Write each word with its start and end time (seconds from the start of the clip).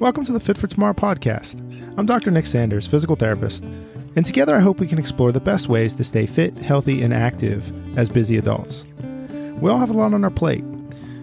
Welcome 0.00 0.24
to 0.24 0.32
the 0.32 0.40
Fit 0.40 0.56
for 0.56 0.66
Tomorrow 0.66 0.94
podcast. 0.94 1.60
I'm 1.98 2.06
Dr. 2.06 2.30
Nick 2.30 2.46
Sanders, 2.46 2.86
physical 2.86 3.16
therapist, 3.16 3.62
and 4.16 4.24
together 4.24 4.56
I 4.56 4.60
hope 4.60 4.80
we 4.80 4.86
can 4.86 4.98
explore 4.98 5.30
the 5.30 5.40
best 5.40 5.68
ways 5.68 5.94
to 5.96 6.04
stay 6.04 6.24
fit, 6.24 6.56
healthy, 6.56 7.02
and 7.02 7.12
active 7.12 7.70
as 7.98 8.08
busy 8.08 8.38
adults. 8.38 8.86
We 9.60 9.70
all 9.70 9.76
have 9.76 9.90
a 9.90 9.92
lot 9.92 10.14
on 10.14 10.24
our 10.24 10.30
plate. 10.30 10.64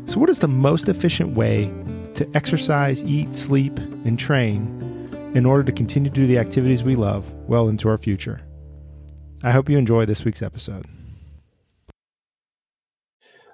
So, 0.05 0.19
what 0.19 0.29
is 0.29 0.37
the 0.37 0.47
most 0.47 0.89
efficient 0.89 1.35
way 1.35 1.73
to 2.13 2.29
exercise, 2.35 3.03
eat, 3.03 3.33
sleep, 3.33 3.75
and 3.79 4.19
train 4.19 5.09
in 5.33 5.47
order 5.47 5.63
to 5.63 5.71
continue 5.71 6.11
to 6.11 6.15
do 6.15 6.27
the 6.27 6.37
activities 6.37 6.83
we 6.83 6.95
love 6.95 7.33
well 7.47 7.69
into 7.69 7.89
our 7.89 7.97
future? 7.97 8.43
I 9.41 9.53
hope 9.53 9.69
you 9.69 9.79
enjoy 9.79 10.05
this 10.05 10.23
week's 10.23 10.43
episode. 10.43 10.85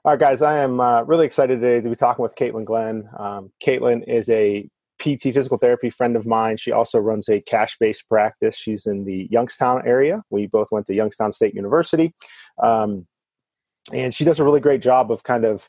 All 0.03 0.11
right, 0.11 0.19
guys, 0.19 0.41
I 0.41 0.57
am 0.57 0.81
uh, 0.81 1.03
really 1.03 1.25
excited 1.25 1.61
today 1.61 1.79
to 1.79 1.89
be 1.89 1.95
talking 1.95 2.23
with 2.23 2.35
Caitlin 2.35 2.65
Glenn. 2.65 3.07
Um, 3.17 3.53
Caitlin 3.65 4.03
is 4.05 4.29
a 4.29 4.69
PT 5.03 5.33
physical 5.33 5.57
therapy 5.57 5.89
friend 5.89 6.15
of 6.15 6.25
mine. 6.25 6.55
She 6.55 6.71
also 6.71 6.99
runs 6.99 7.27
a 7.27 7.41
cash 7.41 7.77
based 7.77 8.07
practice. 8.07 8.55
She's 8.55 8.85
in 8.85 9.03
the 9.03 9.27
Youngstown 9.29 9.85
area. 9.85 10.23
We 10.29 10.47
both 10.47 10.69
went 10.71 10.85
to 10.87 10.93
Youngstown 10.93 11.31
State 11.33 11.53
University. 11.53 12.15
Um, 12.61 13.05
and 13.91 14.13
she 14.13 14.23
does 14.23 14.39
a 14.39 14.45
really 14.45 14.61
great 14.61 14.81
job 14.81 15.11
of 15.11 15.23
kind 15.23 15.43
of 15.43 15.67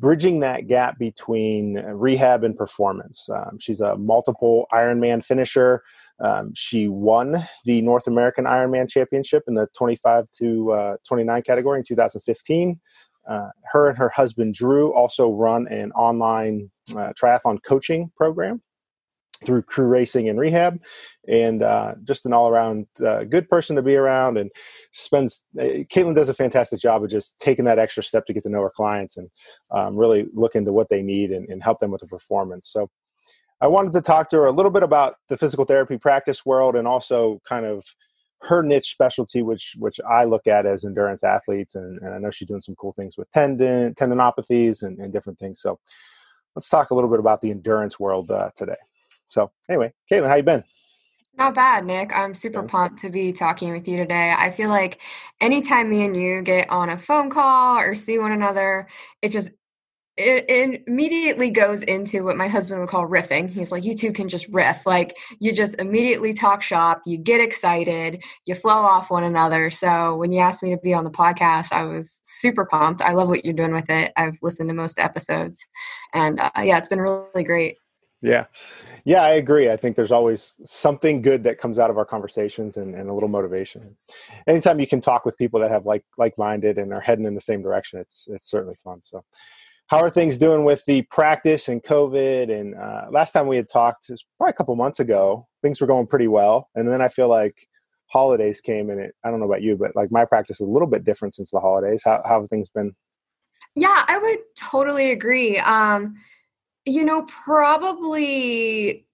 bridging 0.00 0.40
that 0.40 0.66
gap 0.66 0.98
between 0.98 1.76
rehab 1.76 2.42
and 2.42 2.56
performance. 2.56 3.28
Um, 3.28 3.58
she's 3.60 3.80
a 3.80 3.96
multiple 3.96 4.66
Ironman 4.72 5.24
finisher. 5.24 5.82
Um, 6.18 6.52
she 6.54 6.88
won 6.88 7.46
the 7.64 7.80
North 7.80 8.08
American 8.08 8.44
Ironman 8.44 8.90
Championship 8.90 9.44
in 9.46 9.54
the 9.54 9.68
25 9.76 10.26
to 10.38 10.72
uh, 10.72 10.96
29 11.06 11.42
category 11.42 11.78
in 11.78 11.84
2015. 11.84 12.80
Uh, 13.28 13.48
her 13.72 13.88
and 13.88 13.98
her 13.98 14.08
husband 14.08 14.54
Drew 14.54 14.92
also 14.94 15.30
run 15.30 15.66
an 15.68 15.92
online 15.92 16.70
uh, 16.92 17.12
triathlon 17.20 17.62
coaching 17.62 18.10
program 18.16 18.62
through 19.44 19.62
crew 19.62 19.86
racing 19.86 20.28
and 20.28 20.38
rehab. 20.38 20.80
And 21.28 21.62
uh, 21.62 21.94
just 22.04 22.26
an 22.26 22.32
all-around 22.32 22.86
uh, 23.04 23.24
good 23.24 23.48
person 23.48 23.76
to 23.76 23.82
be 23.82 23.96
around 23.96 24.38
and 24.38 24.50
spends 24.92 25.44
uh, 25.58 25.84
caitlin 25.92 26.14
does 26.14 26.28
a 26.28 26.34
fantastic 26.34 26.80
job 26.80 27.02
of 27.02 27.10
just 27.10 27.34
taking 27.38 27.64
that 27.66 27.78
extra 27.78 28.02
step 28.02 28.26
to 28.26 28.32
get 28.32 28.42
to 28.44 28.48
know 28.48 28.62
her 28.62 28.72
clients 28.74 29.16
and 29.16 29.28
um, 29.70 29.96
really 29.96 30.26
look 30.34 30.54
into 30.54 30.72
what 30.72 30.88
they 30.88 31.02
need 31.02 31.30
and, 31.30 31.48
and 31.48 31.62
help 31.62 31.80
them 31.80 31.90
with 31.90 32.00
the 32.00 32.06
performance. 32.06 32.68
So 32.68 32.90
i 33.60 33.66
wanted 33.66 33.92
to 33.92 34.00
talk 34.00 34.28
to 34.30 34.36
her 34.36 34.46
a 34.46 34.52
little 34.52 34.70
bit 34.70 34.82
about 34.82 35.16
the 35.28 35.36
physical 35.36 35.64
therapy 35.64 35.96
practice 35.96 36.44
world 36.44 36.76
and 36.76 36.86
also 36.86 37.40
kind 37.48 37.64
of 37.64 37.84
her 38.44 38.62
niche 38.62 38.90
specialty, 38.90 39.42
which 39.42 39.76
which 39.78 40.00
I 40.08 40.24
look 40.24 40.46
at 40.46 40.66
as 40.66 40.84
endurance 40.84 41.24
athletes, 41.24 41.74
and, 41.74 42.00
and 42.00 42.14
I 42.14 42.18
know 42.18 42.30
she's 42.30 42.48
doing 42.48 42.60
some 42.60 42.74
cool 42.76 42.92
things 42.92 43.16
with 43.16 43.30
tendon 43.30 43.94
tendinopathies 43.94 44.82
and, 44.82 44.98
and 44.98 45.12
different 45.12 45.38
things. 45.38 45.60
So 45.60 45.78
let's 46.54 46.68
talk 46.68 46.90
a 46.90 46.94
little 46.94 47.10
bit 47.10 47.20
about 47.20 47.40
the 47.40 47.50
endurance 47.50 47.98
world 47.98 48.30
uh, 48.30 48.50
today. 48.56 48.76
So 49.28 49.50
anyway, 49.68 49.92
Caitlin, 50.10 50.28
how 50.28 50.36
you 50.36 50.42
been? 50.42 50.64
Not 51.36 51.54
bad, 51.54 51.84
Nick. 51.84 52.12
I'm 52.14 52.34
super 52.34 52.62
pumped 52.62 53.00
to 53.00 53.10
be 53.10 53.32
talking 53.32 53.72
with 53.72 53.88
you 53.88 53.96
today. 53.96 54.32
I 54.36 54.52
feel 54.52 54.68
like 54.68 55.00
anytime 55.40 55.90
me 55.90 56.04
and 56.04 56.16
you 56.16 56.42
get 56.42 56.70
on 56.70 56.90
a 56.90 56.98
phone 56.98 57.28
call 57.28 57.76
or 57.76 57.96
see 57.96 58.18
one 58.18 58.30
another, 58.30 58.86
it 59.20 59.30
just 59.30 59.50
it, 60.16 60.82
immediately 60.86 61.50
goes 61.50 61.82
into 61.82 62.24
what 62.24 62.36
my 62.36 62.48
husband 62.48 62.80
would 62.80 62.88
call 62.88 63.06
riffing. 63.06 63.50
He's 63.50 63.72
like, 63.72 63.84
you 63.84 63.94
two 63.94 64.12
can 64.12 64.28
just 64.28 64.46
riff. 64.48 64.86
Like, 64.86 65.16
you 65.40 65.52
just 65.52 65.78
immediately 65.80 66.32
talk 66.32 66.62
shop, 66.62 67.02
you 67.04 67.18
get 67.18 67.40
excited, 67.40 68.22
you 68.46 68.54
flow 68.54 68.72
off 68.72 69.10
one 69.10 69.24
another. 69.24 69.70
So, 69.70 70.16
when 70.16 70.32
you 70.32 70.40
asked 70.40 70.62
me 70.62 70.70
to 70.70 70.76
be 70.76 70.94
on 70.94 71.04
the 71.04 71.10
podcast, 71.10 71.72
I 71.72 71.84
was 71.84 72.20
super 72.24 72.64
pumped. 72.64 73.02
I 73.02 73.12
love 73.12 73.28
what 73.28 73.44
you're 73.44 73.54
doing 73.54 73.72
with 73.74 73.90
it. 73.90 74.12
I've 74.16 74.38
listened 74.42 74.68
to 74.68 74.74
most 74.74 74.98
episodes, 74.98 75.64
and 76.12 76.40
uh, 76.40 76.50
yeah, 76.62 76.78
it's 76.78 76.88
been 76.88 77.00
really 77.00 77.44
great. 77.44 77.76
Yeah. 78.22 78.46
Yeah, 79.06 79.22
I 79.22 79.32
agree. 79.32 79.70
I 79.70 79.76
think 79.76 79.96
there's 79.96 80.12
always 80.12 80.58
something 80.64 81.20
good 81.20 81.42
that 81.42 81.58
comes 81.58 81.78
out 81.78 81.90
of 81.90 81.98
our 81.98 82.06
conversations 82.06 82.78
and, 82.78 82.94
and 82.94 83.10
a 83.10 83.12
little 83.12 83.28
motivation. 83.28 83.94
Anytime 84.46 84.80
you 84.80 84.86
can 84.86 85.02
talk 85.02 85.26
with 85.26 85.36
people 85.36 85.60
that 85.60 85.70
have 85.70 85.84
like 85.84 86.04
like 86.16 86.38
minded 86.38 86.78
and 86.78 86.90
are 86.94 87.02
heading 87.02 87.26
in 87.26 87.34
the 87.34 87.40
same 87.40 87.60
direction, 87.60 88.00
it's 88.00 88.26
it's 88.30 88.48
certainly 88.50 88.76
fun. 88.82 89.02
So 89.02 89.22
how 89.86 89.98
are 89.98 90.10
things 90.10 90.38
doing 90.38 90.64
with 90.64 90.84
the 90.86 91.02
practice 91.02 91.68
and 91.68 91.82
COVID? 91.82 92.50
And 92.50 92.74
uh, 92.74 93.06
last 93.10 93.32
time 93.32 93.46
we 93.46 93.56
had 93.56 93.68
talked, 93.68 94.06
was 94.08 94.24
probably 94.38 94.50
a 94.50 94.54
couple 94.54 94.74
months 94.76 95.00
ago. 95.00 95.46
Things 95.62 95.80
were 95.80 95.86
going 95.86 96.06
pretty 96.06 96.28
well, 96.28 96.68
and 96.74 96.88
then 96.88 97.02
I 97.02 97.08
feel 97.08 97.28
like 97.28 97.54
holidays 98.06 98.60
came, 98.60 98.90
and 98.90 99.00
it. 99.00 99.14
I 99.24 99.30
don't 99.30 99.40
know 99.40 99.46
about 99.46 99.62
you, 99.62 99.76
but 99.76 99.94
like 99.94 100.10
my 100.10 100.24
practice 100.24 100.60
is 100.60 100.66
a 100.66 100.70
little 100.70 100.88
bit 100.88 101.04
different 101.04 101.34
since 101.34 101.50
the 101.50 101.60
holidays. 101.60 102.02
How, 102.04 102.22
how 102.24 102.40
have 102.40 102.48
things 102.48 102.68
been? 102.68 102.94
Yeah, 103.74 104.04
I 104.06 104.18
would 104.18 104.38
totally 104.56 105.10
agree. 105.10 105.58
Um, 105.58 106.14
you 106.86 107.04
know, 107.04 107.22
probably 107.22 109.06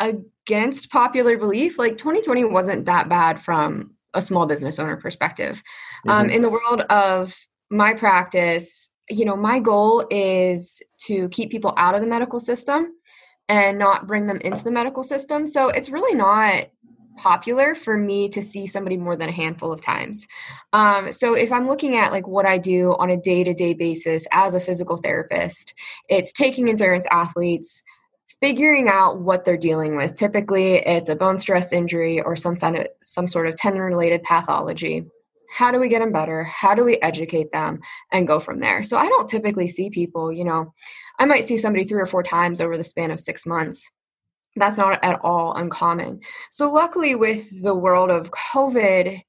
against 0.00 0.90
popular 0.90 1.38
belief, 1.38 1.78
like 1.78 1.96
2020 1.96 2.44
wasn't 2.44 2.86
that 2.86 3.08
bad 3.08 3.40
from 3.40 3.92
a 4.14 4.20
small 4.20 4.46
business 4.46 4.78
owner 4.78 4.96
perspective. 4.96 5.62
Um, 6.06 6.10
mm-hmm. 6.10 6.24
Um, 6.24 6.30
in 6.30 6.42
the 6.42 6.50
world 6.50 6.82
of 6.90 7.34
my 7.70 7.94
practice, 7.94 8.90
you 9.08 9.24
know, 9.24 9.36
my 9.36 9.58
goal 9.58 10.06
is 10.10 10.82
to 11.06 11.28
keep 11.30 11.50
people 11.50 11.74
out 11.76 11.94
of 11.94 12.00
the 12.00 12.06
medical 12.06 12.40
system 12.40 12.92
and 13.48 13.78
not 13.78 14.06
bring 14.06 14.26
them 14.26 14.40
into 14.40 14.64
the 14.64 14.70
medical 14.70 15.02
system. 15.02 15.46
So 15.46 15.68
it's 15.68 15.90
really 15.90 16.14
not 16.14 16.66
popular 17.16 17.74
for 17.74 17.96
me 17.96 18.28
to 18.30 18.40
see 18.40 18.66
somebody 18.66 18.96
more 18.96 19.16
than 19.16 19.28
a 19.28 19.32
handful 19.32 19.72
of 19.72 19.80
times. 19.80 20.26
Um, 20.72 21.12
so 21.12 21.34
if 21.34 21.52
I'm 21.52 21.68
looking 21.68 21.96
at 21.96 22.12
like 22.12 22.26
what 22.26 22.46
I 22.46 22.58
do 22.58 22.96
on 22.98 23.10
a 23.10 23.16
day 23.16 23.44
to 23.44 23.52
day 23.52 23.74
basis 23.74 24.26
as 24.32 24.54
a 24.54 24.60
physical 24.60 24.96
therapist, 24.96 25.74
it's 26.08 26.32
taking 26.32 26.68
endurance 26.68 27.06
athletes, 27.10 27.82
figuring 28.40 28.88
out 28.88 29.20
what 29.20 29.44
they're 29.44 29.56
dealing 29.56 29.96
with. 29.96 30.14
Typically, 30.14 30.76
it's 30.76 31.08
a 31.08 31.16
bone 31.16 31.38
stress 31.38 31.72
injury 31.72 32.20
or 32.20 32.34
some 32.36 32.56
sort 32.56 32.76
of 32.76 32.86
some 33.02 33.26
sort 33.26 33.46
of 33.46 33.56
tendon 33.56 33.82
related 33.82 34.22
pathology 34.22 35.04
how 35.52 35.70
do 35.70 35.78
we 35.78 35.88
get 35.88 35.98
them 35.98 36.12
better? 36.12 36.44
How 36.44 36.74
do 36.74 36.82
we 36.82 36.96
educate 37.02 37.52
them? 37.52 37.80
And 38.10 38.26
go 38.26 38.40
from 38.40 38.58
there. 38.58 38.82
So 38.82 38.96
i 38.96 39.06
don't 39.06 39.28
typically 39.28 39.68
see 39.68 39.90
people 39.90 40.32
you 40.32 40.44
know 40.44 40.72
i 41.18 41.24
might 41.26 41.44
see 41.44 41.58
somebody 41.58 41.84
three 41.84 42.00
or 42.00 42.06
four 42.06 42.22
times 42.22 42.60
over 42.60 42.76
the 42.78 42.84
span 42.84 43.10
of 43.10 43.20
six 43.20 43.44
months. 43.46 43.90
That's 44.56 44.76
not 44.78 45.02
at 45.02 45.20
all 45.22 45.54
uncommon. 45.54 46.20
So 46.50 46.70
luckily 46.70 47.14
with 47.14 47.62
the 47.62 47.74
world 47.74 48.10
of 48.10 48.30
covid 48.30 49.20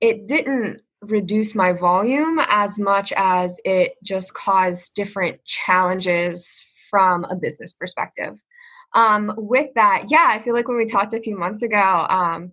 it 0.00 0.26
didn't 0.26 0.80
reduce 1.02 1.54
my 1.54 1.72
volume 1.72 2.40
as 2.48 2.78
much 2.78 3.12
as 3.16 3.60
it 3.64 3.92
just 4.02 4.34
caused 4.34 4.94
different 4.94 5.42
challenges 5.44 6.62
from 6.90 7.24
a 7.24 7.36
business 7.36 7.72
perspective. 7.72 8.42
Um, 8.92 9.32
with 9.36 9.70
that 9.76 10.06
yeah 10.08 10.26
i 10.30 10.40
feel 10.40 10.52
like 10.52 10.66
when 10.66 10.76
we 10.76 10.84
talked 10.84 11.14
a 11.14 11.22
few 11.22 11.38
months 11.38 11.62
ago 11.62 12.06
um, 12.18 12.50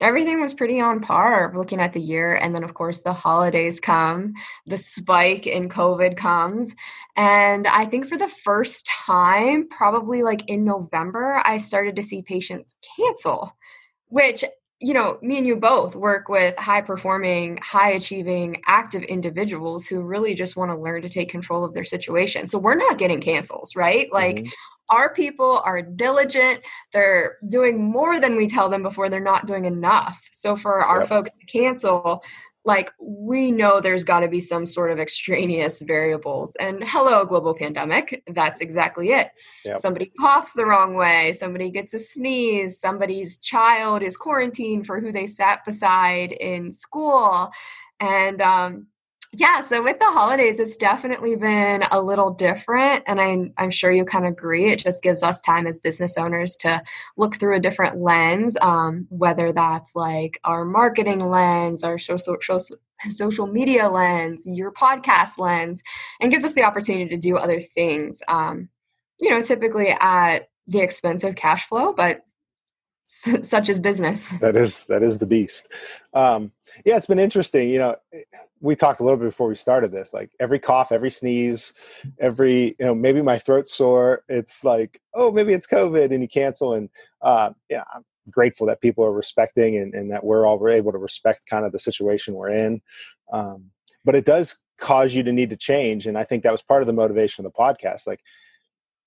everything 0.00 0.40
was 0.40 0.54
pretty 0.54 0.80
on 0.80 1.00
par 1.00 1.52
looking 1.56 1.80
at 1.80 1.92
the 1.92 2.00
year 2.00 2.36
and 2.36 2.54
then 2.54 2.64
of 2.64 2.74
course 2.74 3.00
the 3.00 3.12
holidays 3.12 3.80
come 3.80 4.34
the 4.66 4.76
spike 4.76 5.46
in 5.46 5.68
covid 5.68 6.16
comes 6.16 6.74
and 7.16 7.66
i 7.66 7.84
think 7.84 8.06
for 8.06 8.18
the 8.18 8.28
first 8.28 8.86
time 8.86 9.66
probably 9.68 10.22
like 10.22 10.48
in 10.48 10.64
november 10.64 11.40
i 11.44 11.56
started 11.56 11.96
to 11.96 12.02
see 12.02 12.22
patients 12.22 12.76
cancel 12.96 13.56
which 14.08 14.44
you 14.80 14.92
know 14.92 15.18
me 15.22 15.38
and 15.38 15.46
you 15.46 15.56
both 15.56 15.96
work 15.96 16.28
with 16.28 16.54
high 16.58 16.82
performing 16.82 17.58
high 17.62 17.92
achieving 17.92 18.60
active 18.66 19.02
individuals 19.04 19.86
who 19.86 20.02
really 20.02 20.34
just 20.34 20.54
want 20.54 20.70
to 20.70 20.76
learn 20.76 21.00
to 21.00 21.08
take 21.08 21.30
control 21.30 21.64
of 21.64 21.72
their 21.72 21.82
situation. 21.82 22.46
So 22.46 22.58
we're 22.58 22.74
not 22.74 22.98
getting 22.98 23.22
cancels 23.22 23.74
right? 23.74 24.12
Like 24.12 24.36
mm-hmm 24.36 24.48
our 24.90 25.12
people 25.12 25.62
are 25.64 25.82
diligent. 25.82 26.60
They're 26.92 27.36
doing 27.48 27.82
more 27.82 28.20
than 28.20 28.36
we 28.36 28.46
tell 28.46 28.68
them 28.68 28.82
before. 28.82 29.08
They're 29.08 29.20
not 29.20 29.46
doing 29.46 29.64
enough. 29.64 30.20
So 30.32 30.56
for 30.56 30.84
our 30.84 31.00
yep. 31.00 31.08
folks 31.08 31.30
to 31.30 31.46
cancel 31.46 32.22
like 32.66 32.92
we 33.00 33.52
know 33.52 33.80
there's 33.80 34.02
got 34.02 34.20
to 34.20 34.28
be 34.28 34.40
some 34.40 34.66
sort 34.66 34.90
of 34.90 34.98
extraneous 34.98 35.80
variables. 35.80 36.56
And 36.56 36.82
hello 36.84 37.24
global 37.24 37.54
pandemic. 37.54 38.24
That's 38.26 38.60
exactly 38.60 39.10
it. 39.10 39.30
Yep. 39.64 39.78
somebody 39.78 40.10
coughs 40.18 40.52
the 40.52 40.66
wrong 40.66 40.94
way. 40.94 41.32
Somebody 41.32 41.70
gets 41.70 41.94
a 41.94 42.00
sneeze. 42.00 42.80
Somebody's 42.80 43.38
child 43.38 44.02
is 44.02 44.16
quarantined 44.16 44.84
for 44.84 45.00
who 45.00 45.12
they 45.12 45.28
sat 45.28 45.64
beside 45.64 46.32
in 46.32 46.72
school. 46.72 47.50
And 48.00 48.42
um, 48.42 48.88
yeah, 49.38 49.60
so 49.60 49.82
with 49.82 49.98
the 49.98 50.06
holidays, 50.06 50.58
it's 50.60 50.78
definitely 50.78 51.36
been 51.36 51.82
a 51.90 52.00
little 52.00 52.30
different. 52.30 53.04
And 53.06 53.20
I'm, 53.20 53.52
I'm 53.58 53.70
sure 53.70 53.92
you 53.92 54.06
kind 54.06 54.24
of 54.24 54.32
agree. 54.32 54.72
It 54.72 54.78
just 54.78 55.02
gives 55.02 55.22
us 55.22 55.42
time 55.42 55.66
as 55.66 55.78
business 55.78 56.16
owners 56.16 56.56
to 56.58 56.82
look 57.18 57.36
through 57.36 57.54
a 57.54 57.60
different 57.60 57.98
lens, 58.00 58.56
um, 58.62 59.06
whether 59.10 59.52
that's 59.52 59.94
like 59.94 60.40
our 60.44 60.64
marketing 60.64 61.18
lens, 61.18 61.84
our 61.84 61.98
social, 61.98 62.38
social, 62.48 62.78
social 63.10 63.46
media 63.46 63.90
lens, 63.90 64.46
your 64.46 64.72
podcast 64.72 65.36
lens, 65.36 65.82
and 66.18 66.30
gives 66.30 66.44
us 66.44 66.54
the 66.54 66.64
opportunity 66.64 67.08
to 67.10 67.18
do 67.18 67.36
other 67.36 67.60
things, 67.60 68.22
um, 68.28 68.70
you 69.20 69.28
know, 69.28 69.42
typically 69.42 69.94
at 70.00 70.48
the 70.66 70.80
expense 70.80 71.24
of 71.24 71.36
cash 71.36 71.66
flow, 71.66 71.92
but 71.92 72.22
such 73.04 73.68
as 73.68 73.78
business. 73.78 74.30
That 74.40 74.56
is, 74.56 74.84
that 74.86 75.02
is 75.02 75.18
the 75.18 75.26
beast. 75.26 75.70
Um, 76.14 76.52
yeah, 76.86 76.96
it's 76.96 77.06
been 77.06 77.18
interesting. 77.18 77.68
You 77.68 77.78
know, 77.78 77.96
we 78.60 78.74
talked 78.74 79.00
a 79.00 79.02
little 79.02 79.18
bit 79.18 79.26
before 79.26 79.48
we 79.48 79.54
started 79.54 79.92
this 79.92 80.14
like 80.14 80.30
every 80.40 80.58
cough 80.58 80.92
every 80.92 81.10
sneeze 81.10 81.72
every 82.18 82.76
you 82.78 82.86
know 82.86 82.94
maybe 82.94 83.22
my 83.22 83.38
throat's 83.38 83.74
sore 83.74 84.22
it's 84.28 84.64
like 84.64 85.00
oh 85.14 85.30
maybe 85.30 85.52
it's 85.52 85.66
covid 85.66 86.12
and 86.12 86.22
you 86.22 86.28
cancel 86.28 86.74
and 86.74 86.88
uh, 87.22 87.50
yeah 87.68 87.84
i'm 87.94 88.04
grateful 88.30 88.66
that 88.66 88.80
people 88.80 89.04
are 89.04 89.12
respecting 89.12 89.76
and, 89.76 89.94
and 89.94 90.10
that 90.10 90.24
we're 90.24 90.46
all 90.46 90.68
able 90.68 90.92
to 90.92 90.98
respect 90.98 91.42
kind 91.48 91.64
of 91.64 91.72
the 91.72 91.78
situation 91.78 92.34
we're 92.34 92.50
in 92.50 92.80
um, 93.32 93.64
but 94.04 94.14
it 94.14 94.24
does 94.24 94.58
cause 94.78 95.14
you 95.14 95.22
to 95.22 95.32
need 95.32 95.50
to 95.50 95.56
change 95.56 96.06
and 96.06 96.18
i 96.18 96.24
think 96.24 96.42
that 96.42 96.52
was 96.52 96.62
part 96.62 96.82
of 96.82 96.86
the 96.86 96.92
motivation 96.92 97.44
of 97.44 97.52
the 97.52 97.58
podcast 97.58 98.06
like 98.06 98.20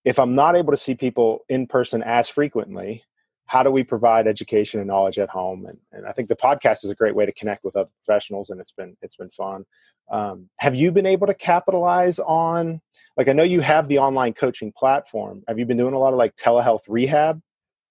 if 0.05 0.19
i'm 0.19 0.35
not 0.35 0.55
able 0.55 0.71
to 0.71 0.77
see 0.77 0.95
people 0.95 1.39
in 1.49 1.67
person 1.67 2.01
as 2.03 2.29
frequently 2.29 3.03
how 3.49 3.63
do 3.63 3.71
we 3.71 3.83
provide 3.83 4.27
education 4.27 4.79
and 4.79 4.87
knowledge 4.87 5.17
at 5.17 5.27
home? 5.27 5.65
And, 5.65 5.77
and 5.91 6.05
i 6.05 6.11
think 6.11 6.29
the 6.29 6.35
podcast 6.35 6.83
is 6.83 6.91
a 6.91 6.95
great 6.95 7.15
way 7.15 7.25
to 7.25 7.33
connect 7.33 7.63
with 7.63 7.75
other 7.75 7.89
professionals 8.05 8.51
and 8.51 8.61
it's 8.61 8.71
been 8.71 8.95
it's 9.01 9.15
been 9.15 9.31
fun. 9.31 9.65
Um, 10.11 10.49
have 10.59 10.75
you 10.75 10.91
been 10.91 11.05
able 11.05 11.27
to 11.27 11.33
capitalize 11.33 12.19
on 12.19 12.79
like 13.17 13.27
i 13.27 13.33
know 13.33 13.43
you 13.43 13.61
have 13.61 13.87
the 13.87 13.97
online 13.97 14.33
coaching 14.33 14.71
platform. 14.71 15.43
Have 15.47 15.57
you 15.59 15.65
been 15.65 15.77
doing 15.77 15.95
a 15.95 15.99
lot 15.99 16.13
of 16.13 16.19
like 16.19 16.35
telehealth 16.35 16.81
rehab 16.87 17.41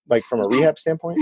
like 0.08 0.24
from 0.26 0.40
a 0.40 0.48
rehab 0.48 0.78
standpoint? 0.78 1.18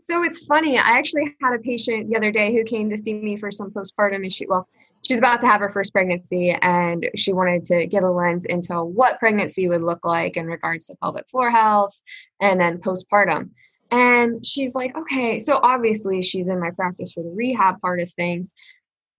so 0.00 0.24
it's 0.24 0.44
funny 0.44 0.76
i 0.76 0.98
actually 0.98 1.36
had 1.40 1.54
a 1.54 1.58
patient 1.60 2.10
the 2.10 2.16
other 2.16 2.32
day 2.32 2.52
who 2.52 2.64
came 2.64 2.90
to 2.90 2.98
see 2.98 3.14
me 3.14 3.36
for 3.36 3.52
some 3.52 3.70
postpartum 3.70 4.26
issue 4.26 4.46
well 4.48 4.68
she's 5.06 5.18
about 5.18 5.40
to 5.40 5.46
have 5.46 5.60
her 5.60 5.70
first 5.70 5.92
pregnancy 5.92 6.50
and 6.50 7.08
she 7.16 7.32
wanted 7.32 7.64
to 7.66 7.86
get 7.86 8.02
a 8.02 8.10
lens 8.10 8.44
into 8.44 8.82
what 8.82 9.18
pregnancy 9.18 9.68
would 9.68 9.82
look 9.82 10.04
like 10.04 10.36
in 10.36 10.46
regards 10.46 10.84
to 10.84 10.96
pelvic 10.96 11.28
floor 11.28 11.50
health 11.50 11.98
and 12.40 12.60
then 12.60 12.78
postpartum. 12.78 13.50
And 13.90 14.44
she's 14.44 14.74
like 14.74 14.96
okay 14.96 15.38
so 15.38 15.60
obviously 15.62 16.22
she's 16.22 16.48
in 16.48 16.60
my 16.60 16.70
practice 16.70 17.12
for 17.12 17.22
the 17.22 17.30
rehab 17.30 17.80
part 17.80 18.00
of 18.00 18.10
things. 18.12 18.54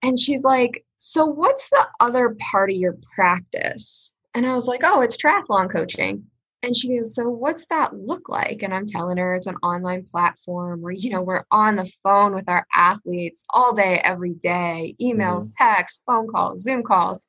And 0.02 0.18
she's 0.18 0.44
like 0.44 0.84
so 0.98 1.24
what's 1.24 1.70
the 1.70 1.86
other 1.98 2.36
part 2.50 2.70
of 2.70 2.76
your 2.76 2.96
practice? 3.14 4.12
And 4.34 4.46
i 4.46 4.54
was 4.54 4.68
like 4.68 4.82
oh 4.84 5.00
it's 5.00 5.16
triathlon 5.16 5.70
coaching 5.70 6.29
and 6.62 6.76
she 6.76 6.96
goes, 6.96 7.14
So 7.14 7.28
what's 7.28 7.66
that 7.66 7.96
look 7.96 8.28
like? 8.28 8.62
And 8.62 8.74
I'm 8.74 8.86
telling 8.86 9.16
her 9.16 9.34
it's 9.34 9.46
an 9.46 9.56
online 9.62 10.04
platform 10.04 10.82
where, 10.82 10.92
you 10.92 11.10
know, 11.10 11.22
we're 11.22 11.44
on 11.50 11.76
the 11.76 11.90
phone 12.02 12.34
with 12.34 12.48
our 12.48 12.66
athletes 12.74 13.44
all 13.50 13.74
day, 13.74 14.00
every 14.04 14.34
day, 14.34 14.94
emails, 15.00 15.44
mm-hmm. 15.44 15.64
texts, 15.64 16.00
phone 16.06 16.28
calls, 16.28 16.62
Zoom 16.62 16.82
calls, 16.82 17.24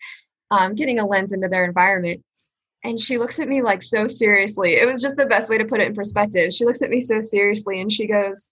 um, 0.51 0.75
getting 0.75 0.99
a 0.99 1.07
lens 1.07 1.31
into 1.31 1.47
their 1.47 1.63
environment. 1.63 2.23
And 2.83 2.99
she 2.99 3.17
looks 3.17 3.39
at 3.39 3.47
me 3.47 3.61
like 3.61 3.83
so 3.83 4.07
seriously. 4.07 4.73
It 4.73 4.87
was 4.87 5.01
just 5.01 5.15
the 5.15 5.25
best 5.25 5.49
way 5.49 5.57
to 5.57 5.65
put 5.65 5.79
it 5.79 5.87
in 5.87 5.95
perspective. 5.95 6.51
She 6.53 6.65
looks 6.65 6.81
at 6.81 6.89
me 6.89 6.99
so 6.99 7.21
seriously 7.21 7.79
and 7.79 7.91
she 7.91 8.07
goes, 8.07 8.49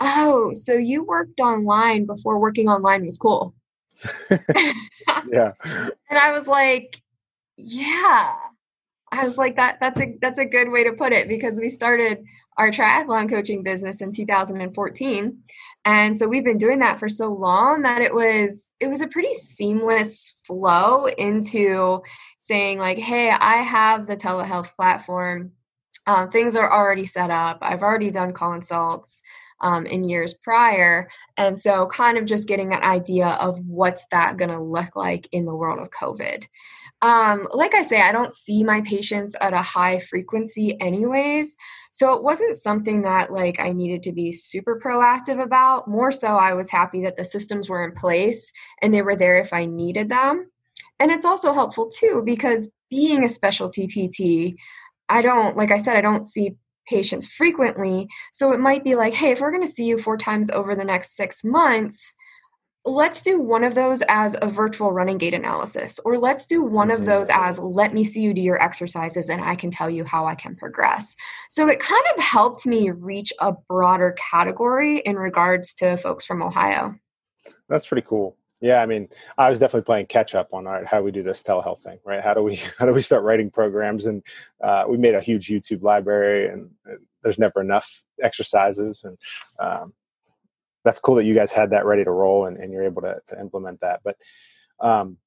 Oh, 0.00 0.52
so 0.54 0.74
you 0.74 1.04
worked 1.04 1.40
online 1.40 2.04
before 2.04 2.38
working 2.38 2.68
online 2.68 3.04
was 3.04 3.16
cool. 3.16 3.54
yeah. 4.30 5.52
and 5.64 6.18
I 6.18 6.32
was 6.32 6.48
like, 6.48 7.00
Yeah 7.56 8.34
I 9.16 9.24
was 9.24 9.38
like 9.38 9.56
that 9.56 9.78
that's 9.80 10.00
a 10.00 10.16
that's 10.20 10.38
a 10.38 10.44
good 10.44 10.70
way 10.70 10.84
to 10.84 10.92
put 10.92 11.12
it 11.12 11.28
because 11.28 11.58
we 11.58 11.68
started 11.68 12.24
our 12.58 12.70
triathlon 12.70 13.28
coaching 13.28 13.62
business 13.62 14.00
in 14.00 14.10
2014 14.10 15.38
and 15.84 16.16
so 16.16 16.26
we've 16.26 16.44
been 16.44 16.58
doing 16.58 16.78
that 16.80 16.98
for 16.98 17.08
so 17.08 17.32
long 17.32 17.82
that 17.82 18.02
it 18.02 18.14
was 18.14 18.70
it 18.80 18.88
was 18.88 19.00
a 19.00 19.08
pretty 19.08 19.34
seamless 19.34 20.34
flow 20.46 21.06
into 21.06 22.02
saying 22.38 22.78
like 22.78 22.98
hey 22.98 23.30
I 23.30 23.56
have 23.56 24.06
the 24.06 24.16
telehealth 24.16 24.74
platform 24.76 25.52
um, 26.06 26.30
things 26.30 26.56
are 26.56 26.72
already 26.72 27.04
set 27.04 27.30
up 27.30 27.58
I've 27.62 27.82
already 27.82 28.10
done 28.10 28.32
consults 28.32 29.22
um, 29.60 29.86
in 29.86 30.04
years 30.04 30.34
prior. 30.34 31.08
And 31.36 31.58
so, 31.58 31.86
kind 31.86 32.18
of 32.18 32.24
just 32.24 32.48
getting 32.48 32.72
an 32.72 32.82
idea 32.82 33.28
of 33.28 33.58
what's 33.66 34.06
that 34.10 34.36
going 34.36 34.50
to 34.50 34.60
look 34.60 34.96
like 34.96 35.28
in 35.32 35.44
the 35.44 35.54
world 35.54 35.80
of 35.80 35.90
COVID. 35.90 36.46
Um, 37.02 37.46
like 37.52 37.74
I 37.74 37.82
say, 37.82 38.00
I 38.00 38.12
don't 38.12 38.32
see 38.32 38.64
my 38.64 38.80
patients 38.80 39.36
at 39.40 39.52
a 39.52 39.62
high 39.62 40.00
frequency, 40.00 40.80
anyways. 40.80 41.56
So 41.92 42.14
it 42.14 42.22
wasn't 42.22 42.56
something 42.56 43.02
that 43.02 43.32
like 43.32 43.60
I 43.60 43.72
needed 43.72 44.02
to 44.04 44.12
be 44.12 44.32
super 44.32 44.80
proactive 44.82 45.42
about. 45.42 45.88
More 45.88 46.10
so, 46.12 46.36
I 46.36 46.54
was 46.54 46.70
happy 46.70 47.02
that 47.02 47.16
the 47.16 47.24
systems 47.24 47.68
were 47.68 47.84
in 47.84 47.92
place 47.92 48.50
and 48.82 48.92
they 48.92 49.02
were 49.02 49.16
there 49.16 49.36
if 49.38 49.52
I 49.52 49.66
needed 49.66 50.08
them. 50.08 50.50
And 50.98 51.10
it's 51.10 51.24
also 51.24 51.52
helpful 51.52 51.88
too 51.90 52.22
because 52.24 52.70
being 52.90 53.24
a 53.24 53.28
specialty 53.28 53.86
PT, 53.86 54.58
I 55.08 55.22
don't, 55.22 55.56
like 55.56 55.70
I 55.70 55.78
said, 55.78 55.96
I 55.96 56.00
don't 56.00 56.24
see 56.24 56.56
patients 56.88 57.26
frequently. 57.26 58.08
So 58.32 58.52
it 58.52 58.60
might 58.60 58.84
be 58.84 58.94
like, 58.94 59.12
hey, 59.12 59.32
if 59.32 59.40
we're 59.40 59.50
going 59.50 59.64
to 59.64 59.68
see 59.68 59.84
you 59.84 59.98
four 59.98 60.16
times 60.16 60.50
over 60.50 60.74
the 60.74 60.84
next 60.84 61.16
six 61.16 61.44
months, 61.44 62.12
let's 62.86 63.20
do 63.20 63.40
one 63.40 63.64
of 63.64 63.74
those 63.74 64.02
as 64.08 64.36
a 64.40 64.48
virtual 64.48 64.92
running 64.92 65.18
gait 65.18 65.34
analysis, 65.34 65.98
or 66.04 66.18
let's 66.18 66.46
do 66.46 66.62
one 66.62 66.90
of 66.90 67.04
those 67.04 67.28
mm-hmm. 67.28 67.48
as 67.48 67.58
let 67.58 67.92
me 67.92 68.04
see 68.04 68.22
you 68.22 68.32
do 68.32 68.40
your 68.40 68.62
exercises 68.62 69.28
and 69.28 69.42
I 69.42 69.56
can 69.56 69.70
tell 69.70 69.90
you 69.90 70.04
how 70.04 70.26
I 70.26 70.34
can 70.34 70.54
progress. 70.54 71.16
So 71.50 71.68
it 71.68 71.80
kind 71.80 72.04
of 72.14 72.22
helped 72.22 72.66
me 72.66 72.90
reach 72.90 73.32
a 73.40 73.52
broader 73.68 74.14
category 74.30 74.98
in 74.98 75.16
regards 75.16 75.74
to 75.74 75.96
folks 75.96 76.24
from 76.24 76.42
Ohio. 76.42 76.94
That's 77.68 77.86
pretty 77.86 78.06
cool. 78.06 78.36
Yeah, 78.60 78.80
I 78.80 78.86
mean, 78.86 79.08
I 79.36 79.50
was 79.50 79.58
definitely 79.58 79.84
playing 79.84 80.06
catch 80.06 80.34
up 80.34 80.48
on 80.52 80.66
all 80.66 80.72
right, 80.72 80.86
how 80.86 80.98
do 80.98 81.04
we 81.04 81.10
do 81.10 81.22
this 81.22 81.42
telehealth 81.42 81.82
thing, 81.82 81.98
right? 82.04 82.22
How 82.22 82.32
do 82.32 82.42
we 82.42 82.56
how 82.78 82.86
do 82.86 82.92
we 82.92 83.02
start 83.02 83.22
writing 83.22 83.50
programs? 83.50 84.06
And 84.06 84.22
uh, 84.62 84.84
we 84.88 84.96
made 84.96 85.14
a 85.14 85.20
huge 85.20 85.48
YouTube 85.48 85.82
library, 85.82 86.48
and, 86.48 86.70
and 86.86 86.98
there's 87.22 87.38
never 87.38 87.60
enough 87.60 88.02
exercises, 88.22 89.02
and 89.04 89.18
um, 89.58 89.92
that's 90.86 91.00
cool 91.00 91.16
that 91.16 91.26
you 91.26 91.34
guys 91.34 91.52
had 91.52 91.70
that 91.70 91.84
ready 91.84 92.04
to 92.04 92.10
roll 92.10 92.46
and, 92.46 92.56
and 92.56 92.72
you're 92.72 92.84
able 92.84 93.02
to, 93.02 93.16
to 93.26 93.38
implement 93.38 93.80
that. 93.80 94.00
But 94.02 94.16
um, 94.80 95.18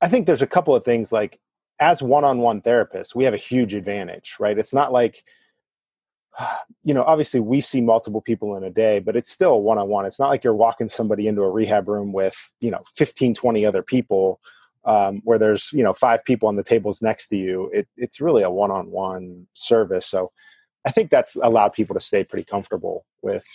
I 0.00 0.08
think 0.08 0.26
there's 0.26 0.42
a 0.42 0.46
couple 0.46 0.74
of 0.74 0.84
things 0.84 1.12
like 1.12 1.38
as 1.78 2.02
one-on-one 2.02 2.62
therapists, 2.62 3.14
we 3.14 3.24
have 3.24 3.34
a 3.34 3.38
huge 3.38 3.74
advantage, 3.74 4.36
right? 4.38 4.58
It's 4.58 4.72
not 4.72 4.92
like 4.92 5.22
you 6.84 6.94
know, 6.94 7.04
obviously 7.04 7.40
we 7.40 7.60
see 7.60 7.80
multiple 7.80 8.20
people 8.20 8.56
in 8.56 8.64
a 8.64 8.70
day, 8.70 8.98
but 8.98 9.16
it's 9.16 9.30
still 9.30 9.62
one-on-one. 9.62 10.06
It's 10.06 10.18
not 10.18 10.28
like 10.28 10.44
you're 10.44 10.54
walking 10.54 10.88
somebody 10.88 11.26
into 11.26 11.42
a 11.42 11.50
rehab 11.50 11.88
room 11.88 12.12
with, 12.12 12.50
you 12.60 12.70
know, 12.70 12.82
15, 12.96 13.34
20 13.34 13.66
other 13.66 13.82
people 13.82 14.40
um, 14.84 15.20
where 15.24 15.38
there's, 15.38 15.72
you 15.72 15.82
know, 15.82 15.92
five 15.92 16.24
people 16.24 16.48
on 16.48 16.56
the 16.56 16.62
tables 16.62 17.02
next 17.02 17.28
to 17.28 17.36
you. 17.36 17.70
It, 17.72 17.88
it's 17.96 18.20
really 18.20 18.42
a 18.42 18.50
one-on-one 18.50 19.46
service. 19.54 20.06
So 20.06 20.32
I 20.86 20.90
think 20.90 21.10
that's 21.10 21.36
allowed 21.36 21.74
people 21.74 21.94
to 21.94 22.00
stay 22.00 22.24
pretty 22.24 22.44
comfortable 22.44 23.04
with 23.22 23.46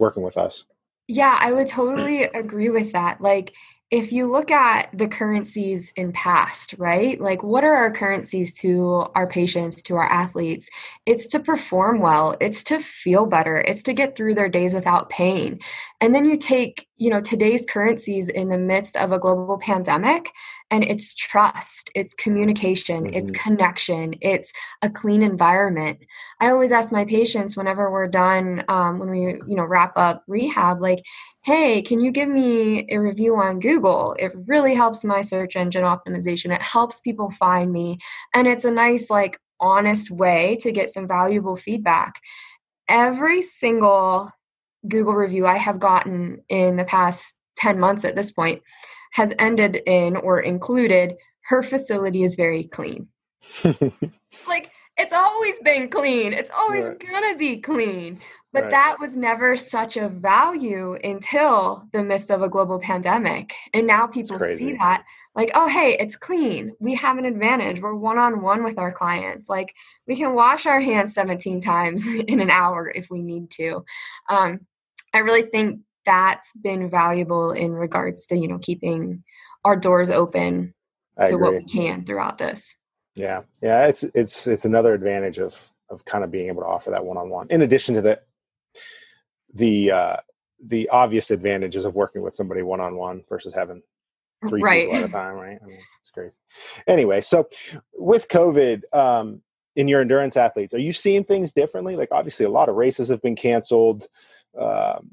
working 0.00 0.24
with 0.24 0.36
us. 0.36 0.64
Yeah, 1.06 1.36
I 1.38 1.52
would 1.52 1.68
totally 1.68 2.24
agree 2.24 2.70
with 2.70 2.92
that. 2.92 3.20
Like, 3.20 3.52
if 3.90 4.12
you 4.12 4.30
look 4.30 4.52
at 4.52 4.88
the 4.96 5.08
currencies 5.08 5.92
in 5.96 6.12
past, 6.12 6.76
right? 6.78 7.20
Like, 7.20 7.42
what 7.42 7.64
are 7.64 7.74
our 7.74 7.90
currencies 7.90 8.54
to 8.58 9.06
our 9.16 9.26
patients, 9.26 9.82
to 9.82 9.96
our 9.96 10.08
athletes? 10.08 10.68
It's 11.06 11.26
to 11.28 11.40
perform 11.40 11.98
well, 11.98 12.36
it's 12.40 12.62
to 12.64 12.78
feel 12.78 13.26
better, 13.26 13.56
it's 13.56 13.82
to 13.82 13.92
get 13.92 14.14
through 14.14 14.36
their 14.36 14.48
days 14.48 14.74
without 14.74 15.08
pain. 15.08 15.58
And 16.00 16.14
then 16.14 16.24
you 16.24 16.36
take, 16.36 16.86
you 16.98 17.10
know, 17.10 17.20
today's 17.20 17.66
currencies 17.66 18.28
in 18.28 18.48
the 18.48 18.58
midst 18.58 18.96
of 18.96 19.10
a 19.10 19.18
global 19.18 19.58
pandemic, 19.58 20.30
and 20.70 20.84
it's 20.84 21.14
trust, 21.14 21.90
it's 21.94 22.14
communication, 22.14 23.04
mm-hmm. 23.04 23.14
it's 23.14 23.30
connection, 23.32 24.14
it's 24.20 24.52
a 24.82 24.88
clean 24.90 25.22
environment. 25.22 25.98
I 26.40 26.50
always 26.50 26.70
ask 26.70 26.92
my 26.92 27.04
patients 27.04 27.56
whenever 27.56 27.90
we're 27.90 28.06
done, 28.06 28.64
um, 28.68 28.98
when 28.98 29.10
we, 29.10 29.20
you 29.20 29.56
know, 29.56 29.64
wrap 29.64 29.92
up 29.96 30.22
rehab, 30.28 30.80
like, 30.80 31.02
hey, 31.42 31.82
can 31.82 32.00
you 32.00 32.12
give 32.12 32.28
me 32.28 32.86
a 32.90 32.98
review 32.98 33.36
on 33.36 33.60
Google? 33.60 34.14
It 34.18 34.32
really 34.46 34.74
helps 34.74 35.04
my 35.04 35.22
search 35.22 35.56
engine 35.56 35.84
optimization. 35.84 36.54
It 36.54 36.62
helps 36.62 37.00
people 37.00 37.30
find 37.30 37.72
me. 37.72 37.98
And 38.34 38.46
it's 38.46 38.64
a 38.64 38.70
nice, 38.70 39.10
like, 39.10 39.38
honest 39.58 40.10
way 40.10 40.56
to 40.60 40.72
get 40.72 40.88
some 40.88 41.08
valuable 41.08 41.56
feedback. 41.56 42.14
Every 42.88 43.42
single 43.42 44.30
Google 44.86 45.14
review 45.14 45.46
I 45.46 45.58
have 45.58 45.80
gotten 45.80 46.42
in 46.48 46.76
the 46.76 46.84
past 46.84 47.34
10 47.56 47.78
months 47.78 48.04
at 48.04 48.16
this 48.16 48.30
point 48.30 48.62
has 49.10 49.32
ended 49.38 49.76
in 49.86 50.16
or 50.16 50.40
included 50.40 51.16
her 51.42 51.62
facility 51.62 52.22
is 52.22 52.36
very 52.36 52.64
clean. 52.64 53.08
like, 54.48 54.70
it's 54.96 55.12
always 55.12 55.58
been 55.60 55.88
clean. 55.88 56.32
It's 56.32 56.50
always 56.50 56.86
right. 56.86 57.10
gonna 57.10 57.36
be 57.36 57.56
clean. 57.58 58.20
But 58.52 58.64
right. 58.64 58.70
that 58.70 58.96
was 58.98 59.16
never 59.16 59.56
such 59.56 59.96
a 59.96 60.08
value 60.08 60.98
until 61.04 61.88
the 61.92 62.02
midst 62.02 62.30
of 62.30 62.42
a 62.42 62.48
global 62.48 62.80
pandemic. 62.80 63.54
And 63.72 63.86
now 63.86 64.08
people 64.08 64.40
see 64.40 64.72
that 64.74 65.04
like, 65.36 65.52
oh, 65.54 65.68
hey, 65.68 65.96
it's 65.98 66.16
clean. 66.16 66.72
We 66.80 66.94
have 66.96 67.16
an 67.18 67.24
advantage. 67.24 67.80
We're 67.80 67.94
one 67.94 68.18
on 68.18 68.42
one 68.42 68.64
with 68.64 68.76
our 68.76 68.90
clients. 68.90 69.48
Like, 69.48 69.72
we 70.08 70.16
can 70.16 70.34
wash 70.34 70.66
our 70.66 70.80
hands 70.80 71.14
17 71.14 71.60
times 71.60 72.06
in 72.28 72.40
an 72.40 72.50
hour 72.50 72.90
if 72.92 73.08
we 73.08 73.22
need 73.22 73.50
to. 73.52 73.84
Um, 74.28 74.66
I 75.14 75.20
really 75.20 75.42
think 75.42 75.80
that's 76.10 76.52
been 76.56 76.90
valuable 76.90 77.52
in 77.52 77.72
regards 77.72 78.26
to, 78.26 78.36
you 78.36 78.48
know, 78.48 78.58
keeping 78.58 79.22
our 79.64 79.76
doors 79.76 80.10
open 80.10 80.74
to 81.24 81.36
what 81.36 81.54
we 81.54 81.64
can 81.64 82.04
throughout 82.04 82.38
this. 82.38 82.74
Yeah. 83.14 83.42
Yeah. 83.62 83.86
It's, 83.86 84.02
it's, 84.14 84.48
it's 84.48 84.64
another 84.64 84.92
advantage 84.92 85.38
of, 85.38 85.72
of 85.88 86.04
kind 86.04 86.24
of 86.24 86.30
being 86.30 86.48
able 86.48 86.62
to 86.62 86.68
offer 86.68 86.90
that 86.90 87.04
one 87.04 87.16
on 87.16 87.30
one 87.30 87.46
in 87.50 87.62
addition 87.62 87.94
to 87.94 88.00
the 88.00 88.20
the 89.54 89.90
uh, 89.90 90.16
the 90.66 90.88
obvious 90.90 91.30
advantages 91.30 91.84
of 91.84 91.94
working 91.94 92.22
with 92.22 92.34
somebody 92.34 92.62
one 92.62 92.80
on 92.80 92.96
one 92.96 93.24
versus 93.28 93.54
having 93.54 93.82
three 94.48 94.62
right. 94.62 94.86
people 94.86 94.98
at 94.98 95.08
a 95.08 95.12
time, 95.12 95.34
right? 95.34 95.58
I 95.62 95.66
mean, 95.66 95.80
it's 96.00 96.10
crazy. 96.10 96.38
Anyway, 96.86 97.20
so 97.20 97.48
with 97.94 98.28
COVID, 98.28 98.82
um, 98.94 99.42
in 99.76 99.88
your 99.88 100.00
endurance 100.00 100.36
athletes, 100.36 100.74
are 100.74 100.78
you 100.78 100.92
seeing 100.92 101.24
things 101.24 101.52
differently? 101.52 101.96
Like, 101.96 102.08
obviously, 102.12 102.44
a 102.44 102.50
lot 102.50 102.68
of 102.68 102.76
races 102.76 103.08
have 103.08 103.22
been 103.22 103.36
canceled. 103.36 104.06
Um, 104.58 105.10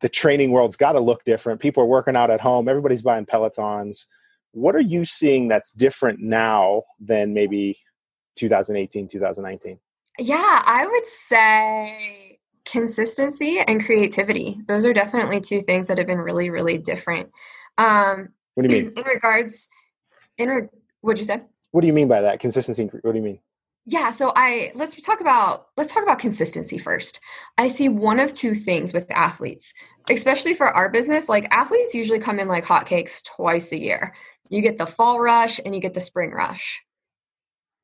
the 0.00 0.08
training 0.08 0.50
world's 0.50 0.76
got 0.76 0.92
to 0.92 1.00
look 1.00 1.24
different. 1.24 1.60
People 1.60 1.82
are 1.82 1.86
working 1.86 2.16
out 2.16 2.30
at 2.30 2.40
home. 2.40 2.68
Everybody's 2.68 3.02
buying 3.02 3.26
Pelotons. 3.26 4.06
What 4.52 4.74
are 4.74 4.80
you 4.80 5.04
seeing 5.04 5.48
that's 5.48 5.70
different 5.72 6.20
now 6.20 6.84
than 7.00 7.34
maybe 7.34 7.78
2018, 8.36 9.08
2019? 9.08 9.78
Yeah, 10.18 10.62
I 10.64 10.86
would 10.86 11.06
say 11.06 12.38
consistency 12.64 13.60
and 13.60 13.84
creativity. 13.84 14.60
Those 14.66 14.84
are 14.84 14.92
definitely 14.92 15.40
two 15.40 15.60
things 15.60 15.88
that 15.88 15.98
have 15.98 16.06
been 16.06 16.18
really, 16.18 16.50
really 16.50 16.78
different. 16.78 17.30
Um, 17.78 18.30
what 18.54 18.68
do 18.68 18.74
you 18.74 18.84
mean? 18.84 18.92
In 18.96 19.04
regards, 19.04 19.68
in 20.36 20.48
re- 20.48 20.68
what'd 21.00 21.18
you 21.18 21.24
say? 21.24 21.40
What 21.70 21.82
do 21.82 21.86
you 21.86 21.92
mean 21.92 22.08
by 22.08 22.22
that? 22.22 22.40
Consistency. 22.40 22.84
What 22.86 23.12
do 23.12 23.18
you 23.18 23.24
mean? 23.24 23.38
Yeah, 23.90 24.10
so 24.10 24.34
I 24.36 24.70
let's 24.74 24.94
talk 25.02 25.22
about 25.22 25.68
let's 25.78 25.94
talk 25.94 26.02
about 26.02 26.18
consistency 26.18 26.76
first. 26.76 27.20
I 27.56 27.68
see 27.68 27.88
one 27.88 28.20
of 28.20 28.34
two 28.34 28.54
things 28.54 28.92
with 28.92 29.10
athletes, 29.10 29.72
especially 30.10 30.52
for 30.52 30.66
our 30.66 30.90
business. 30.90 31.26
Like 31.26 31.48
athletes 31.50 31.94
usually 31.94 32.18
come 32.18 32.38
in 32.38 32.48
like 32.48 32.66
hotcakes 32.66 33.24
twice 33.24 33.72
a 33.72 33.78
year. 33.78 34.14
You 34.50 34.60
get 34.60 34.76
the 34.76 34.84
fall 34.84 35.20
rush 35.20 35.58
and 35.64 35.74
you 35.74 35.80
get 35.80 35.94
the 35.94 36.02
spring 36.02 36.32
rush. 36.32 36.82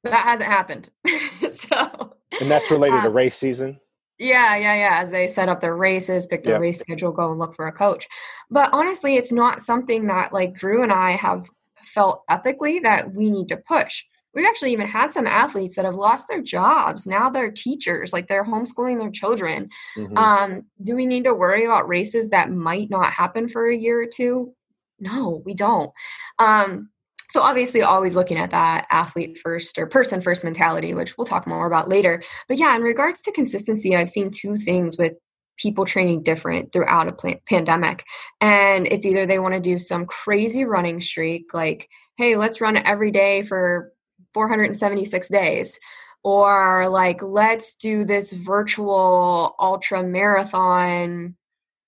That 0.03 0.25
hasn't 0.25 0.51
happened. 0.51 0.91
so 1.51 2.13
And 2.39 2.51
that's 2.51 2.71
related 2.71 2.99
um, 2.99 3.05
to 3.05 3.09
race 3.09 3.37
season? 3.37 3.81
Yeah, 4.19 4.57
yeah, 4.57 4.75
yeah. 4.75 4.99
As 5.01 5.11
they 5.11 5.27
set 5.27 5.49
up 5.49 5.63
their 5.63 5.75
races, 5.75 6.27
pick 6.27 6.43
their 6.43 6.57
yep. 6.57 6.61
race 6.61 6.81
schedule, 6.81 7.13
go 7.13 7.31
and 7.31 7.41
look 7.41 7.55
for 7.55 7.67
a 7.67 7.73
coach. 7.73 8.07
But 8.51 8.69
honestly, 8.75 9.17
it's 9.17 9.33
not 9.33 9.63
something 9.63 10.09
that 10.09 10.35
like 10.35 10.53
Drew 10.53 10.83
and 10.83 10.93
I 10.93 11.13
have 11.13 11.49
felt 11.77 12.25
ethically 12.29 12.81
that 12.81 13.15
we 13.15 13.31
need 13.31 13.49
to 13.49 13.57
push 13.57 14.05
we've 14.35 14.47
actually 14.47 14.73
even 14.73 14.87
had 14.87 15.13
some 15.13 15.27
athletes 15.27 15.77
that 15.77 15.85
have 15.85 15.95
lost 15.95 16.29
their 16.29 16.43
jobs. 16.43 17.07
Now 17.07 17.31
they're 17.31 17.51
teachers 17.51 18.13
like 18.13 18.29
they're 18.29 18.45
homeschooling 18.45 18.99
their 18.99 19.11
children. 19.11 19.69
Mm-hmm. 19.97 20.17
um, 20.17 20.63
do 20.83 20.95
we 20.95 21.07
need 21.07 21.25
to 21.25 21.35
worry 21.35 21.65
about 21.65 21.89
races 21.89 22.31
that 22.31 22.51
might 22.51 22.91
not 22.91 23.13
happen 23.13 23.49
for 23.49 23.69
a 23.69 23.77
year 23.77 24.03
or 24.03 24.07
two? 24.07 24.55
No 25.01 25.43
we 25.45 25.55
don't. 25.55 25.91
Um, 26.39 26.91
so 27.31 27.41
obviously 27.41 27.83
always 27.83 28.15
looking 28.15 28.39
at 28.39 28.51
that 28.53 28.87
athlete 28.91 29.41
first 29.43 29.77
or 29.79 29.87
person 29.87 30.21
first 30.21 30.45
mentality 30.45 30.95
which 30.95 31.19
we'll 31.19 31.27
talk 31.27 31.47
more 31.47 31.67
about 31.67 31.89
later. 31.89 32.23
But 32.49 32.59
yeah 32.59 32.75
in 32.77 32.83
regards 32.83 33.21
to 33.23 33.33
consistency 33.33 33.97
i've 33.97 34.09
seen 34.09 34.31
two 34.31 34.59
things 34.59 34.97
with 34.97 35.15
people 35.57 35.85
training 35.85 36.23
different 36.23 36.73
throughout 36.73 37.09
a 37.09 37.39
pandemic. 37.47 38.05
And 38.41 38.87
it's 38.87 39.07
either 39.07 39.25
they 39.25 39.39
want 39.39 39.55
to 39.55 39.61
do 39.61 39.79
some 39.79 40.07
crazy 40.07 40.65
running 40.65 41.01
streak 41.01 41.55
like 41.55 41.89
hey 42.17 42.37
let's 42.37 42.61
run 42.61 42.77
every 42.77 43.11
day 43.11 43.43
for 43.43 43.93
476 44.35 45.29
days. 45.29 45.79
Or 46.23 46.89
like 46.89 47.23
let's 47.23 47.75
do 47.75 48.05
this 48.05 48.33
virtual 48.33 49.55
ultra 49.61 50.03
marathon 50.03 51.37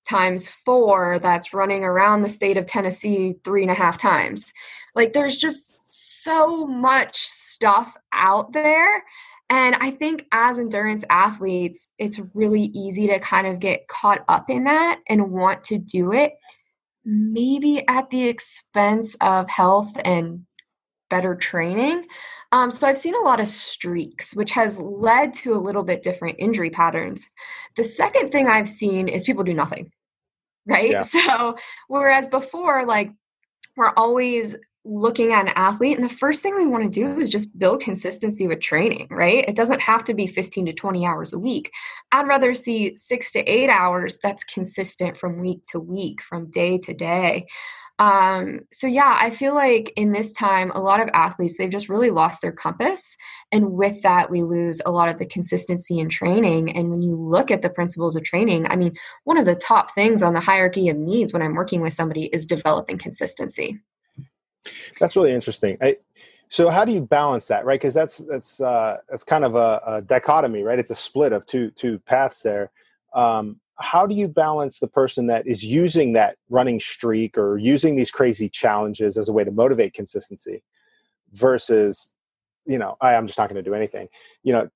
times 0.09 0.49
four 0.49 1.19
that's 1.19 1.53
running 1.53 1.83
around 1.83 2.23
the 2.23 2.29
state 2.29 2.57
of 2.57 2.65
tennessee 2.67 3.35
three 3.45 3.63
and 3.63 3.71
a 3.71 3.75
half 3.75 3.99
times. 3.99 4.53
Like 4.95 5.13
there's 5.13 5.37
just 5.37 6.15
so 6.25 6.67
much 6.67 7.27
stuff 7.29 7.97
out 8.13 8.53
there. 8.53 9.03
And 9.49 9.77
i 9.77 9.93
think 9.93 10.27
as 10.33 10.59
endurance 10.59 11.05
athletes 11.09 11.87
it's 11.99 12.21
really 12.35 12.65
easy 12.75 13.07
to 13.07 13.21
kind 13.21 13.47
of 13.47 13.61
get 13.61 13.87
caught 13.87 14.25
up 14.29 14.51
in 14.51 14.65
that 14.65 15.01
and 15.09 15.31
want 15.31 15.63
to 15.65 15.79
do 15.79 16.13
it 16.13 16.33
maybe 17.07 17.87
at 17.87 18.11
the 18.11 18.25
expense 18.25 19.17
of 19.21 19.49
health 19.49 19.97
and 20.05 20.45
better 21.09 21.37
training. 21.37 22.05
Um, 22.53 22.71
so 22.71 22.87
I've 22.87 22.99
seen 22.99 23.15
a 23.15 23.21
lot 23.21 23.41
of 23.41 23.49
streaks, 23.49 24.35
which 24.35 24.53
has 24.53 24.81
led 24.81 25.35
to 25.35 25.55
a 25.55 25.59
little 25.59 25.83
bit 25.83 26.03
different 26.03 26.37
injury 26.39 26.71
patterns. 26.71 27.29
The 27.77 27.85
second 27.85 28.31
thing 28.31 28.49
I've 28.49 28.69
seen 28.69 29.09
is 29.09 29.25
people 29.25 29.45
do 29.45 29.55
nothing, 29.55 29.93
right? 30.67 30.93
Yeah. 30.93 31.01
So 31.01 31.57
whereas 31.89 32.29
before, 32.29 32.85
like 32.87 33.11
we're 33.77 33.93
always 33.97 34.57
looking 34.87 35.33
at 35.33 35.47
an 35.47 35.53
athlete 35.57 35.99
and 35.99 36.09
the 36.09 36.15
first 36.15 36.43
thing 36.43 36.55
we 36.55 36.67
want 36.67 36.85
to 36.85 36.89
do 36.89 37.19
is 37.19 37.29
just 37.29 37.59
build 37.59 37.81
consistency 37.81 38.47
with 38.47 38.61
training 38.61 39.09
right 39.11 39.45
it 39.49 39.57
doesn't 39.57 39.81
have 39.81 40.05
to 40.05 40.15
be 40.15 40.29
15 40.29 40.67
to 40.67 40.73
20 40.73 41.05
hours 41.05 41.33
a 41.33 41.39
week 41.39 41.73
i'd 42.13 42.29
rather 42.29 42.55
see 42.55 42.97
6 42.97 43.33
to 43.33 43.41
8 43.41 43.69
hours 43.69 44.17
that's 44.23 44.45
consistent 44.45 45.17
from 45.17 45.41
week 45.41 45.65
to 45.73 45.81
week 45.81 46.23
from 46.23 46.49
day 46.53 46.79
to 46.79 46.95
day 46.95 47.47
um, 47.99 48.61
so 48.73 48.87
yeah, 48.87 49.19
I 49.21 49.31
feel 49.31 49.55
like 49.55 49.93
in 49.97 50.13
this 50.13 50.31
time, 50.33 50.71
a 50.73 50.81
lot 50.81 51.01
of 51.01 51.09
athletes 51.15 51.57
they've 51.57 51.71
just 51.71 51.89
really 51.89 52.11
lost 52.11 52.43
their 52.43 52.53
compass, 52.53 53.17
and 53.51 53.73
with 53.73 54.03
that, 54.03 54.31
we 54.31 54.43
lose 54.43 54.83
a 54.85 54.91
lot 54.91 55.09
of 55.09 55.19
the 55.19 55.25
consistency 55.25 55.99
in 55.99 56.11
training. 56.11 56.77
And 56.77 56.91
when 56.91 57.01
you 57.01 57.17
look 57.17 57.51
at 57.51 57.63
the 57.63 57.71
principles 57.71 58.15
of 58.15 58.23
training, 58.23 58.67
I 58.69 58.77
mean, 58.77 58.95
one 59.25 59.39
of 59.39 59.47
the 59.47 59.55
top 59.55 59.95
things 59.95 60.23
on 60.23 60.35
the 60.35 60.41
hierarchy 60.41 60.89
of 60.89 60.99
needs 60.99 61.33
when 61.33 61.43
I'm 61.43 61.55
working 61.55 61.81
with 61.81 61.95
somebody 61.95 62.27
is 62.27 62.45
developing 62.45 62.99
consistency. 62.99 63.81
That's 65.01 65.17
really 65.17 65.33
interesting. 65.33 65.79
I, 65.81 65.97
so 66.49 66.69
how 66.69 66.85
do 66.85 66.93
you 66.93 67.01
balance 67.01 67.47
that, 67.47 67.65
right? 67.65 67.81
Because 67.81 67.95
that's 67.95 68.19
that's 68.19 68.61
uh, 68.61 68.99
that's 69.09 69.25
kind 69.25 69.45
of 69.45 69.55
a, 69.55 69.81
a, 69.87 70.03
dichotomy, 70.03 70.63
right? 70.63 70.79
It's 70.79 70.91
a 70.91 70.95
split 70.95 71.33
of 71.33 71.47
two 71.47 71.71
two 71.71 71.99
paths 72.01 72.43
there. 72.43 72.71
Um, 73.15 73.61
how 73.79 74.07
do 74.07 74.15
you 74.15 74.29
balance 74.29 74.79
the 74.79 74.89
person 74.89 75.27
that 75.27 75.47
is 75.47 75.65
using 75.65 76.13
that 76.13 76.37
running 76.49 76.81
streak 76.81 77.37
or 77.37 77.59
using 77.59 77.97
these 77.97 78.11
crazy 78.11 78.49
challenges 78.49 79.17
as 79.17 79.29
a 79.29 79.33
way 79.33 79.45
to 79.45 79.51
motivate 79.51 79.93
consistency 79.93 80.63
versus 81.33 82.15
you 82.67 82.79
know 82.79 82.97
I, 83.01 83.15
i'm 83.15 83.27
just 83.27 83.39
not 83.39 83.49
going 83.49 83.63
to 83.63 83.69
do 83.69 83.75
anything. 83.75 84.09
You 84.43 84.53
know 84.55 84.69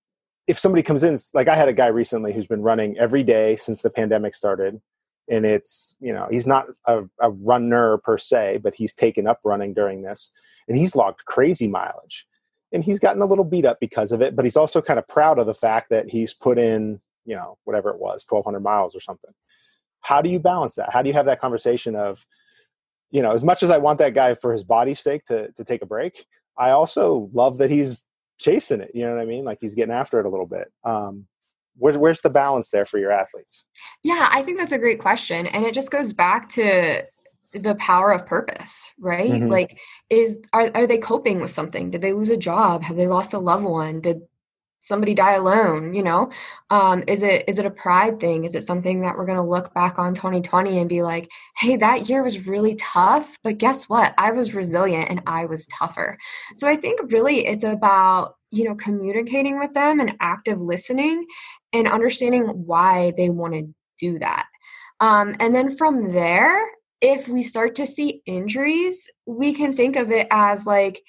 if 0.46 0.58
somebody 0.58 0.82
comes 0.82 1.04
in 1.04 1.18
like 1.32 1.48
i 1.48 1.54
had 1.54 1.68
a 1.68 1.72
guy 1.72 1.86
recently 1.86 2.32
who's 2.32 2.46
been 2.46 2.62
running 2.62 2.98
every 2.98 3.22
day 3.22 3.56
since 3.56 3.82
the 3.82 3.90
pandemic 3.90 4.34
started 4.34 4.80
and 5.28 5.46
it's 5.46 5.94
you 6.00 6.12
know 6.12 6.26
he's 6.30 6.46
not 6.46 6.66
a, 6.86 7.02
a 7.20 7.30
runner 7.30 7.98
per 7.98 8.18
se 8.18 8.58
but 8.62 8.74
he's 8.74 8.94
taken 8.94 9.26
up 9.26 9.40
running 9.44 9.72
during 9.72 10.02
this 10.02 10.30
and 10.68 10.76
he's 10.76 10.96
logged 10.96 11.24
crazy 11.24 11.68
mileage 11.68 12.26
and 12.72 12.84
he's 12.84 12.98
gotten 12.98 13.22
a 13.22 13.26
little 13.26 13.44
beat 13.44 13.64
up 13.64 13.78
because 13.80 14.12
of 14.12 14.20
it 14.20 14.34
but 14.34 14.44
he's 14.44 14.56
also 14.56 14.82
kind 14.82 14.98
of 14.98 15.06
proud 15.08 15.38
of 15.38 15.46
the 15.46 15.54
fact 15.54 15.88
that 15.90 16.10
he's 16.10 16.34
put 16.34 16.58
in 16.58 17.00
you 17.24 17.36
know 17.36 17.58
whatever 17.64 17.90
it 17.90 17.98
was 17.98 18.24
1200 18.28 18.60
miles 18.60 18.94
or 18.94 19.00
something. 19.00 19.32
How 20.00 20.22
do 20.22 20.30
you 20.30 20.38
balance 20.38 20.76
that? 20.76 20.92
How 20.92 21.02
do 21.02 21.08
you 21.08 21.14
have 21.14 21.26
that 21.26 21.40
conversation 21.40 21.94
of 21.94 22.24
you 23.10 23.22
know 23.22 23.32
as 23.32 23.44
much 23.44 23.62
as 23.62 23.70
i 23.70 23.78
want 23.78 23.98
that 23.98 24.14
guy 24.14 24.34
for 24.34 24.52
his 24.52 24.64
body's 24.64 25.00
sake 25.00 25.24
to 25.24 25.50
to 25.52 25.64
take 25.64 25.82
a 25.82 25.86
break 25.86 26.26
i 26.56 26.70
also 26.70 27.28
love 27.32 27.58
that 27.58 27.70
he's 27.70 28.06
chasing 28.38 28.80
it 28.80 28.90
you 28.94 29.04
know 29.04 29.12
what 29.12 29.20
i 29.20 29.26
mean? 29.26 29.44
Like 29.44 29.58
he's 29.60 29.74
getting 29.74 29.94
after 29.94 30.18
it 30.18 30.26
a 30.26 30.30
little 30.30 30.46
bit. 30.46 30.72
Um 30.84 31.26
where, 31.76 31.98
where's 31.98 32.20
the 32.20 32.30
balance 32.30 32.70
there 32.70 32.84
for 32.84 32.98
your 32.98 33.12
athletes? 33.12 33.64
Yeah 34.02 34.28
i 34.30 34.42
think 34.42 34.58
that's 34.58 34.72
a 34.72 34.78
great 34.78 35.00
question 35.00 35.46
and 35.46 35.64
it 35.64 35.74
just 35.74 35.90
goes 35.90 36.12
back 36.12 36.48
to 36.50 37.02
the 37.52 37.74
power 37.76 38.12
of 38.12 38.26
purpose 38.26 38.90
right? 38.98 39.30
Mm-hmm. 39.30 39.48
like 39.48 39.78
is 40.08 40.38
are, 40.52 40.70
are 40.74 40.86
they 40.86 40.98
coping 40.98 41.40
with 41.40 41.50
something? 41.50 41.90
Did 41.90 42.00
they 42.00 42.12
lose 42.12 42.30
a 42.30 42.36
job? 42.36 42.82
Have 42.84 42.96
they 42.96 43.08
lost 43.08 43.34
a 43.34 43.38
loved 43.38 43.64
one? 43.64 44.00
Did 44.00 44.22
somebody 44.82 45.14
die 45.14 45.32
alone 45.34 45.94
you 45.94 46.02
know? 46.02 46.30
Um, 46.70 47.04
is 47.06 47.22
it 47.22 47.44
is 47.48 47.58
it 47.58 47.66
a 47.66 47.70
pride 47.70 48.20
thing? 48.20 48.44
Is 48.44 48.54
it 48.54 48.62
something 48.62 49.02
that 49.02 49.16
we're 49.16 49.26
going 49.26 49.36
to 49.36 49.42
look 49.42 49.72
back 49.74 49.98
on 49.98 50.14
2020 50.14 50.78
and 50.78 50.88
be 50.88 51.02
like 51.02 51.28
hey 51.56 51.76
that 51.76 52.08
year 52.08 52.22
was 52.22 52.46
really 52.46 52.74
tough 52.76 53.36
but 53.42 53.58
guess 53.58 53.88
what? 53.88 54.14
I 54.18 54.32
was 54.32 54.54
resilient 54.54 55.10
and 55.10 55.22
i 55.26 55.44
was 55.46 55.66
tougher. 55.66 56.16
So 56.56 56.68
i 56.68 56.76
think 56.76 57.00
really 57.12 57.46
it's 57.46 57.64
about 57.64 58.34
you 58.50 58.64
know 58.64 58.74
communicating 58.74 59.58
with 59.58 59.74
them 59.74 60.00
and 60.00 60.16
active 60.20 60.60
listening 60.60 61.26
and 61.72 61.88
understanding 61.88 62.44
why 62.46 63.12
they 63.16 63.30
want 63.30 63.54
to 63.54 63.68
do 63.98 64.18
that. 64.18 64.46
Um, 65.00 65.36
and 65.40 65.54
then 65.54 65.76
from 65.76 66.12
there 66.12 66.60
if 67.00 67.28
we 67.28 67.42
start 67.42 67.74
to 67.76 67.86
see 67.86 68.22
injuries 68.26 69.08
we 69.26 69.54
can 69.54 69.74
think 69.74 69.96
of 69.96 70.10
it 70.10 70.26
as 70.30 70.66
like 70.66 71.00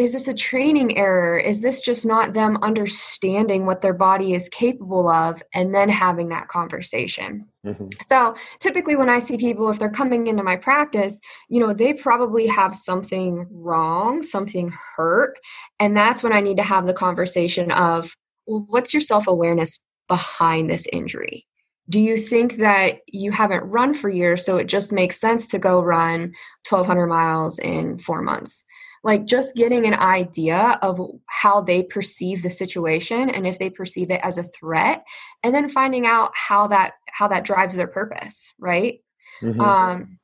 is 0.00 0.12
this 0.12 0.28
a 0.28 0.34
training 0.34 0.96
error? 0.96 1.38
Is 1.38 1.60
this 1.60 1.80
just 1.80 2.06
not 2.06 2.32
them 2.32 2.58
understanding 2.62 3.66
what 3.66 3.80
their 3.80 3.92
body 3.92 4.34
is 4.34 4.48
capable 4.48 5.08
of 5.08 5.42
and 5.54 5.74
then 5.74 5.88
having 5.88 6.28
that 6.28 6.48
conversation? 6.48 7.46
Mm-hmm. 7.66 7.88
So 8.08 8.34
typically, 8.60 8.96
when 8.96 9.08
I 9.08 9.18
see 9.18 9.36
people, 9.36 9.68
if 9.70 9.78
they're 9.78 9.90
coming 9.90 10.26
into 10.26 10.42
my 10.42 10.56
practice, 10.56 11.20
you 11.48 11.60
know, 11.60 11.72
they 11.72 11.92
probably 11.92 12.46
have 12.46 12.74
something 12.74 13.46
wrong, 13.50 14.22
something 14.22 14.72
hurt. 14.96 15.38
And 15.78 15.96
that's 15.96 16.22
when 16.22 16.32
I 16.32 16.40
need 16.40 16.56
to 16.56 16.62
have 16.62 16.86
the 16.86 16.94
conversation 16.94 17.70
of, 17.72 18.14
well, 18.46 18.64
what's 18.68 18.94
your 18.94 19.02
self 19.02 19.26
awareness 19.26 19.78
behind 20.08 20.70
this 20.70 20.86
injury? 20.92 21.46
Do 21.88 22.00
you 22.00 22.18
think 22.18 22.56
that 22.58 23.00
you 23.08 23.32
haven't 23.32 23.64
run 23.64 23.94
for 23.94 24.08
years, 24.08 24.44
so 24.46 24.56
it 24.56 24.68
just 24.68 24.92
makes 24.92 25.20
sense 25.20 25.48
to 25.48 25.58
go 25.58 25.82
run 25.82 26.32
1,200 26.68 27.08
miles 27.08 27.58
in 27.58 27.98
four 27.98 28.22
months? 28.22 28.64
Like 29.02 29.24
just 29.24 29.56
getting 29.56 29.86
an 29.86 29.94
idea 29.94 30.78
of 30.82 31.00
how 31.26 31.60
they 31.60 31.82
perceive 31.82 32.42
the 32.42 32.50
situation 32.50 33.30
and 33.30 33.46
if 33.46 33.58
they 33.58 33.70
perceive 33.70 34.10
it 34.10 34.20
as 34.22 34.38
a 34.38 34.42
threat 34.42 35.04
and 35.42 35.54
then 35.54 35.68
finding 35.68 36.06
out 36.06 36.30
how 36.34 36.66
that 36.66 36.94
how 37.06 37.26
that 37.28 37.44
drives 37.44 37.76
their 37.76 37.86
purpose 37.86 38.52
right 38.58 39.00
mm-hmm. 39.42 39.60
um 39.60 40.20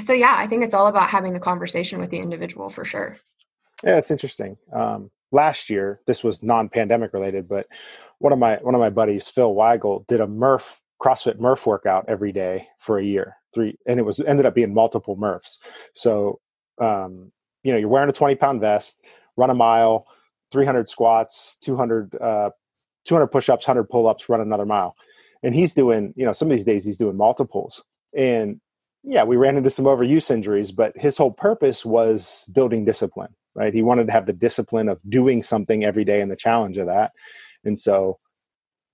so 0.00 0.12
yeah, 0.12 0.34
I 0.36 0.46
think 0.46 0.64
it's 0.64 0.74
all 0.74 0.86
about 0.86 1.10
having 1.10 1.32
the 1.32 1.40
conversation 1.40 2.00
with 2.00 2.10
the 2.10 2.18
individual 2.18 2.68
for 2.68 2.84
sure. 2.84 3.16
Yeah, 3.84 3.98
it's 3.98 4.10
interesting. 4.10 4.56
Um, 4.72 5.10
last 5.32 5.70
year, 5.70 6.00
this 6.06 6.22
was 6.22 6.42
non-pandemic 6.42 7.12
related, 7.12 7.48
but 7.48 7.66
one 8.18 8.32
of 8.32 8.38
my 8.38 8.56
one 8.56 8.74
of 8.74 8.80
my 8.80 8.90
buddies, 8.90 9.28
Phil 9.28 9.54
Weigel, 9.54 10.06
did 10.06 10.20
a 10.20 10.26
Murph 10.26 10.82
CrossFit 11.00 11.38
Murph 11.38 11.66
workout 11.66 12.06
every 12.08 12.32
day 12.32 12.68
for 12.78 12.98
a 12.98 13.04
year, 13.04 13.36
three, 13.54 13.76
and 13.86 14.00
it 14.00 14.02
was 14.02 14.20
ended 14.20 14.46
up 14.46 14.54
being 14.54 14.74
multiple 14.74 15.16
Murphs. 15.16 15.58
So, 15.94 16.40
um, 16.80 17.30
you 17.62 17.72
know, 17.72 17.78
you're 17.78 17.88
wearing 17.88 18.08
a 18.08 18.12
20 18.12 18.34
pound 18.36 18.60
vest, 18.60 19.02
run 19.36 19.50
a 19.50 19.54
mile, 19.54 20.06
300 20.50 20.88
squats, 20.88 21.56
200, 21.60 22.14
uh, 22.20 22.50
200 23.04 23.26
push-ups, 23.28 23.66
100 23.66 23.84
pull-ups, 23.84 24.28
run 24.28 24.40
another 24.40 24.66
mile. 24.66 24.96
And 25.42 25.54
he's 25.54 25.72
doing, 25.72 26.12
you 26.16 26.24
know, 26.24 26.32
some 26.32 26.48
of 26.50 26.56
these 26.56 26.64
days 26.64 26.84
he's 26.84 26.96
doing 26.96 27.16
multiples. 27.16 27.82
And 28.16 28.60
yeah, 29.04 29.24
we 29.24 29.36
ran 29.36 29.56
into 29.56 29.70
some 29.70 29.84
overuse 29.84 30.30
injuries, 30.30 30.72
but 30.72 30.96
his 30.96 31.16
whole 31.16 31.30
purpose 31.30 31.84
was 31.84 32.48
building 32.52 32.84
discipline, 32.84 33.34
right? 33.54 33.72
He 33.72 33.82
wanted 33.82 34.06
to 34.06 34.12
have 34.12 34.26
the 34.26 34.32
discipline 34.32 34.88
of 34.88 35.00
doing 35.08 35.42
something 35.42 35.84
every 35.84 36.04
day 36.04 36.20
and 36.20 36.30
the 36.30 36.36
challenge 36.36 36.76
of 36.78 36.86
that. 36.86 37.12
And 37.64 37.78
so 37.78 38.18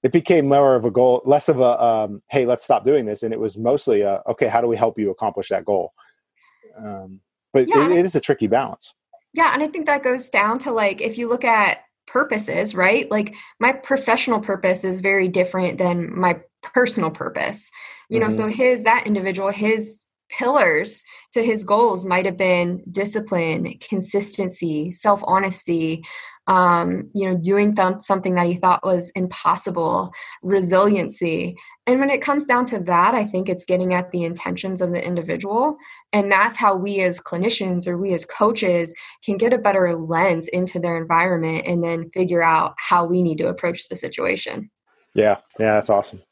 it 0.03 0.13
became 0.13 0.49
more 0.49 0.77
of 0.77 0.85
a 0.85 0.91
goal, 0.91 1.23
less 1.25 1.49
of 1.49 1.61
a, 1.61 1.83
um, 1.83 2.21
hey, 2.29 2.45
let's 2.45 2.63
stop 2.63 2.85
doing 2.85 3.07
this. 3.07 3.23
And 3.23 3.33
it 3.33 3.41
was 3.41 3.57
mostly 3.57 4.03
a, 4.03 4.23
okay, 4.29 4.49
how 4.49 4.61
do 4.61 4.69
we 4.69 4.77
help 4.77 4.99
you 4.99 5.11
accomplish 5.11 5.49
that 5.49 5.65
goal? 5.65 5.93
Um, 6.77 7.21
but 7.55 7.69
yeah, 7.69 7.87
it, 7.87 7.93
it 7.93 8.05
is 8.05 8.15
a 8.15 8.21
tricky 8.21 8.49
balance. 8.49 8.93
Yeah. 9.33 9.55
And 9.55 9.63
I 9.63 9.69
think 9.69 9.87
that 9.87 10.03
goes 10.03 10.29
down 10.29 10.59
to 10.61 10.73
like, 10.73 11.01
if 11.01 11.17
you 11.17 11.29
look 11.29 11.45
at 11.45 11.79
purposes, 12.07 12.75
right? 12.75 13.11
Like 13.11 13.35
my 13.59 13.73
professional 13.73 14.41
purpose 14.41 14.85
is 14.85 15.01
very 15.01 15.29
different 15.29 15.79
than 15.79 16.17
my 16.19 16.41
personal 16.63 17.11
purpose. 17.11 17.71
You 18.11 18.21
mm-hmm. 18.21 18.29
know, 18.29 18.35
so 18.35 18.49
his, 18.49 18.85
that 18.85 19.07
individual, 19.07 19.51
his 19.51 20.05
pillars 20.31 21.05
to 21.33 21.43
his 21.43 21.65
goals 21.65 22.05
might 22.05 22.27
have 22.27 22.37
been 22.37 22.83
discipline, 22.91 23.79
consistency, 23.81 24.93
self 24.93 25.23
honesty, 25.25 26.05
um, 26.47 27.11
you 27.15 27.29
know, 27.29 27.37
doing 27.37 27.75
th- 27.75 28.01
something 28.01 28.35
that 28.35 28.47
he 28.47 28.55
thought 28.55 28.85
was 28.85 29.11
impossible, 29.11 30.13
resiliency. 30.43 31.57
And 31.87 32.01
when 32.01 32.11
it 32.11 32.21
comes 32.21 32.45
down 32.45 32.67
to 32.67 32.79
that, 32.81 33.15
I 33.15 33.25
think 33.25 33.49
it's 33.49 33.65
getting 33.65 33.95
at 33.95 34.11
the 34.11 34.25
intentions 34.25 34.81
of 34.81 34.93
the 34.93 35.05
individual. 35.05 35.77
And 36.13 36.31
that's 36.31 36.57
how 36.57 36.77
we 36.77 37.01
as 37.01 37.21
clinicians 37.21 37.87
or 37.87 37.97
we 37.97 38.13
as 38.13 38.25
coaches 38.25 38.95
can 39.25 39.37
get 39.37 39.53
a 39.53 39.59
better 39.59 39.97
lens 39.97 40.49
into 40.49 40.79
their 40.79 40.97
environment 40.97 41.67
and 41.67 41.83
then 41.83 42.11
figure 42.11 42.43
out 42.43 42.75
how 42.79 43.05
we 43.05 43.23
need 43.23 43.39
to 43.39 43.49
approach 43.49 43.89
the 43.89 43.97
situation. 43.97 44.71
Yeah, 45.15 45.39
yeah, 45.59 45.75
that's 45.75 45.91
awesome. 45.91 46.23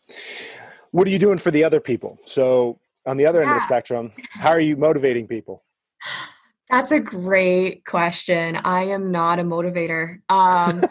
What 0.91 1.07
are 1.07 1.11
you 1.11 1.19
doing 1.19 1.39
for 1.39 1.51
the 1.51 1.65
other 1.65 1.81
people? 1.81 2.19
So, 2.25 2.79
on 3.07 3.17
the 3.17 3.27
other 3.27 3.41
yeah. 3.41 3.47
end 3.47 3.57
of 3.57 3.63
the 3.63 3.67
spectrum, 3.67 4.13
how 4.31 4.51
are 4.51 4.61
you 4.61 4.77
motivating 4.77 5.27
people? 5.27 5.65
That's 6.73 6.91
a 6.91 7.01
great 7.01 7.85
question. 7.85 8.57
I 8.57 8.85
am 8.85 9.11
not 9.11 9.39
a 9.39 9.43
motivator. 9.43 10.21
Um, 10.31 10.83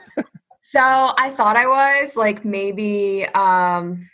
so 0.62 0.80
I 0.80 1.32
thought 1.36 1.58
I 1.58 1.66
was 1.66 2.16
like 2.16 2.46
maybe 2.46 3.26
um, 3.34 4.08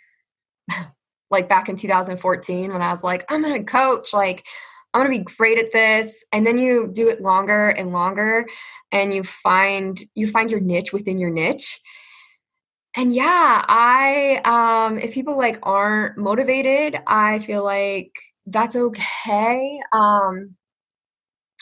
like 1.29 1.49
back 1.49 1.67
in 1.67 1.75
2014 1.75 2.71
when 2.71 2.81
I 2.81 2.89
was 2.89 3.03
like, 3.03 3.25
I'm 3.27 3.41
gonna 3.41 3.65
coach, 3.65 4.13
like 4.13 4.45
I'm 4.93 5.01
gonna 5.01 5.09
be 5.09 5.25
great 5.25 5.59
at 5.59 5.73
this. 5.73 6.23
And 6.31 6.47
then 6.47 6.57
you 6.57 6.89
do 6.93 7.09
it 7.09 7.21
longer 7.21 7.67
and 7.71 7.91
longer 7.91 8.45
and 8.93 9.13
you 9.13 9.25
find 9.25 10.01
you 10.15 10.25
find 10.25 10.49
your 10.49 10.61
niche 10.61 10.93
within 10.93 11.19
your 11.19 11.31
niche. 11.31 11.81
And 12.95 13.13
yeah, 13.13 13.65
I 13.67 14.39
um 14.45 14.99
if 14.99 15.13
people 15.13 15.37
like 15.37 15.59
aren't 15.63 16.17
motivated, 16.17 16.97
I 17.07 17.39
feel 17.39 17.65
like 17.65 18.13
that's 18.45 18.77
okay. 18.77 19.81
Um 19.91 20.55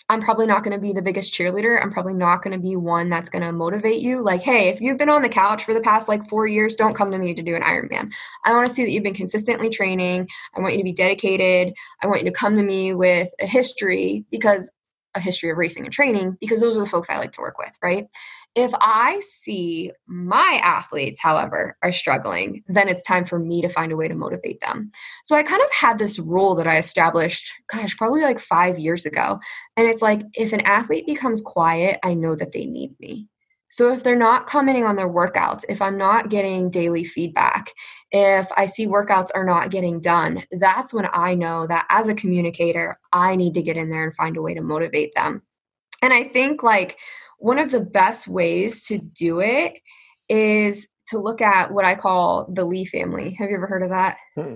I'm 0.08 0.22
probably 0.22 0.46
not 0.46 0.64
going 0.64 0.76
to 0.76 0.82
be 0.82 0.94
the 0.94 1.02
biggest 1.02 1.34
cheerleader. 1.34 1.82
I'm 1.82 1.92
probably 1.92 2.14
not 2.14 2.44
going 2.44 2.54
to 2.54 2.60
be 2.60 2.76
one 2.76 3.10
that's 3.10 3.30
going 3.30 3.42
to 3.42 3.52
motivate 3.52 4.02
you. 4.02 4.24
Like, 4.24 4.42
hey, 4.42 4.70
if 4.70 4.80
you've 4.80 5.00
been 5.00 5.10
on 5.10 5.24
the 5.24 5.30
couch 5.30 5.64
for 5.64 5.74
the 5.74 5.82
past 5.82 6.08
like 6.08 6.30
four 6.30 6.46
years, 6.46 6.76
don't 6.76 6.94
come 6.94 7.10
to 7.12 7.18
me 7.18 7.34
to 7.34 7.42
do 7.42 7.56
an 7.56 7.64
Ironman. 7.64 8.12
I 8.44 8.54
want 8.54 8.68
to 8.68 8.74
see 8.74 8.86
that 8.86 8.92
you've 8.92 9.04
been 9.04 9.16
consistently 9.16 9.70
training. 9.70 10.28
I 10.56 10.62
want 10.62 10.74
you 10.74 10.80
to 10.80 10.84
be 10.84 10.94
dedicated. 10.94 11.74
I 12.04 12.08
want 12.08 12.20
you 12.20 12.30
to 12.30 12.38
come 12.38 12.56
to 12.56 12.62
me 12.62 12.94
with 12.94 13.30
a 13.42 13.48
history 13.48 14.26
because 14.30 14.72
a 15.16 15.20
history 15.20 15.50
of 15.50 15.58
racing 15.58 15.86
and 15.86 15.94
training 15.94 16.38
because 16.40 16.60
those 16.60 16.78
are 16.78 16.82
the 16.82 16.86
folks 16.86 17.10
I 17.10 17.18
like 17.18 17.32
to 17.34 17.42
work 17.42 17.58
with, 17.58 17.72
right? 17.82 18.08
If 18.56 18.72
I 18.80 19.20
see 19.20 19.92
my 20.08 20.62
athletes, 20.64 21.20
however, 21.20 21.78
are 21.84 21.92
struggling, 21.92 22.64
then 22.68 22.88
it's 22.88 23.04
time 23.04 23.26
for 23.26 23.38
me 23.38 23.62
to 23.62 23.68
find 23.68 23.92
a 23.92 23.98
way 23.98 24.08
to 24.08 24.16
motivate 24.16 24.62
them. 24.62 24.92
So 25.26 25.36
I 25.36 25.44
kind 25.44 25.62
of 25.62 25.72
had 25.74 26.00
this 26.00 26.20
rule 26.20 26.56
that 26.56 26.68
I 26.68 26.78
established, 26.78 27.52
gosh, 27.68 27.98
probably 27.98 28.22
like 28.22 28.40
five 28.40 28.80
years 28.80 29.06
ago. 29.06 29.40
And 29.76 29.90
it's 29.90 30.02
like, 30.02 30.22
if 30.34 30.54
an 30.54 30.62
athlete 30.62 31.06
becomes 31.06 31.42
quiet, 31.42 32.00
I 32.02 32.14
know 32.14 32.36
that 32.36 32.54
they 32.54 32.66
need 32.66 32.96
me. 33.00 33.28
So 33.70 33.92
if 33.92 34.04
they're 34.04 34.16
not 34.16 34.46
commenting 34.46 34.86
on 34.86 34.96
their 34.96 35.10
workouts, 35.10 35.66
if 35.68 35.82
I'm 35.82 35.98
not 35.98 36.30
getting 36.30 36.70
daily 36.70 37.04
feedback, 37.04 37.74
if 38.12 38.48
I 38.56 38.68
see 38.68 38.88
workouts 38.88 39.32
are 39.36 39.44
not 39.44 39.70
getting 39.70 40.00
done, 40.00 40.44
that's 40.52 40.94
when 40.94 41.10
I 41.12 41.34
know 41.34 41.68
that 41.68 41.86
as 41.90 42.08
a 42.08 42.16
communicator, 42.16 42.98
I 43.12 43.36
need 43.36 43.54
to 43.56 43.62
get 43.62 43.76
in 43.76 43.90
there 43.90 44.06
and 44.06 44.16
find 44.16 44.38
a 44.38 44.42
way 44.42 44.54
to 44.54 44.62
motivate 44.62 45.14
them. 45.14 45.42
And 46.02 46.14
I 46.14 46.26
think 46.26 46.64
like 46.64 46.98
one 47.40 47.60
of 47.60 47.72
the 47.72 47.80
best 47.80 48.28
ways 48.28 48.84
to 48.84 48.98
do 48.98 49.40
it 49.40 49.78
is 50.30 50.88
to 51.08 51.20
look 51.20 51.42
at 51.42 51.72
what 51.72 51.86
I 51.86 51.96
call 51.96 52.48
the 52.52 52.66
Lee 52.66 52.86
family. 52.86 53.32
Have 53.34 53.50
you 53.50 53.56
ever 53.56 53.68
heard 53.68 53.84
of 53.84 53.90
that? 53.90 54.18
Hmm. 54.36 54.56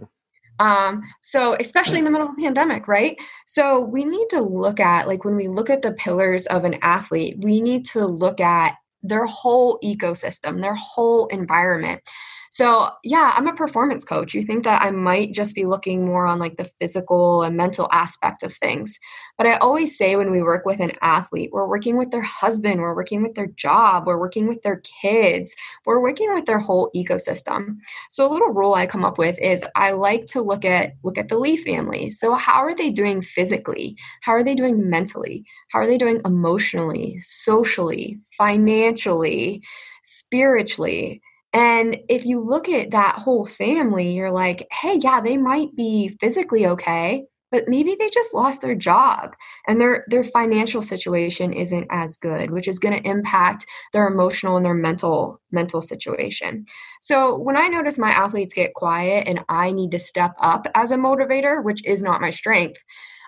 Um, 0.60 1.04
so 1.22 1.56
especially 1.58 2.00
in 2.00 2.06
the 2.06 2.12
middle 2.12 2.28
of 2.28 2.34
a 2.34 2.42
pandemic, 2.42 2.88
right? 2.88 3.18
So 3.46 3.80
we 3.80 4.04
need 4.04 4.28
to 4.32 4.42
look 4.42 4.80
at 4.80 5.08
like 5.08 5.24
when 5.24 5.36
we 5.36 5.48
look 5.48 5.70
at 5.70 5.82
the 5.82 5.94
pillars 5.94 6.48
of 6.48 6.66
an 6.66 6.76
athlete, 6.82 7.38
we 7.40 7.62
need 7.62 7.86
to 7.86 8.06
look 8.06 8.42
at 8.42 8.76
their 9.02 9.26
whole 9.26 9.80
ecosystem, 9.82 10.62
their 10.62 10.76
whole 10.76 11.28
environment. 11.28 12.02
So, 12.52 12.90
yeah, 13.04 13.34
I'm 13.36 13.48
a 13.48 13.54
performance 13.56 14.04
coach. 14.04 14.34
You 14.34 14.42
think 14.42 14.64
that 14.64 14.82
I 14.82 14.90
might 14.90 15.34
just 15.34 15.54
be 15.54 15.66
looking 15.66 16.06
more 16.06 16.26
on 16.26 16.40
like 16.40 16.58
the 16.58 16.70
physical 16.80 17.44
and 17.44 17.56
mental 17.56 17.88
aspect 17.92 18.42
of 18.44 18.54
things. 18.56 18.98
But 19.38 19.46
I 19.48 19.58
always 19.58 19.96
say 19.98 20.16
when 20.16 20.32
we 20.32 20.42
work 20.42 20.66
with 20.66 20.80
an 20.80 20.94
athlete, 21.02 21.52
we're 21.54 21.68
working 21.68 21.98
with 21.98 22.10
their 22.12 22.24
husband, 22.24 22.82
we're 22.82 22.96
working 22.96 23.22
with 23.22 23.36
their 23.36 23.48
job, 23.48 24.08
we're 24.08 24.20
working 24.20 24.48
with 24.48 24.64
their 24.64 24.82
kids, 25.02 25.56
we're 25.86 26.02
working 26.02 26.34
with 26.34 26.46
their 26.46 26.60
whole 26.60 26.90
ecosystem. 26.96 27.78
So, 28.10 28.28
a 28.30 28.32
little 28.34 28.50
rule 28.50 28.74
I 28.74 28.88
come 28.88 29.06
up 29.06 29.18
with 29.18 29.40
is 29.40 29.64
I 29.76 29.92
like 29.92 30.26
to 30.28 30.42
look 30.42 30.66
at 30.66 30.94
look 31.04 31.18
at 31.18 31.30
the 31.30 31.38
Lee 31.38 31.58
family. 31.58 32.10
So, 32.10 32.34
how 32.34 32.56
are 32.64 32.74
they 32.74 32.90
doing 32.92 33.22
physically? 33.22 33.96
How 34.22 34.32
are 34.34 34.44
they 34.44 34.56
doing 34.56 34.90
mentally? 34.90 35.46
How 35.72 35.80
are 35.80 35.88
they 35.88 35.98
doing 35.98 36.20
emotionally, 36.26 37.20
socially, 37.22 38.18
financially, 38.38 39.62
spiritually? 40.04 41.22
And 41.54 41.98
if 42.10 42.26
you 42.26 42.42
look 42.42 42.70
at 42.70 42.92
that 42.92 43.16
whole 43.16 43.46
family, 43.46 44.12
you're 44.12 44.32
like, 44.32 44.68
hey, 44.72 45.00
yeah, 45.02 45.20
they 45.20 45.38
might 45.38 45.76
be 45.76 46.16
physically 46.22 46.68
okay, 46.68 47.26
but 47.52 47.68
maybe 47.68 47.96
they 48.00 48.10
just 48.10 48.34
lost 48.34 48.62
their 48.62 48.76
job 48.76 49.32
and 49.68 49.82
their 49.82 50.06
their 50.10 50.24
financial 50.24 50.82
situation 50.82 51.52
isn't 51.52 51.88
as 51.90 52.18
good, 52.18 52.52
which 52.52 52.68
is 52.68 52.80
going 52.80 52.96
to 52.96 53.10
impact 53.10 53.66
their 53.94 54.08
emotional 54.08 54.58
and 54.58 54.66
their 54.66 54.76
mental 54.76 55.42
mental 55.52 55.82
situation. 55.82 56.66
So 57.02 57.36
when 57.36 57.58
I 57.58 57.68
notice 57.68 57.98
my 57.98 58.12
athletes 58.12 58.54
get 58.54 58.76
quiet 58.76 59.28
and 59.28 59.44
I 59.50 59.72
need 59.72 59.92
to 59.92 60.00
step 60.00 60.34
up 60.40 60.68
as 60.76 60.92
a 60.92 60.98
motivator, 60.98 61.64
which 61.64 61.84
is 61.86 62.04
not 62.04 62.22
my 62.22 62.30
strength, 62.30 62.80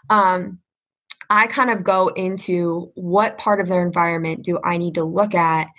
um, 0.09 0.59
I 1.31 1.47
kind 1.47 1.69
of 1.71 1.83
go 1.83 2.09
into 2.09 2.91
what 2.95 3.37
part 3.37 3.61
of 3.61 3.69
their 3.69 3.85
environment 3.85 4.43
do 4.43 4.59
I 4.63 4.77
need 4.77 4.95
to 4.95 5.03
look 5.03 5.33
at 5.33 5.69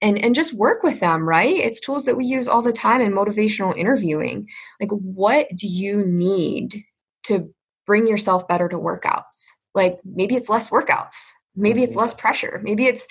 and 0.00 0.18
and 0.18 0.34
just 0.34 0.54
work 0.54 0.82
with 0.82 1.00
them 1.00 1.28
right? 1.28 1.56
It's 1.56 1.80
tools 1.80 2.04
that 2.04 2.16
we 2.16 2.24
use 2.24 2.48
all 2.48 2.62
the 2.62 2.72
time 2.72 3.00
in 3.00 3.12
motivational 3.12 3.76
interviewing. 3.76 4.48
Like 4.80 4.90
what 4.90 5.48
do 5.56 5.66
you 5.66 6.04
need 6.04 6.84
to 7.24 7.52
bring 7.86 8.06
yourself 8.06 8.46
better 8.48 8.68
to 8.68 8.76
workouts? 8.76 9.48
Like 9.74 9.98
maybe 10.04 10.34
it's 10.34 10.48
less 10.48 10.68
workouts. 10.68 11.14
Maybe 11.56 11.82
it's 11.82 11.92
mm-hmm. 11.92 12.00
less 12.00 12.14
pressure. 12.14 12.60
Maybe 12.62 12.86
it's 12.86 13.06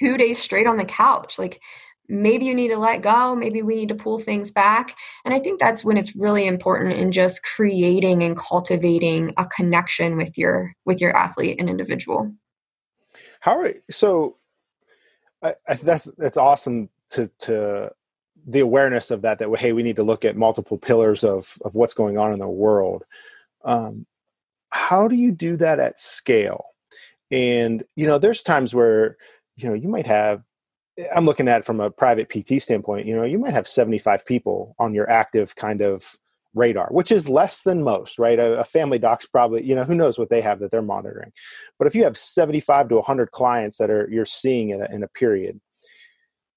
two 0.00 0.16
days 0.16 0.38
straight 0.38 0.66
on 0.66 0.76
the 0.76 0.84
couch. 0.84 1.38
Like 1.38 1.60
maybe 2.08 2.44
you 2.44 2.54
need 2.54 2.68
to 2.68 2.78
let 2.78 3.02
go. 3.02 3.34
Maybe 3.34 3.62
we 3.62 3.76
need 3.76 3.88
to 3.88 3.94
pull 3.94 4.18
things 4.18 4.50
back. 4.50 4.96
And 5.24 5.34
i 5.34 5.38
think 5.38 5.60
that's 5.60 5.84
when 5.84 5.96
it's 5.96 6.16
really 6.16 6.46
important 6.46 6.94
in 6.94 7.12
just 7.12 7.42
creating 7.42 8.22
and 8.22 8.36
cultivating 8.36 9.32
a 9.36 9.46
connection 9.46 10.16
with 10.16 10.36
your 10.36 10.72
with 10.84 11.00
your 11.00 11.16
athlete 11.16 11.56
and 11.58 11.68
individual. 11.68 12.32
How 13.40 13.58
are 13.58 13.74
so 13.90 14.36
I, 15.42 15.54
I, 15.68 15.74
that's 15.74 16.04
that's 16.16 16.36
awesome 16.36 16.88
to 17.10 17.30
to 17.40 17.92
the 18.46 18.60
awareness 18.60 19.10
of 19.10 19.22
that 19.22 19.38
that 19.38 19.56
hey 19.58 19.72
we 19.72 19.82
need 19.82 19.96
to 19.96 20.02
look 20.02 20.24
at 20.24 20.36
multiple 20.36 20.78
pillars 20.78 21.24
of 21.24 21.58
of 21.64 21.74
what's 21.74 21.94
going 21.94 22.18
on 22.18 22.32
in 22.32 22.38
the 22.38 22.48
world. 22.48 23.04
Um, 23.64 24.06
how 24.70 25.08
do 25.08 25.16
you 25.16 25.32
do 25.32 25.56
that 25.58 25.78
at 25.78 25.98
scale? 25.98 26.64
And 27.30 27.84
you 27.96 28.06
know 28.06 28.18
there's 28.18 28.42
times 28.42 28.74
where 28.74 29.16
you 29.56 29.68
know 29.68 29.74
you 29.74 29.88
might 29.88 30.06
have 30.06 30.44
i'm 31.14 31.24
looking 31.24 31.48
at 31.48 31.60
it 31.60 31.64
from 31.64 31.80
a 31.80 31.90
private 31.90 32.28
pt 32.28 32.60
standpoint 32.60 33.06
you 33.06 33.16
know 33.16 33.24
you 33.24 33.38
might 33.38 33.54
have 33.54 33.66
75 33.66 34.26
people 34.26 34.74
on 34.78 34.94
your 34.94 35.08
active 35.08 35.56
kind 35.56 35.80
of 35.80 36.16
radar, 36.54 36.88
which 36.90 37.10
is 37.10 37.28
less 37.28 37.62
than 37.62 37.82
most, 37.82 38.18
right? 38.18 38.38
A, 38.38 38.60
a, 38.60 38.64
family 38.64 38.98
doc's 38.98 39.26
probably, 39.26 39.64
you 39.64 39.74
know, 39.74 39.84
who 39.84 39.94
knows 39.94 40.18
what 40.18 40.28
they 40.28 40.40
have 40.40 40.58
that 40.60 40.70
they're 40.70 40.82
monitoring. 40.82 41.32
But 41.78 41.86
if 41.86 41.94
you 41.94 42.04
have 42.04 42.16
75 42.16 42.90
to 42.90 42.96
100 42.96 43.30
clients 43.30 43.78
that 43.78 43.90
are 43.90 44.08
you're 44.10 44.26
seeing 44.26 44.70
in 44.70 44.82
a, 44.82 44.94
in 44.94 45.02
a 45.02 45.08
period, 45.08 45.60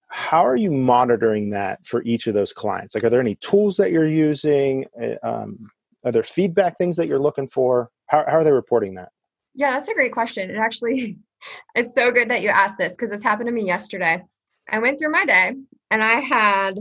how 0.09 0.45
are 0.45 0.55
you 0.55 0.71
monitoring 0.71 1.49
that 1.51 1.85
for 1.85 2.03
each 2.03 2.27
of 2.27 2.33
those 2.33 2.53
clients? 2.53 2.93
Like, 2.93 3.03
are 3.03 3.09
there 3.09 3.21
any 3.21 3.35
tools 3.35 3.77
that 3.77 3.91
you're 3.91 4.07
using? 4.07 4.85
Eh, 5.01 5.15
um, 5.23 5.69
are 6.03 6.11
there 6.11 6.23
feedback 6.23 6.77
things 6.77 6.97
that 6.97 7.07
you're 7.07 7.19
looking 7.19 7.47
for? 7.47 7.89
How, 8.07 8.23
how 8.27 8.37
are 8.37 8.43
they 8.43 8.51
reporting 8.51 8.95
that? 8.95 9.09
Yeah, 9.53 9.71
that's 9.71 9.87
a 9.87 9.93
great 9.93 10.11
question. 10.11 10.49
It 10.49 10.57
actually 10.57 11.17
it's 11.75 11.93
so 11.93 12.11
good 12.11 12.29
that 12.29 12.41
you 12.41 12.49
asked 12.49 12.77
this 12.77 12.95
because 12.95 13.09
this 13.09 13.23
happened 13.23 13.47
to 13.47 13.53
me 13.53 13.65
yesterday. 13.65 14.21
I 14.69 14.79
went 14.79 14.99
through 14.99 15.11
my 15.11 15.25
day 15.25 15.53
and 15.91 16.03
I 16.03 16.19
had 16.19 16.77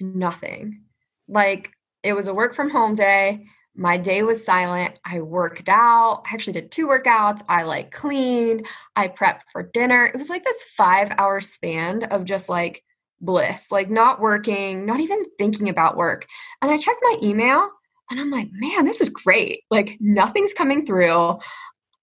nothing. 0.00 0.82
Like 1.28 1.70
it 2.06 2.14
was 2.14 2.28
a 2.28 2.34
work 2.34 2.54
from 2.54 2.70
home 2.70 2.94
day. 2.94 3.46
My 3.74 3.96
day 3.98 4.22
was 4.22 4.44
silent. 4.44 4.98
I 5.04 5.20
worked 5.20 5.68
out. 5.68 6.22
I 6.24 6.32
actually 6.32 6.54
did 6.54 6.70
two 6.70 6.86
workouts. 6.86 7.42
I 7.48 7.62
like 7.62 7.90
cleaned. 7.90 8.66
I 8.94 9.08
prepped 9.08 9.42
for 9.52 9.64
dinner. 9.64 10.06
It 10.06 10.16
was 10.16 10.30
like 10.30 10.44
this 10.44 10.62
five 10.62 11.12
hour 11.18 11.40
span 11.40 12.04
of 12.04 12.24
just 12.24 12.48
like 12.48 12.84
bliss, 13.20 13.72
like 13.72 13.90
not 13.90 14.20
working, 14.20 14.86
not 14.86 15.00
even 15.00 15.24
thinking 15.36 15.68
about 15.68 15.96
work. 15.96 16.26
And 16.62 16.70
I 16.70 16.78
checked 16.78 17.00
my 17.02 17.18
email 17.22 17.68
and 18.10 18.20
I'm 18.20 18.30
like, 18.30 18.48
man, 18.52 18.84
this 18.84 19.00
is 19.00 19.08
great. 19.08 19.64
Like 19.70 19.96
nothing's 20.00 20.54
coming 20.54 20.86
through. 20.86 21.38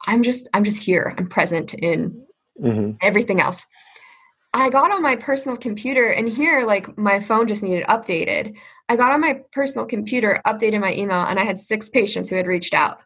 I'm 0.06 0.22
just, 0.22 0.48
I'm 0.54 0.66
just 0.66 0.84
here. 0.84 1.16
I'm 1.18 1.28
present 1.28 1.74
in 1.74 2.26
mm-hmm. 2.62 2.92
everything 3.02 3.40
else. 3.40 3.66
I 4.54 4.70
got 4.70 4.92
on 4.92 5.02
my 5.02 5.16
personal 5.16 5.58
computer 5.58 6.10
and 6.10 6.30
here, 6.30 6.64
like, 6.68 6.96
my 6.96 7.20
phone 7.20 7.48
just 7.48 7.64
needed 7.64 7.88
updated. 7.88 8.56
I 8.90 8.96
got 8.96 9.12
on 9.12 9.22
my 9.22 9.42
personal 9.54 9.86
computer, 9.86 10.42
updated 10.46 10.82
my 10.82 10.94
email, 10.94 11.22
and 11.22 11.40
I 11.40 11.46
had 11.46 11.58
six 11.58 11.90
patients 11.90 12.30
who 12.30 12.36
had 12.36 12.48
reached 12.48 12.74
out. 12.74 13.02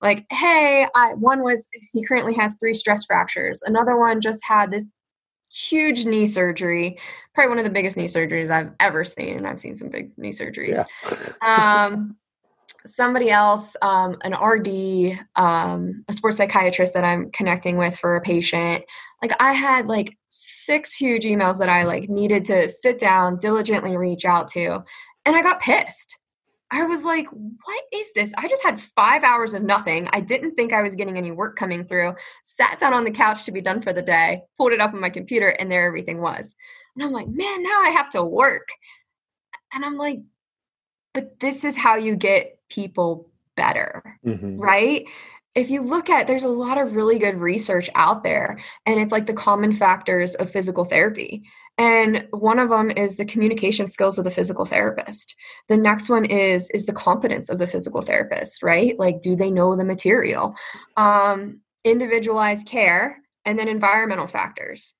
Like, 0.00 0.24
hey, 0.30 0.86
I, 0.94 1.14
one 1.14 1.42
was 1.42 1.68
he 1.92 2.04
currently 2.04 2.34
has 2.34 2.56
three 2.56 2.72
stress 2.72 3.04
fractures. 3.04 3.62
Another 3.62 3.98
one 3.98 4.20
just 4.20 4.42
had 4.44 4.70
this 4.70 4.92
huge 5.52 6.06
knee 6.06 6.26
surgery, 6.26 6.98
probably 7.34 7.48
one 7.50 7.58
of 7.58 7.64
the 7.64 7.70
biggest 7.70 7.96
knee 7.96 8.06
surgeries 8.06 8.50
I've 8.50 8.70
ever 8.80 9.04
seen. 9.04 9.36
And 9.36 9.46
I've 9.46 9.60
seen 9.60 9.76
some 9.76 9.88
big 9.88 10.16
knee 10.16 10.32
surgeries. 10.32 10.84
Yeah. 11.42 11.86
um, 11.86 12.16
somebody 12.86 13.30
else, 13.30 13.76
um, 13.82 14.16
an 14.22 14.34
RD, 14.34 15.18
um, 15.36 16.04
a 16.08 16.12
sports 16.12 16.36
psychiatrist 16.36 16.94
that 16.94 17.04
I'm 17.04 17.30
connecting 17.30 17.76
with 17.76 17.98
for 17.98 18.16
a 18.16 18.20
patient. 18.20 18.84
Like 19.22 19.32
I 19.40 19.52
had 19.52 19.86
like 19.86 20.16
six 20.28 20.94
huge 20.94 21.24
emails 21.24 21.58
that 21.58 21.68
I 21.68 21.84
like 21.84 22.08
needed 22.08 22.44
to 22.46 22.68
sit 22.68 22.98
down, 22.98 23.38
diligently 23.38 23.96
reach 23.96 24.24
out 24.24 24.48
to, 24.48 24.82
and 25.24 25.36
I 25.36 25.42
got 25.42 25.60
pissed. 25.60 26.18
I 26.72 26.84
was 26.84 27.04
like, 27.04 27.26
what 27.30 27.84
is 27.92 28.12
this? 28.12 28.32
I 28.38 28.46
just 28.46 28.62
had 28.62 28.80
five 28.80 29.24
hours 29.24 29.54
of 29.54 29.62
nothing. 29.62 30.08
I 30.12 30.20
didn't 30.20 30.54
think 30.54 30.72
I 30.72 30.82
was 30.82 30.94
getting 30.94 31.16
any 31.16 31.32
work 31.32 31.56
coming 31.56 31.84
through. 31.84 32.14
Sat 32.44 32.78
down 32.78 32.94
on 32.94 33.02
the 33.02 33.10
couch 33.10 33.44
to 33.44 33.52
be 33.52 33.60
done 33.60 33.82
for 33.82 33.92
the 33.92 34.02
day, 34.02 34.42
pulled 34.56 34.72
it 34.72 34.80
up 34.80 34.94
on 34.94 35.00
my 35.00 35.10
computer, 35.10 35.48
and 35.48 35.70
there 35.70 35.86
everything 35.86 36.20
was. 36.20 36.54
And 36.94 37.04
I'm 37.04 37.10
like, 37.10 37.26
man, 37.26 37.62
now 37.62 37.80
I 37.82 37.90
have 37.90 38.08
to 38.10 38.24
work. 38.24 38.68
And 39.72 39.84
I'm 39.84 39.96
like, 39.96 40.20
but 41.12 41.40
this 41.40 41.64
is 41.64 41.76
how 41.76 41.96
you 41.96 42.14
get 42.14 42.59
people 42.70 43.28
better, 43.56 44.18
mm-hmm. 44.24 44.58
right? 44.58 45.04
If 45.54 45.68
you 45.68 45.82
look 45.82 46.08
at 46.08 46.26
there's 46.26 46.44
a 46.44 46.48
lot 46.48 46.78
of 46.78 46.94
really 46.94 47.18
good 47.18 47.38
research 47.38 47.90
out 47.94 48.22
there 48.22 48.58
and 48.86 49.00
it's 49.00 49.12
like 49.12 49.26
the 49.26 49.34
common 49.34 49.72
factors 49.72 50.34
of 50.36 50.50
physical 50.50 50.84
therapy. 50.84 51.42
And 51.76 52.26
one 52.30 52.58
of 52.58 52.68
them 52.68 52.90
is 52.90 53.16
the 53.16 53.24
communication 53.24 53.88
skills 53.88 54.18
of 54.18 54.24
the 54.24 54.30
physical 54.30 54.64
therapist. 54.64 55.34
The 55.68 55.76
next 55.76 56.08
one 56.08 56.24
is 56.24 56.70
is 56.70 56.86
the 56.86 56.92
competence 56.92 57.50
of 57.50 57.58
the 57.58 57.66
physical 57.66 58.00
therapist, 58.00 58.62
right? 58.62 58.98
Like 58.98 59.20
do 59.20 59.36
they 59.36 59.50
know 59.50 59.76
the 59.76 59.84
material? 59.84 60.54
Um 60.96 61.60
individualized 61.84 62.66
care 62.66 63.18
and 63.44 63.58
then 63.58 63.68
environmental 63.68 64.26
factors. 64.26 64.94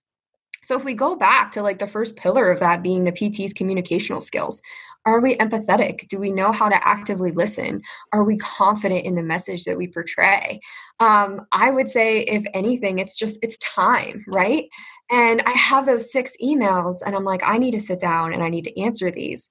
So 0.63 0.77
if 0.77 0.85
we 0.85 0.95
go 0.95 1.17
back 1.17 1.53
to 1.53 1.63
like 1.63 1.79
the 1.79 1.87
first 1.87 2.17
pillar 2.17 2.51
of 2.51 2.61
that 2.61 2.83
being 2.83 3.05
the 3.05 3.13
PT's 3.13 3.55
communicational 3.55 4.23
skills, 4.23 4.61
are 5.07 5.21
we 5.21 5.37
empathetic? 5.37 6.09
Do 6.09 6.19
we 6.19 6.31
know 6.31 6.53
how 6.53 6.69
to 6.69 6.87
actively 6.89 7.33
listen? 7.33 7.83
Are 8.13 8.25
we 8.25 8.37
confident 8.37 9.07
in 9.07 9.15
the 9.15 9.23
message 9.23 9.65
that 9.65 9.77
we 9.77 9.89
portray? 9.89 10.61
Um, 10.99 11.47
I 11.53 11.71
would 11.71 11.89
say, 11.89 12.21
if 12.21 12.45
anything, 12.53 12.99
it's 12.99 13.17
just 13.17 13.39
it's 13.43 13.57
time, 13.59 14.25
right? 14.35 14.65
And 15.11 15.43
I 15.47 15.53
have 15.53 15.87
those 15.87 16.13
six 16.13 16.37
emails, 16.43 16.99
and 17.05 17.17
I'm 17.17 17.25
like, 17.25 17.43
I 17.45 17.57
need 17.57 17.73
to 17.73 17.81
sit 17.81 18.01
down 18.01 18.33
and 18.33 18.43
I 18.43 18.49
need 18.49 18.65
to 18.65 18.81
answer 18.81 19.11
these. 19.11 19.51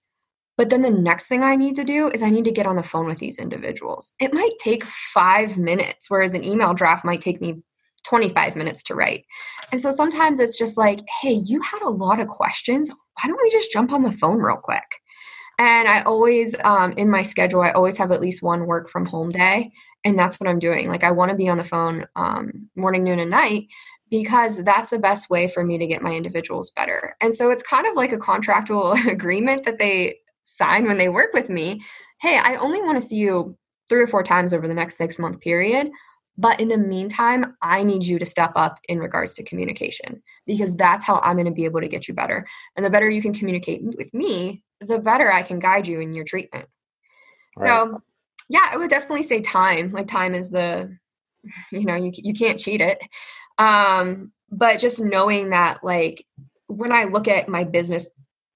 But 0.56 0.70
then 0.70 0.82
the 0.82 0.92
next 0.92 1.28
thing 1.28 1.42
I 1.42 1.56
need 1.56 1.76
to 1.78 1.86
do 1.86 2.10
is 2.10 2.22
I 2.22 2.30
need 2.30 2.46
to 2.46 2.52
get 2.52 2.68
on 2.68 2.76
the 2.76 2.84
phone 2.84 3.08
with 3.08 3.18
these 3.18 3.38
individuals. 3.38 4.14
It 4.20 4.34
might 4.34 4.58
take 4.60 4.84
five 4.84 5.58
minutes, 5.58 6.10
whereas 6.10 6.34
an 6.34 6.44
email 6.44 6.74
draft 6.74 7.06
might 7.06 7.22
take 7.22 7.42
me 7.42 7.64
25 8.06 8.56
minutes 8.56 8.84
to 8.84 8.96
write. 8.96 9.26
And 9.72 9.80
so 9.80 9.92
sometimes 9.92 10.40
it's 10.40 10.58
just 10.58 10.78
like, 10.78 11.00
hey, 11.22 11.32
you 11.32 11.62
had 11.62 11.82
a 11.82 11.90
lot 11.90 12.20
of 12.20 12.28
questions. 12.28 12.90
Why 12.90 13.28
don't 13.28 13.42
we 13.42 13.50
just 13.50 13.72
jump 13.72 13.92
on 13.92 14.04
the 14.04 14.12
phone 14.12 14.40
real 14.40 14.58
quick? 14.58 14.84
And 15.60 15.89
I 15.89 16.02
always, 16.04 16.56
um, 16.63 16.93
in 16.93 17.12
my 17.12 17.22
schedule, 17.22 17.62
I 17.62 17.72
always 17.72 17.98
have 17.98 18.13
at 18.13 18.22
least 18.22 18.41
one 18.41 18.65
work 18.65 18.89
from 18.89 19.06
home 19.06 19.30
day. 19.30 19.72
And 20.06 20.17
that's 20.17 20.39
what 20.39 20.50
I'm 20.50 20.58
doing. 20.58 20.88
Like, 20.88 21.04
I 21.04 21.12
want 21.12 21.32
to 21.32 21.38
be 21.38 21.50
on 21.50 21.58
the 21.58 21.65
phone 21.65 22.08
um, 22.15 22.69
morning, 22.78 23.04
noon, 23.04 23.19
and 23.19 23.30
night 23.30 23.67
because 24.10 24.63
that's 24.63 24.89
the 24.89 24.98
best 24.98 25.30
way 25.30 25.50
for 25.50 25.63
me 25.63 25.78
to 25.78 25.86
get 25.86 26.02
my 26.02 26.15
individuals 26.15 26.72
better. 26.72 27.15
And 27.19 27.36
so 27.36 27.50
it's 27.50 27.62
kind 27.62 27.86
of 27.86 27.95
like 27.95 28.13
a 28.13 28.17
contractual 28.17 28.93
agreement 29.08 29.65
that 29.65 29.80
they 29.80 30.19
sign 30.43 30.86
when 30.86 30.98
they 30.98 31.10
work 31.10 31.34
with 31.34 31.50
me. 31.50 31.82
Hey, 32.22 32.38
I 32.38 32.56
only 32.56 32.82
want 32.82 33.00
to 33.00 33.06
see 33.06 33.17
you 33.17 33.58
three 33.89 34.02
or 34.02 34.08
four 34.08 34.24
times 34.24 34.54
over 34.54 34.67
the 34.67 34.74
next 34.74 34.95
six 34.95 35.19
month 35.19 35.41
period. 35.41 35.89
But 36.39 36.62
in 36.62 36.69
the 36.69 36.78
meantime, 36.78 37.58
I 37.62 37.84
need 37.84 38.06
you 38.06 38.17
to 38.17 38.25
step 38.25 38.54
up 38.56 38.80
in 38.88 38.99
regards 38.99 39.34
to 39.34 39.43
communication 39.43 40.23
because 40.47 40.73
that's 40.73 41.04
how 41.04 41.19
I'm 41.19 41.36
going 41.36 41.47
to 41.47 41.52
be 41.52 41.65
able 41.65 41.82
to 41.82 41.89
get 41.89 42.08
you 42.08 42.13
better. 42.13 42.47
And 42.78 42.86
the 42.86 42.89
better 42.89 43.10
you 43.10 43.21
can 43.21 43.34
communicate 43.34 43.84
with 43.84 44.13
me, 44.13 44.63
the 44.80 44.99
better 44.99 45.30
I 45.30 45.43
can 45.43 45.60
guide 45.60 45.86
you 45.86 45.99
in 45.99 46.13
your 46.13 46.23
treatment. 46.23 46.69
Right. 47.58 47.67
So, 47.67 48.02
yeah, 48.47 48.69
I 48.71 48.78
would 48.78 48.89
definitely 48.89 49.23
say 49.23 49.41
time. 49.41 49.91
Like 49.91 50.08
time 50.08 50.34
is 50.34 50.49
the, 50.49 50.97
you 51.73 51.84
know, 51.84 51.95
you 51.95 52.13
you 52.15 52.34
can't 52.34 52.60
cheat 52.60 52.80
it. 52.80 53.02
Um, 53.58 54.32
but 54.49 54.80
just 54.80 55.02
knowing 55.02 55.49
that, 55.49 55.84
like, 55.84 56.25
when 56.67 56.93
I 56.93 57.04
look 57.04 57.28
at 57.28 57.49
my 57.49 57.65
business 57.65 58.08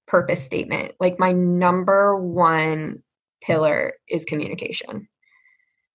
purpose 0.08 0.41
statement, 0.41 0.93
like 1.02 1.19
my 1.19 1.34
number 1.34 2.17
one 2.17 3.04
pillar 3.41 3.91
is 4.10 4.24
communication. 4.24 5.10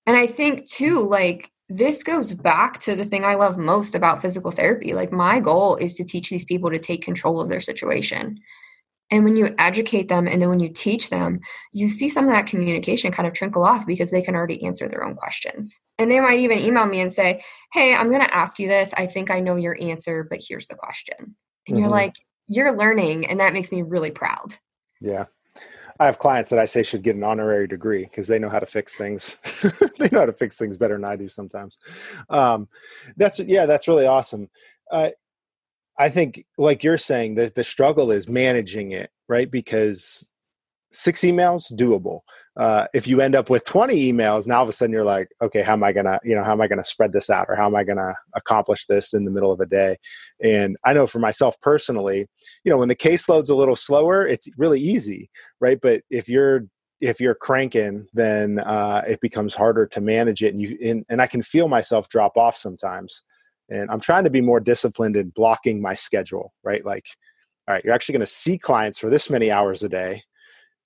And 0.07 0.19
I 0.19 0.27
think 0.27 0.69
too, 0.69 1.09
like 1.09 1.51
this 1.69 2.03
goes 2.03 2.33
back 2.33 2.79
to 2.81 2.97
the 2.97 3.05
thing 3.05 3.25
I 3.25 3.35
love 3.35 3.59
most 3.59 3.95
about 3.95 4.23
physical 4.23 4.51
therapy. 4.51 4.95
Like, 4.95 5.13
my 5.13 5.39
goal 5.39 5.77
is 5.77 5.95
to 5.97 6.05
teach 6.05 6.31
these 6.31 6.45
people 6.45 6.71
to 6.71 6.79
take 6.79 7.03
control 7.03 7.41
of 7.41 7.49
their 7.49 7.61
situation. 7.61 8.39
And 9.11 9.25
when 9.25 9.37
you 9.37 9.55
educate 9.59 10.09
them 10.09 10.27
and 10.27 10.41
then 10.41 10.51
when 10.51 10.61
you 10.61 10.69
teach 10.69 11.09
them, 11.09 11.41
you 11.73 11.89
see 11.89 12.09
some 12.09 12.27
of 12.27 12.33
that 12.33 12.47
communication 12.47 13.11
kind 13.11 13.27
of 13.27 13.33
trickle 13.33 13.65
off 13.65 13.87
because 13.87 14.11
they 14.11 14.21
can 14.21 14.35
already 14.35 14.63
answer 14.65 14.87
their 14.87 15.03
own 15.03 15.15
questions. 15.15 15.81
And 15.99 16.11
they 16.11 16.21
might 16.21 16.41
even 16.41 16.59
email 16.59 16.87
me 16.87 17.01
and 17.01 17.13
say, 17.13 17.43
Hey, 17.73 17.95
I'm 17.95 18.11
going 18.11 18.21
to 18.21 18.35
ask 18.35 18.59
you 18.59 18.69
this. 18.69 18.93
I 18.97 19.07
think 19.07 19.31
I 19.31 19.41
know 19.41 19.57
your 19.57 19.81
answer, 19.81 20.27
but 20.29 20.41
here's 20.47 20.69
the 20.69 20.75
question. 20.75 21.17
And 21.19 21.37
mm-hmm. 21.67 21.79
you're 21.79 21.89
like, 21.89 22.15
You're 22.49 22.77
learning. 22.77 23.27
And 23.27 23.41
that 23.41 23.55
makes 23.55 23.73
me 23.73 23.83
really 23.83 24.11
proud. 24.11 24.57
Yeah. 25.01 25.25
I 26.01 26.07
have 26.07 26.19
clients 26.19 26.51
that 26.51 26.59
I 26.59 26.65
say 26.65 26.83
should 26.83 27.03
get 27.03 27.17
an 27.17 27.25
honorary 27.25 27.67
degree 27.67 28.05
because 28.05 28.29
they 28.29 28.39
know 28.39 28.49
how 28.49 28.61
to 28.61 28.67
fix 28.67 28.97
things. 28.97 29.37
they 29.99 30.09
know 30.11 30.21
how 30.21 30.27
to 30.27 30.33
fix 30.33 30.57
things 30.57 30.77
better 30.77 30.95
than 30.95 31.05
I 31.05 31.17
do 31.17 31.29
sometimes. 31.29 31.79
Um, 32.31 32.69
that's 33.17 33.41
yeah, 33.41 33.67
that's 33.67 33.89
really 33.89 34.07
awesome. 34.07 34.49
Uh, 34.91 35.11
I 35.99 36.09
think, 36.11 36.45
like 36.57 36.85
you're 36.85 36.99
saying, 36.99 37.35
the 37.35 37.53
the 37.55 37.65
struggle 37.65 38.13
is 38.13 38.29
managing 38.29 38.93
it, 38.93 39.11
right? 39.29 39.51
Because 39.51 40.28
six 40.93 41.23
emails? 41.23 41.73
Doable. 41.73 42.21
Uh, 42.59 42.89
if 42.93 43.07
you 43.07 43.21
end 43.21 43.37
up 43.37 43.49
with 43.49 43.65
20 43.65 44.13
emails 44.13 44.49
now 44.49 44.57
all 44.57 44.63
of 44.65 44.69
a 44.69 44.73
sudden 44.73 44.93
you're 44.93 45.05
like 45.05 45.29
okay 45.41 45.63
how 45.63 45.75
am 45.75 45.85
i 45.85 45.93
gonna 45.93 46.19
you 46.25 46.35
know 46.35 46.43
how 46.43 46.51
am 46.51 46.61
i 46.61 46.67
gonna 46.67 46.83
spread 46.83 47.13
this 47.13 47.31
out 47.31 47.47
or 47.49 47.55
how 47.55 47.67
am 47.67 47.77
i 47.77 47.85
gonna 47.85 48.13
accomplish 48.35 48.85
this 48.87 49.15
in 49.15 49.25
the 49.25 49.31
middle 49.31 49.53
of 49.53 49.61
a 49.61 49.67
day? 49.67 49.97
And 50.43 50.77
i 50.85 50.93
know 50.93 51.07
for 51.07 51.21
myself 51.21 51.55
personally 51.61 52.27
you 52.65 52.71
know 52.73 52.77
when 52.77 52.89
the 52.89 52.97
caseload's 52.97 53.49
a 53.49 53.55
little 53.55 53.77
slower 53.77 54.27
it's 54.27 54.49
really 54.59 54.81
easy 54.81 55.31
right? 55.61 55.79
But 55.81 56.03
if 56.11 56.29
you're 56.29 56.63
if 57.01 57.21
you're 57.21 57.37
cranking 57.37 58.09
then 58.13 58.59
uh, 58.59 59.03
it 59.07 59.21
becomes 59.21 59.55
harder 59.55 59.87
to 59.87 60.01
manage 60.01 60.43
it 60.43 60.53
and 60.53 60.61
you 60.61 60.77
and, 60.85 61.05
and 61.09 61.23
i 61.23 61.29
can 61.29 61.43
feel 61.43 61.69
myself 61.69 62.09
drop 62.09 62.37
off 62.37 62.57
sometimes. 62.57 63.23
And 63.69 63.89
i'm 63.89 64.01
trying 64.01 64.25
to 64.25 64.31
be 64.31 64.41
more 64.41 64.59
disciplined 64.59 65.17
in 65.17 65.29
blocking 65.29 65.81
my 65.81 65.95
schedule 65.95 66.53
right? 66.65 66.85
Like 66.85 67.07
all 67.69 67.75
right 67.75 67.85
you're 67.85 67.95
actually 67.95 68.15
going 68.15 68.27
to 68.27 68.27
see 68.27 68.59
clients 68.59 68.99
for 68.99 69.11
this 69.11 69.31
many 69.31 69.53
hours 69.53 69.85
a 69.85 69.89
day 69.89 70.25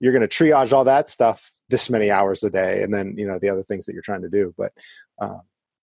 you're 0.02 0.12
going 0.12 0.26
to 0.26 0.28
triage 0.28 0.72
all 0.72 0.84
that 0.84 1.08
stuff 1.08 1.50
this 1.70 1.88
many 1.88 2.10
hours 2.10 2.42
a 2.42 2.50
day 2.50 2.82
and 2.82 2.92
then 2.92 3.14
you 3.16 3.26
know 3.26 3.38
the 3.38 3.48
other 3.48 3.62
things 3.62 3.86
that 3.86 3.94
you're 3.94 4.02
trying 4.02 4.20
to 4.20 4.28
do 4.28 4.52
but 4.58 4.72
um, 5.20 5.40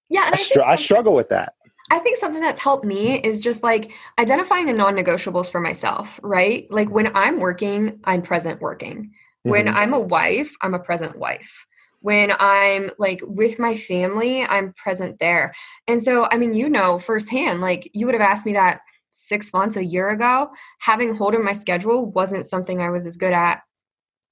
yeah 0.09 0.25
I, 0.25 0.31
I, 0.33 0.35
str- 0.35 0.61
I 0.61 0.75
struggle 0.75 1.15
with 1.15 1.29
that 1.29 1.53
I 1.91 1.97
think 1.97 2.17
something 2.17 2.41
that's 2.41 2.59
helped 2.59 2.85
me 2.85 3.19
is 3.19 3.39
just 3.39 3.63
like 3.63 3.91
identifying 4.19 4.67
the 4.67 4.73
non 4.73 4.95
negotiables 4.95 5.49
for 5.49 5.59
myself, 5.59 6.19
right? 6.21 6.71
Like 6.71 6.91
when 6.91 7.15
I'm 7.15 7.39
working, 7.39 7.99
I'm 8.03 8.21
present 8.21 8.61
working. 8.61 9.11
When 9.41 9.65
mm-hmm. 9.65 9.75
I'm 9.75 9.93
a 9.93 9.99
wife, 9.99 10.53
I'm 10.61 10.75
a 10.75 10.79
present 10.79 11.17
wife. 11.17 11.65
When 12.01 12.31
I'm 12.39 12.91
like 12.99 13.21
with 13.23 13.57
my 13.57 13.75
family, 13.75 14.43
I'm 14.43 14.73
present 14.73 15.17
there. 15.17 15.55
And 15.87 15.99
so, 15.99 16.27
I 16.29 16.37
mean, 16.37 16.53
you 16.53 16.69
know 16.69 16.99
firsthand, 16.99 17.59
like 17.59 17.89
you 17.95 18.05
would 18.05 18.13
have 18.13 18.21
asked 18.21 18.45
me 18.45 18.53
that 18.53 18.81
six 19.11 19.51
months, 19.53 19.75
a 19.75 19.83
year 19.83 20.09
ago. 20.09 20.49
Having 20.79 21.15
hold 21.15 21.33
of 21.33 21.43
my 21.43 21.53
schedule 21.53 22.05
wasn't 22.11 22.45
something 22.45 22.81
I 22.81 22.89
was 22.89 23.05
as 23.05 23.17
good 23.17 23.33
at 23.33 23.61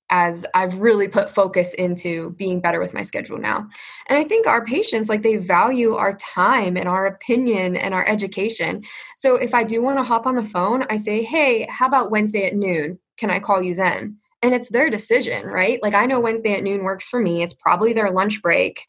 as 0.09 0.45
I've 0.53 0.79
really 0.79 1.07
put 1.07 1.29
focus 1.29 1.73
into 1.73 2.31
being 2.31 2.61
better 2.61 2.79
with 2.79 2.93
my 2.93 3.03
schedule 3.03 3.37
now. 3.37 3.67
And 4.07 4.17
I 4.17 4.23
think 4.23 4.47
our 4.47 4.63
patients, 4.63 5.09
like, 5.09 5.21
they 5.21 5.35
value 5.35 5.95
our 5.95 6.15
time 6.15 6.77
and 6.77 6.87
our 6.87 7.05
opinion 7.05 7.75
and 7.75 7.93
our 7.93 8.07
education. 8.07 8.83
So 9.17 9.35
if 9.35 9.53
I 9.53 9.63
do 9.63 9.81
want 9.81 9.97
to 9.97 10.03
hop 10.03 10.25
on 10.25 10.35
the 10.35 10.43
phone, 10.43 10.85
I 10.89 10.97
say, 10.97 11.21
hey, 11.21 11.67
how 11.69 11.87
about 11.87 12.11
Wednesday 12.11 12.45
at 12.45 12.55
noon? 12.55 12.99
Can 13.17 13.29
I 13.29 13.39
call 13.39 13.61
you 13.61 13.75
then? 13.75 14.17
And 14.41 14.53
it's 14.53 14.69
their 14.69 14.89
decision, 14.89 15.47
right? 15.47 15.81
Like, 15.81 15.93
I 15.93 16.05
know 16.05 16.19
Wednesday 16.19 16.53
at 16.53 16.63
noon 16.63 16.83
works 16.83 17.05
for 17.05 17.19
me. 17.19 17.41
It's 17.43 17.53
probably 17.53 17.91
their 17.91 18.11
lunch 18.11 18.41
break. 18.41 18.87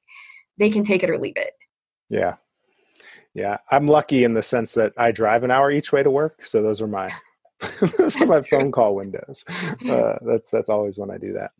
They 0.59 0.71
can 0.71 0.85
take 0.85 1.03
it 1.03 1.11
or 1.11 1.19
leave 1.19 1.37
it. 1.37 1.53
Yeah. 2.11 2.37
Yeah. 3.35 3.59
I'm 3.71 3.89
lucky 3.89 4.25
in 4.25 4.35
the 4.35 4.43
sense 4.43 4.75
that 4.75 4.93
I 4.97 5.11
drive 5.11 5.45
an 5.45 5.51
hour 5.51 5.71
each 5.71 5.93
way 5.93 6.03
to 6.03 6.11
work. 6.11 6.45
So 6.45 6.63
those 6.63 6.83
are 6.83 6.87
my 6.87 7.13
those 7.99 8.21
are 8.21 8.27
my 8.27 8.43
phone 8.43 8.71
call 8.71 8.95
windows. 8.95 9.45
Uh, 9.89 10.17
that's 10.23 10.51
that's 10.51 10.69
always 10.69 10.99
when 10.99 11.11
I 11.11 11.19
do 11.19 11.33
that. 11.33 11.51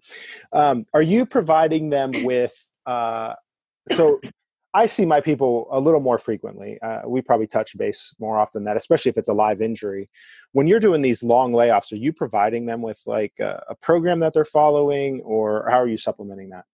Um, 0.53 0.87
are 0.95 1.03
you 1.03 1.27
providing 1.27 1.91
them 1.91 2.25
with? 2.25 2.55
Uh, 2.87 3.35
so 3.91 4.21
I 4.75 4.87
see 4.87 5.07
my 5.07 5.21
people 5.21 5.67
a 5.73 5.81
little 5.81 6.01
more 6.01 6.19
frequently. 6.19 6.81
Uh, 6.81 7.01
we 7.07 7.23
probably 7.23 7.47
touch 7.47 7.77
base 7.77 8.15
more 8.21 8.39
often 8.39 8.61
than 8.61 8.65
that, 8.65 8.77
especially 8.77 9.11
if 9.11 9.19
it's 9.19 9.29
a 9.29 9.33
live 9.33 9.61
injury. 9.61 10.09
When 10.53 10.69
you're 10.69 10.79
doing 10.79 11.03
these 11.03 11.23
long 11.23 11.53
layoffs, 11.53 11.91
are 11.93 11.97
you 11.97 12.13
providing 12.13 12.67
them 12.67 12.83
with 12.83 13.01
like 13.07 13.33
a, 13.41 13.63
a 13.71 13.75
program 13.75 14.21
that 14.21 14.35
they're 14.35 14.45
following, 14.45 15.21
or 15.23 15.67
how 15.69 15.81
are 15.81 15.89
you 15.89 15.97
supplementing 15.97 16.51
that? 16.51 16.65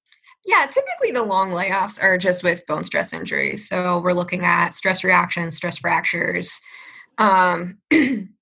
Yeah, 0.44 0.66
typically 0.66 1.12
the 1.12 1.22
long 1.22 1.50
layoffs 1.50 2.02
are 2.02 2.18
just 2.18 2.42
with 2.42 2.66
bone 2.66 2.84
stress 2.84 3.12
injuries. 3.12 3.68
So 3.68 4.00
we're 4.00 4.12
looking 4.12 4.44
at 4.44 4.74
stress 4.74 5.02
reactions, 5.02 5.56
stress 5.56 5.78
fractures. 5.78 6.60
Um, 7.16 7.78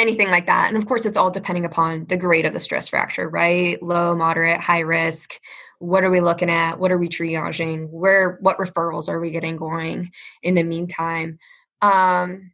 anything 0.00 0.30
like 0.30 0.46
that. 0.46 0.68
And 0.68 0.76
of 0.76 0.86
course, 0.86 1.06
it's 1.06 1.16
all 1.16 1.30
depending 1.30 1.64
upon 1.64 2.06
the 2.06 2.16
grade 2.16 2.46
of 2.46 2.52
the 2.52 2.60
stress 2.60 2.88
fracture, 2.88 3.28
right? 3.28 3.80
Low, 3.82 4.14
moderate, 4.14 4.60
high 4.60 4.80
risk. 4.80 5.38
What 5.78 6.04
are 6.04 6.10
we 6.10 6.20
looking 6.20 6.50
at? 6.50 6.78
What 6.78 6.90
are 6.90 6.98
we 6.98 7.08
triaging? 7.08 7.88
Where, 7.90 8.38
what 8.40 8.58
referrals 8.58 9.08
are 9.08 9.20
we 9.20 9.30
getting 9.30 9.56
going 9.56 10.10
in 10.42 10.54
the 10.54 10.62
meantime? 10.62 11.38
Um, 11.80 12.52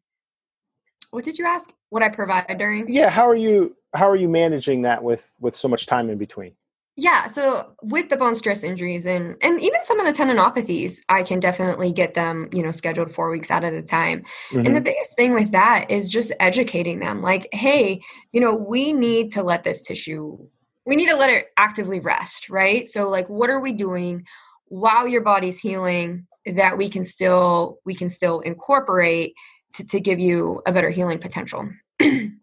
what 1.11 1.25
did 1.25 1.39
you 1.39 1.47
ask? 1.47 1.73
What 1.91 2.03
I 2.03 2.09
provide 2.09 2.57
during? 2.59 2.93
Yeah. 2.93 3.11
How 3.11 3.27
are 3.27 3.37
you, 3.37 3.77
how 3.95 4.09
are 4.09 4.17
you 4.17 4.29
managing 4.29 4.83
that 4.83 5.03
with, 5.03 5.35
with 5.41 5.57
so 5.57 5.69
much 5.69 5.87
time 5.87 6.11
in 6.11 6.19
between? 6.19 6.53
Yeah, 6.99 7.27
so 7.27 7.75
with 7.83 8.09
the 8.09 8.17
bone 8.17 8.35
stress 8.35 8.65
injuries 8.65 9.05
and 9.05 9.37
and 9.43 9.61
even 9.61 9.85
some 9.85 10.01
of 10.01 10.07
the 10.07 10.13
tendinopathies, 10.13 11.01
I 11.11 11.23
can 11.25 11.41
definitely 11.41 11.93
get 11.93 12.15
them, 12.15 12.49
you 12.53 12.63
know, 12.63 12.71
scheduled 12.71 13.13
4 13.13 13.31
weeks 13.31 13.51
out 13.51 13.65
at 13.65 13.75
a 13.75 13.83
time. 13.83 14.21
Mm-hmm. 14.49 14.59
And 14.59 14.67
the 14.67 14.71
mm-hmm. 14.71 14.85
biggest 14.85 15.15
thing 15.15 15.35
with 15.35 15.53
that 15.53 15.91
is 15.91 16.09
just 16.09 16.33
educating 16.41 17.01
them 17.01 17.21
like, 17.21 17.49
"Hey, 17.53 18.01
you 18.33 18.41
know, 18.41 18.55
we 18.55 18.95
need 18.95 19.31
to 19.33 19.43
let 19.43 19.63
this 19.63 19.83
tissue 19.83 20.39
we 20.87 20.97
need 20.97 21.09
to 21.09 21.17
let 21.17 21.31
it 21.31 21.49
actively 21.57 21.99
rest, 22.01 22.49
right? 22.49 22.89
So 22.89 23.09
like 23.09 23.29
what 23.29 23.51
are 23.51 23.61
we 23.61 23.73
doing 23.73 24.25
while 24.69 25.07
your 25.07 25.21
body's 25.21 25.59
healing 25.59 26.27
that 26.47 26.79
we 26.79 26.89
can 26.89 27.05
still 27.05 27.81
we 27.85 27.95
can 27.95 28.09
still 28.09 28.41
incorporate 28.41 29.35
to, 29.75 29.85
to 29.85 30.01
give 30.01 30.21
you 30.21 30.63
a 30.65 30.73
better 30.73 30.91
healing 30.91 31.19
potential?" 31.19 31.69
and 32.01 32.39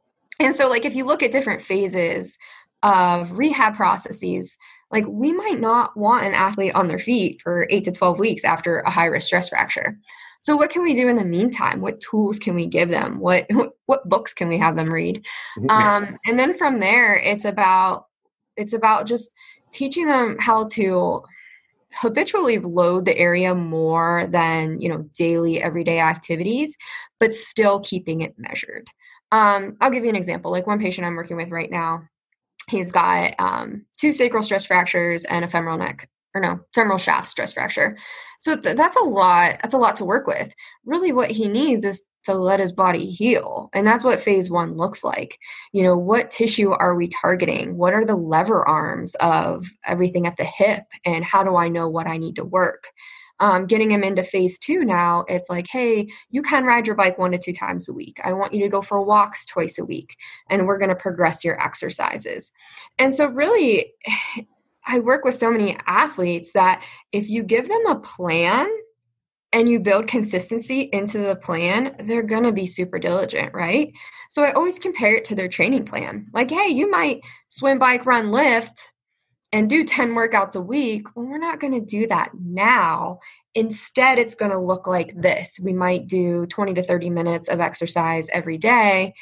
so 0.54 0.70
like 0.70 0.86
if 0.86 0.94
you 0.94 1.06
look 1.06 1.24
at 1.24 1.32
different 1.32 1.62
phases 1.62 2.38
of 2.84 3.32
rehab 3.32 3.76
processes, 3.76 4.58
like 4.92 5.06
we 5.08 5.32
might 5.32 5.60
not 5.60 5.98
want 5.98 6.26
an 6.26 6.34
athlete 6.34 6.76
on 6.76 6.88
their 6.88 7.00
feet 7.00 7.42
for 7.42 7.66
eight 7.70 7.86
to 7.86 7.92
12 7.92 8.20
weeks 8.20 8.44
after 8.44 8.80
a 8.80 8.92
high 8.92 9.06
risk 9.06 9.28
stress 9.28 9.50
fracture. 9.50 9.98
So 10.40 10.58
what 10.58 10.70
can 10.70 10.84
we 10.84 10.94
do 10.94 11.08
in 11.08 11.16
the 11.16 11.24
meantime? 11.24 11.80
What 11.80 12.02
tools 12.02 12.38
can 12.38 12.54
we 12.54 12.66
give 12.66 12.90
them? 12.90 13.20
What 13.20 13.48
what 13.86 14.08
books 14.08 14.34
can 14.34 14.50
we 14.50 14.58
have 14.58 14.76
them 14.76 14.92
read? 14.92 15.26
Mm-hmm. 15.58 15.70
Um, 15.70 16.18
and 16.26 16.38
then 16.38 16.58
from 16.58 16.80
there, 16.80 17.18
it's 17.18 17.46
about 17.46 18.08
it's 18.58 18.74
about 18.74 19.08
just 19.08 19.34
teaching 19.72 20.06
them 20.06 20.38
how 20.40 20.66
to 20.74 21.24
habitually 21.94 22.60
load 22.60 23.06
the 23.06 23.18
area 23.18 23.56
more 23.56 24.28
than 24.30 24.82
you 24.82 24.90
know 24.90 25.08
daily 25.14 25.62
everyday 25.62 26.00
activities 26.00 26.76
but 27.20 27.36
still 27.36 27.80
keeping 27.82 28.22
it 28.22 28.34
measured 28.38 28.88
um, 29.32 29.78
i'll 29.80 29.92
give 29.92 30.04
you 30.04 30.10
an 30.10 30.16
example 30.16 30.50
like 30.50 30.66
one 30.66 30.80
patient 30.80 31.06
i'm 31.06 31.16
working 31.16 31.38
with 31.38 31.52
right 31.52 31.70
now 31.70 32.02
He's 32.74 32.92
got 32.92 33.36
um, 33.40 33.86
two 34.00 34.12
sacral 34.12 34.44
stress 34.44 34.66
fractures 34.66 35.26
and 35.26 35.46
a 35.46 35.48
femoral 35.48 35.78
neck 35.78 36.10
or 36.34 36.42
no 36.42 36.60
femoral 36.74 36.98
shaft 36.98 37.30
stress 37.30 37.54
fracture. 37.54 37.98
So 38.40 38.56
th- 38.56 38.76
that's 38.76 38.96
a 38.96 39.04
lot. 39.04 39.60
That's 39.62 39.74
a 39.74 39.78
lot 39.78 39.96
to 39.98 40.06
work 40.06 40.28
with. 40.28 40.54
Really, 40.86 41.12
what 41.12 41.32
he 41.32 41.48
needs 41.48 41.86
is 41.86 42.02
to 42.24 42.34
let 42.34 42.60
his 42.60 42.72
body 42.72 43.12
heal, 43.12 43.70
and 43.74 43.86
that's 43.86 44.04
what 44.04 44.20
phase 44.20 44.50
one 44.50 44.76
looks 44.76 45.04
like. 45.04 45.38
You 45.74 45.84
know, 45.84 45.98
what 45.98 46.32
tissue 46.32 46.72
are 46.72 46.96
we 46.96 47.08
targeting? 47.08 47.78
What 47.78 47.94
are 47.94 48.06
the 48.06 48.16
lever 48.16 48.68
arms 48.68 49.16
of 49.16 49.68
everything 49.86 50.26
at 50.26 50.38
the 50.38 50.46
hip, 50.46 50.84
and 51.06 51.24
how 51.24 51.44
do 51.44 51.56
I 51.56 51.68
know 51.68 51.88
what 51.88 52.08
I 52.08 52.18
need 52.18 52.36
to 52.38 52.46
work? 52.46 52.88
Um, 53.44 53.66
getting 53.66 53.92
him 53.92 54.06
into 54.06 54.24
phase 54.24 54.58
two 54.58 54.86
now 54.86 55.26
it's 55.28 55.50
like 55.50 55.68
hey 55.70 56.08
you 56.30 56.42
can 56.42 56.64
ride 56.64 56.88
your 56.88 56.96
bike 56.96 57.18
one 57.18 57.34
to 57.34 57.38
two 57.38 57.52
times 57.52 57.90
a 57.90 57.94
week 57.94 58.18
i 58.24 58.32
want 58.32 58.54
you 58.54 58.64
to 58.64 58.70
go 58.70 58.82
for 58.82 59.02
walks 59.04 59.46
twice 59.46 59.78
a 59.78 59.84
week 59.84 60.16
and 60.50 60.66
we're 60.66 60.78
going 60.78 60.88
to 60.88 60.96
progress 60.96 61.44
your 61.44 61.62
exercises 61.62 62.54
and 62.98 63.14
so 63.14 63.28
really 63.28 63.94
i 64.88 64.98
work 64.98 65.26
with 65.26 65.36
so 65.36 65.52
many 65.52 65.78
athletes 65.88 66.54
that 66.54 66.82
if 67.12 67.30
you 67.30 67.44
give 67.44 67.68
them 67.68 67.86
a 67.88 68.00
plan 68.00 68.66
and 69.52 69.70
you 69.70 69.80
build 69.80 70.08
consistency 70.08 70.90
into 70.94 71.20
the 71.20 71.36
plan, 71.36 71.96
they're 72.00 72.24
going 72.24 72.42
to 72.42 72.52
be 72.52 72.66
super 72.66 72.98
diligent, 72.98 73.54
right? 73.54 73.94
So 74.32 74.44
I 74.44 74.52
always 74.54 74.80
compare 74.80 75.14
it 75.14 75.26
to 75.26 75.36
their 75.36 75.48
training 75.48 75.86
plan. 75.86 76.26
Like, 76.34 76.50
hey, 76.50 76.70
you 76.70 76.90
might 76.90 77.22
swim, 77.50 77.78
bike, 77.78 78.08
run, 78.08 78.32
lift 78.32 78.94
and 79.54 79.70
do 79.70 79.84
10 79.84 80.16
workouts 80.16 80.56
a 80.56 80.62
week, 80.62 81.16
well, 81.16 81.28
we're 81.28 81.38
not 81.38 81.60
going 81.60 81.74
to 81.74 81.80
do 81.80 82.08
that 82.08 82.32
now. 82.44 83.20
Instead, 83.54 84.18
it's 84.18 84.34
going 84.34 84.50
to 84.50 84.58
look 84.58 84.88
like 84.88 85.14
this. 85.16 85.60
We 85.62 85.74
might 85.74 86.08
do 86.08 86.48
20 86.48 86.74
to 86.74 86.84
30 86.84 87.12
minutes 87.12 87.48
of 87.48 87.62
exercise 87.62 88.30
every 88.34 88.58
day. 88.58 89.14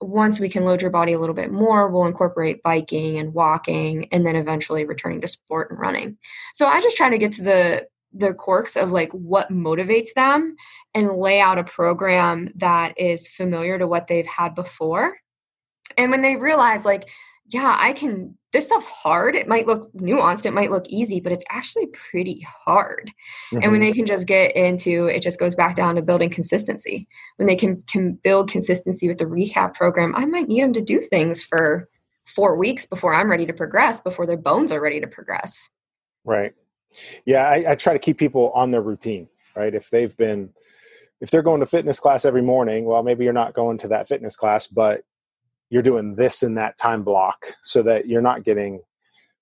Once 0.00 0.40
we 0.40 0.48
can 0.48 0.64
load 0.64 0.80
your 0.80 0.90
body 0.90 1.12
a 1.12 1.20
little 1.20 1.34
bit 1.34 1.52
more, 1.52 1.88
we'll 1.88 2.06
incorporate 2.06 2.62
biking 2.62 3.18
and 3.18 3.34
walking 3.34 4.08
and 4.10 4.26
then 4.26 4.36
eventually 4.36 4.86
returning 4.86 5.20
to 5.20 5.28
sport 5.28 5.70
and 5.70 5.78
running. 5.78 6.16
So 6.54 6.66
I 6.66 6.80
just 6.80 6.96
try 6.96 7.10
to 7.10 7.18
get 7.18 7.32
to 7.32 7.42
the 7.42 7.86
the 8.16 8.32
quirks 8.32 8.76
of 8.76 8.92
like 8.92 9.10
what 9.10 9.50
motivates 9.50 10.14
them 10.14 10.54
and 10.94 11.18
lay 11.18 11.40
out 11.40 11.58
a 11.58 11.64
program 11.64 12.48
that 12.54 12.96
is 12.96 13.26
familiar 13.26 13.76
to 13.76 13.88
what 13.88 14.06
they've 14.06 14.26
had 14.26 14.54
before. 14.54 15.16
And 15.98 16.12
when 16.12 16.22
they 16.22 16.36
realize 16.36 16.84
like 16.84 17.08
yeah, 17.46 17.76
I 17.78 17.92
can, 17.92 18.36
this 18.52 18.66
stuff's 18.66 18.86
hard. 18.86 19.34
It 19.34 19.48
might 19.48 19.66
look 19.66 19.92
nuanced, 19.92 20.46
it 20.46 20.52
might 20.52 20.70
look 20.70 20.86
easy, 20.88 21.20
but 21.20 21.32
it's 21.32 21.44
actually 21.50 21.86
pretty 21.88 22.46
hard. 22.64 23.10
Mm-hmm. 23.52 23.56
And 23.62 23.72
when 23.72 23.80
mm-hmm. 23.80 23.90
they 23.90 23.92
can 23.92 24.06
just 24.06 24.26
get 24.26 24.56
into 24.56 25.06
it, 25.06 25.22
just 25.22 25.38
goes 25.38 25.54
back 25.54 25.76
down 25.76 25.96
to 25.96 26.02
building 26.02 26.30
consistency. 26.30 27.06
When 27.36 27.46
they 27.46 27.56
can, 27.56 27.82
can 27.86 28.14
build 28.14 28.50
consistency 28.50 29.08
with 29.08 29.18
the 29.18 29.26
rehab 29.26 29.74
program, 29.74 30.14
I 30.16 30.24
might 30.24 30.48
need 30.48 30.62
them 30.62 30.72
to 30.74 30.82
do 30.82 31.00
things 31.00 31.42
for 31.42 31.88
four 32.24 32.56
weeks 32.56 32.86
before 32.86 33.14
I'm 33.14 33.30
ready 33.30 33.44
to 33.46 33.52
progress, 33.52 34.00
before 34.00 34.26
their 34.26 34.38
bones 34.38 34.72
are 34.72 34.80
ready 34.80 35.00
to 35.00 35.06
progress. 35.06 35.68
Right. 36.24 36.54
Yeah, 37.26 37.46
I, 37.48 37.72
I 37.72 37.74
try 37.74 37.92
to 37.92 37.98
keep 37.98 38.18
people 38.18 38.52
on 38.54 38.70
their 38.70 38.80
routine, 38.80 39.28
right? 39.54 39.74
If 39.74 39.90
they've 39.90 40.16
been, 40.16 40.50
if 41.20 41.30
they're 41.30 41.42
going 41.42 41.60
to 41.60 41.66
fitness 41.66 42.00
class 42.00 42.24
every 42.24 42.42
morning, 42.42 42.84
well, 42.84 43.02
maybe 43.02 43.24
you're 43.24 43.32
not 43.32 43.54
going 43.54 43.78
to 43.78 43.88
that 43.88 44.08
fitness 44.08 44.36
class, 44.36 44.66
but 44.66 45.02
you're 45.70 45.82
doing 45.82 46.14
this 46.14 46.42
in 46.42 46.54
that 46.54 46.76
time 46.78 47.02
block 47.02 47.54
so 47.62 47.82
that 47.82 48.06
you're 48.06 48.22
not 48.22 48.44
getting 48.44 48.80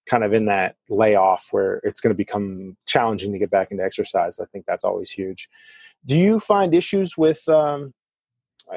kind 0.06 0.24
of 0.24 0.32
in 0.32 0.46
that 0.46 0.76
layoff 0.88 1.48
where 1.52 1.80
it's 1.84 2.00
going 2.00 2.10
to 2.10 2.16
become 2.16 2.76
challenging 2.86 3.32
to 3.32 3.38
get 3.38 3.50
back 3.50 3.70
into 3.70 3.84
exercise. 3.84 4.38
I 4.40 4.46
think 4.46 4.64
that's 4.66 4.84
always 4.84 5.10
huge. 5.10 5.48
Do 6.04 6.16
you 6.16 6.40
find 6.40 6.74
issues 6.74 7.16
with 7.16 7.48
um, 7.48 7.94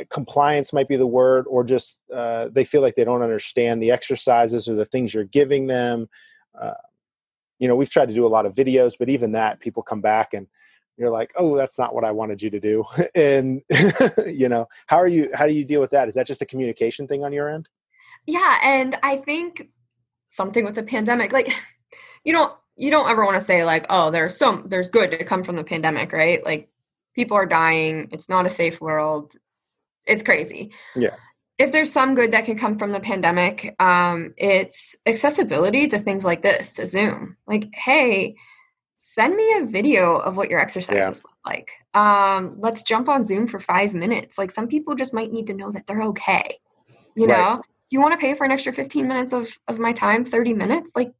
compliance, 0.10 0.74
might 0.74 0.88
be 0.88 0.98
the 0.98 1.08
word, 1.08 1.46
or 1.50 1.64
just 1.64 2.00
uh, 2.14 2.50
they 2.52 2.64
feel 2.64 2.82
like 2.82 2.96
they 2.96 3.04
don't 3.04 3.24
understand 3.24 3.82
the 3.82 3.92
exercises 3.92 4.68
or 4.68 4.76
the 4.76 4.86
things 4.86 5.14
you're 5.14 5.24
giving 5.24 5.68
them? 5.68 6.10
Uh, 6.60 6.74
you 7.58 7.68
know, 7.68 7.76
we've 7.76 7.90
tried 7.90 8.10
to 8.10 8.14
do 8.14 8.26
a 8.26 8.28
lot 8.28 8.46
of 8.46 8.54
videos, 8.54 8.96
but 8.98 9.10
even 9.10 9.32
that, 9.32 9.60
people 9.60 9.82
come 9.82 10.02
back 10.02 10.34
and 10.34 10.48
you're 10.98 11.10
like 11.10 11.32
oh 11.38 11.56
that's 11.56 11.78
not 11.78 11.94
what 11.94 12.04
i 12.04 12.12
wanted 12.12 12.42
you 12.42 12.50
to 12.50 12.60
do. 12.60 12.84
And 13.16 13.62
you 14.26 14.50
know 14.50 14.68
how 14.88 14.98
are 14.98 15.08
you 15.08 15.30
how 15.34 15.48
do 15.48 15.54
you 15.54 15.66
deal 15.66 15.82
with 15.82 15.92
that? 15.92 16.08
Is 16.08 16.16
that 16.16 16.28
just 16.28 16.42
a 16.42 16.46
communication 16.46 17.08
thing 17.08 17.24
on 17.24 17.34
your 17.34 17.50
end? 17.50 17.70
Yeah 18.28 18.58
and 18.64 18.98
i 19.04 19.18
think 19.18 19.70
something 20.30 20.66
with 20.66 20.76
the 20.76 20.84
pandemic 20.84 21.32
like 21.32 21.54
you 22.24 22.34
don't 22.34 22.54
you 22.76 22.92
don't 22.92 23.10
ever 23.10 23.24
want 23.24 23.36
to 23.36 23.46
say 23.46 23.64
like 23.64 23.86
oh 23.90 24.12
there's 24.12 24.36
some 24.36 24.66
there's 24.68 24.90
good 24.90 25.12
to 25.12 25.24
come 25.24 25.44
from 25.44 25.56
the 25.56 25.64
pandemic 25.64 26.12
right? 26.12 26.44
Like 26.44 26.70
people 27.16 27.38
are 27.38 27.46
dying 27.46 28.10
it's 28.12 28.28
not 28.28 28.46
a 28.46 28.50
safe 28.50 28.82
world 28.82 29.36
it's 30.08 30.24
crazy. 30.24 30.72
Yeah. 30.96 31.16
If 31.58 31.72
there's 31.72 31.92
some 31.92 32.16
good 32.16 32.32
that 32.32 32.46
can 32.46 32.58
come 32.58 32.78
from 32.78 32.92
the 32.92 33.00
pandemic, 33.00 33.76
um, 33.80 34.34
it's 34.38 34.96
accessibility 35.06 35.88
to 35.88 36.00
things 36.00 36.26
like 36.26 36.44
this, 36.44 36.74
to 36.74 36.86
Zoom. 36.86 37.38
Like, 37.48 37.70
hey, 37.74 38.36
send 39.08 39.36
me 39.36 39.54
a 39.60 39.66
video 39.66 40.16
of 40.16 40.36
what 40.36 40.50
your 40.50 40.60
exercises 40.60 40.96
yeah. 41.00 41.08
look 41.10 41.38
like. 41.46 41.70
Um, 41.94 42.56
let's 42.60 42.82
jump 42.82 43.08
on 43.08 43.24
Zoom 43.24 43.48
for 43.48 43.60
five 43.60 43.94
minutes. 43.94 44.36
Like, 44.36 44.50
some 44.50 44.68
people 44.68 44.96
just 44.96 45.14
might 45.14 45.32
need 45.32 45.46
to 45.48 45.54
know 45.54 45.72
that 45.72 45.86
they're 45.86 46.02
okay. 46.06 46.58
You 47.16 47.28
right. 47.28 47.38
know, 47.38 47.62
you 47.92 48.02
want 48.02 48.14
to 48.14 48.18
pay 48.18 48.34
for 48.34 48.46
an 48.46 48.52
extra 48.52 48.74
15 48.74 49.08
minutes 49.08 49.32
of, 49.32 49.48
of 49.68 49.78
my 49.78 49.94
time, 49.94 50.26
30 50.26 50.56
minutes, 50.56 50.94
like 50.96 51.14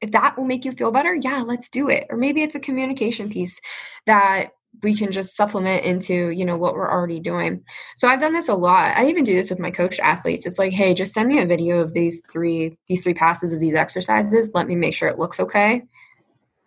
if 0.00 0.12
that 0.12 0.36
will 0.36 0.46
make 0.46 0.64
you 0.64 0.72
feel 0.72 0.90
better, 0.90 1.14
yeah, 1.14 1.42
let's 1.42 1.68
do 1.68 1.90
it. 1.90 2.06
Or 2.08 2.16
maybe 2.16 2.42
it's 2.42 2.54
a 2.54 2.60
communication 2.60 3.28
piece 3.28 3.60
that 4.06 4.52
we 4.82 4.94
can 4.94 5.12
just 5.12 5.36
supplement 5.36 5.84
into 5.84 6.30
you 6.30 6.44
know 6.44 6.56
what 6.58 6.74
we're 6.74 6.90
already 6.90 7.18
doing 7.18 7.64
so 7.96 8.08
i've 8.08 8.20
done 8.20 8.34
this 8.34 8.50
a 8.50 8.54
lot 8.54 8.94
i 8.94 9.08
even 9.08 9.24
do 9.24 9.34
this 9.34 9.48
with 9.48 9.58
my 9.58 9.70
coach 9.70 9.98
athletes 10.00 10.44
it's 10.44 10.58
like 10.58 10.70
hey 10.70 10.92
just 10.92 11.14
send 11.14 11.28
me 11.28 11.38
a 11.38 11.46
video 11.46 11.80
of 11.80 11.94
these 11.94 12.20
three 12.30 12.76
these 12.86 13.02
three 13.02 13.14
passes 13.14 13.54
of 13.54 13.60
these 13.60 13.74
exercises 13.74 14.50
let 14.52 14.68
me 14.68 14.76
make 14.76 14.92
sure 14.92 15.08
it 15.08 15.18
looks 15.18 15.40
okay 15.40 15.82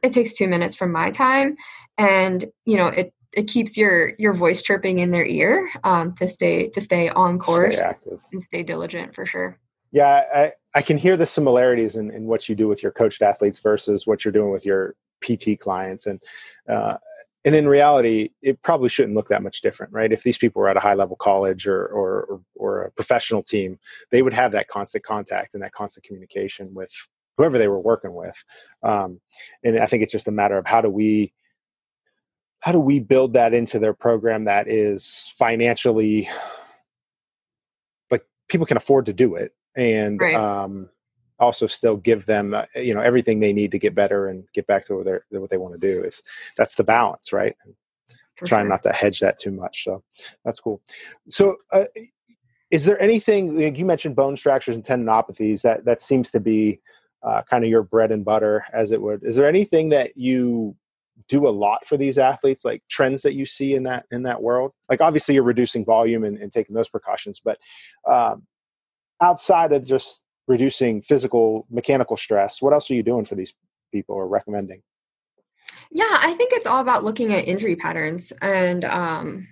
it 0.01 0.11
takes 0.11 0.33
two 0.33 0.47
minutes 0.47 0.75
from 0.75 0.91
my 0.91 1.09
time 1.11 1.55
and 1.97 2.45
you 2.65 2.77
know 2.77 2.87
it 2.87 3.13
it 3.33 3.47
keeps 3.47 3.77
your 3.77 4.13
your 4.17 4.33
voice 4.33 4.61
chirping 4.61 4.99
in 4.99 5.11
their 5.11 5.25
ear 5.25 5.69
um, 5.83 6.13
to 6.13 6.27
stay 6.27 6.69
to 6.69 6.81
stay 6.81 7.09
on 7.09 7.39
course 7.39 7.77
stay 7.77 7.93
and 8.31 8.41
stay 8.41 8.63
diligent 8.63 9.13
for 9.13 9.25
sure. 9.25 9.57
Yeah 9.91 10.23
i 10.33 10.51
i 10.73 10.81
can 10.81 10.97
hear 10.97 11.17
the 11.17 11.25
similarities 11.25 11.95
in, 11.95 12.11
in 12.11 12.25
what 12.25 12.49
you 12.49 12.55
do 12.55 12.67
with 12.67 12.81
your 12.83 12.91
coached 12.91 13.21
athletes 13.21 13.59
versus 13.59 14.07
what 14.07 14.23
you're 14.23 14.31
doing 14.31 14.51
with 14.51 14.65
your 14.65 14.95
pt 15.21 15.59
clients 15.59 16.05
and 16.05 16.21
uh, 16.67 16.97
and 17.45 17.55
in 17.55 17.67
reality 17.67 18.29
it 18.41 18.61
probably 18.61 18.89
shouldn't 18.89 19.15
look 19.15 19.27
that 19.29 19.43
much 19.43 19.61
different 19.61 19.93
right? 19.93 20.11
If 20.11 20.23
these 20.23 20.37
people 20.37 20.61
were 20.61 20.69
at 20.69 20.77
a 20.77 20.81
high 20.81 20.93
level 20.93 21.15
college 21.15 21.67
or, 21.67 21.85
or 21.87 22.41
or 22.55 22.83
a 22.83 22.91
professional 22.91 23.43
team 23.43 23.79
they 24.11 24.21
would 24.21 24.33
have 24.33 24.51
that 24.53 24.67
constant 24.67 25.03
contact 25.03 25.53
and 25.53 25.63
that 25.63 25.73
constant 25.73 26.05
communication 26.05 26.73
with 26.73 26.91
whoever 27.39 27.57
they 27.57 27.69
were 27.69 27.79
working 27.79 28.13
with 28.13 28.43
um, 28.83 29.19
and 29.63 29.79
i 29.79 29.85
think 29.85 30.03
it's 30.03 30.11
just 30.11 30.27
a 30.27 30.31
matter 30.31 30.57
of 30.57 30.67
how 30.67 30.81
do 30.81 30.89
we 30.89 31.33
how 32.59 32.73
do 32.73 32.79
we 32.79 32.99
build 32.99 33.33
that 33.33 33.53
into 33.53 33.79
their 33.79 33.93
program 33.93 34.43
that 34.43 34.67
is 34.67 35.33
financially 35.37 36.29
like 38.11 38.25
people 38.49 38.67
can 38.67 38.77
afford 38.77 39.05
to 39.05 39.13
do 39.13 39.35
it 39.35 39.53
and 39.75 40.19
right. 40.19 40.35
um, 40.35 40.89
also 41.39 41.65
still 41.65 41.95
give 41.95 42.25
them 42.25 42.53
uh, 42.53 42.65
you 42.75 42.93
know 42.93 42.99
everything 42.99 43.39
they 43.39 43.53
need 43.53 43.71
to 43.71 43.79
get 43.79 43.95
better 43.95 44.27
and 44.27 44.43
get 44.53 44.67
back 44.67 44.83
to 44.85 44.95
what 44.97 45.05
they 45.05 45.39
what 45.39 45.49
they 45.49 45.57
want 45.57 45.73
to 45.73 45.79
do 45.79 46.03
is 46.03 46.21
that's 46.57 46.75
the 46.75 46.83
balance 46.83 47.31
right 47.31 47.55
trying 48.45 48.63
sure. 48.63 48.69
not 48.69 48.83
to 48.83 48.91
hedge 48.91 49.21
that 49.21 49.37
too 49.37 49.51
much 49.51 49.85
so 49.85 50.03
that's 50.43 50.59
cool 50.59 50.81
so 51.29 51.55
uh, 51.71 51.85
is 52.71 52.85
there 52.85 53.01
anything 53.01 53.57
like 53.57 53.77
you 53.77 53.85
mentioned 53.85 54.15
bone 54.15 54.35
fractures 54.35 54.75
and 54.75 54.83
tendinopathies 54.83 55.61
that 55.61 55.85
that 55.85 56.01
seems 56.01 56.29
to 56.31 56.39
be 56.39 56.79
uh, 57.23 57.41
kind 57.49 57.63
of 57.63 57.69
your 57.69 57.83
bread 57.83 58.11
and 58.11 58.23
butter 58.23 58.65
as 58.73 58.91
it 58.91 59.01
would 59.01 59.23
is 59.23 59.35
there 59.35 59.47
anything 59.47 59.89
that 59.89 60.15
you 60.17 60.75
do 61.27 61.47
a 61.47 61.49
lot 61.49 61.85
for 61.85 61.97
these 61.97 62.17
athletes 62.17 62.63
like 62.63 62.81
trends 62.89 63.21
that 63.21 63.33
you 63.33 63.45
see 63.45 63.75
in 63.75 63.83
that 63.83 64.05
in 64.11 64.23
that 64.23 64.41
world? 64.41 64.71
Like 64.89 65.01
obviously 65.01 65.35
you're 65.35 65.43
reducing 65.43 65.85
volume 65.85 66.23
and, 66.23 66.37
and 66.37 66.51
taking 66.51 66.75
those 66.75 66.89
precautions 66.89 67.41
but 67.43 67.57
um, 68.09 68.43
outside 69.21 69.71
of 69.73 69.85
just 69.85 70.23
reducing 70.47 71.01
physical 71.01 71.67
mechanical 71.69 72.17
stress 72.17 72.61
what 72.61 72.73
else 72.73 72.89
are 72.89 72.95
you 72.95 73.03
doing 73.03 73.25
for 73.25 73.35
these 73.35 73.53
people 73.91 74.15
or 74.15 74.27
recommending? 74.27 74.81
Yeah 75.91 76.17
i 76.21 76.33
think 76.33 76.51
it's 76.53 76.67
all 76.67 76.81
about 76.81 77.03
looking 77.03 77.33
at 77.33 77.47
injury 77.47 77.75
patterns 77.75 78.31
and 78.41 78.85
um, 78.85 79.47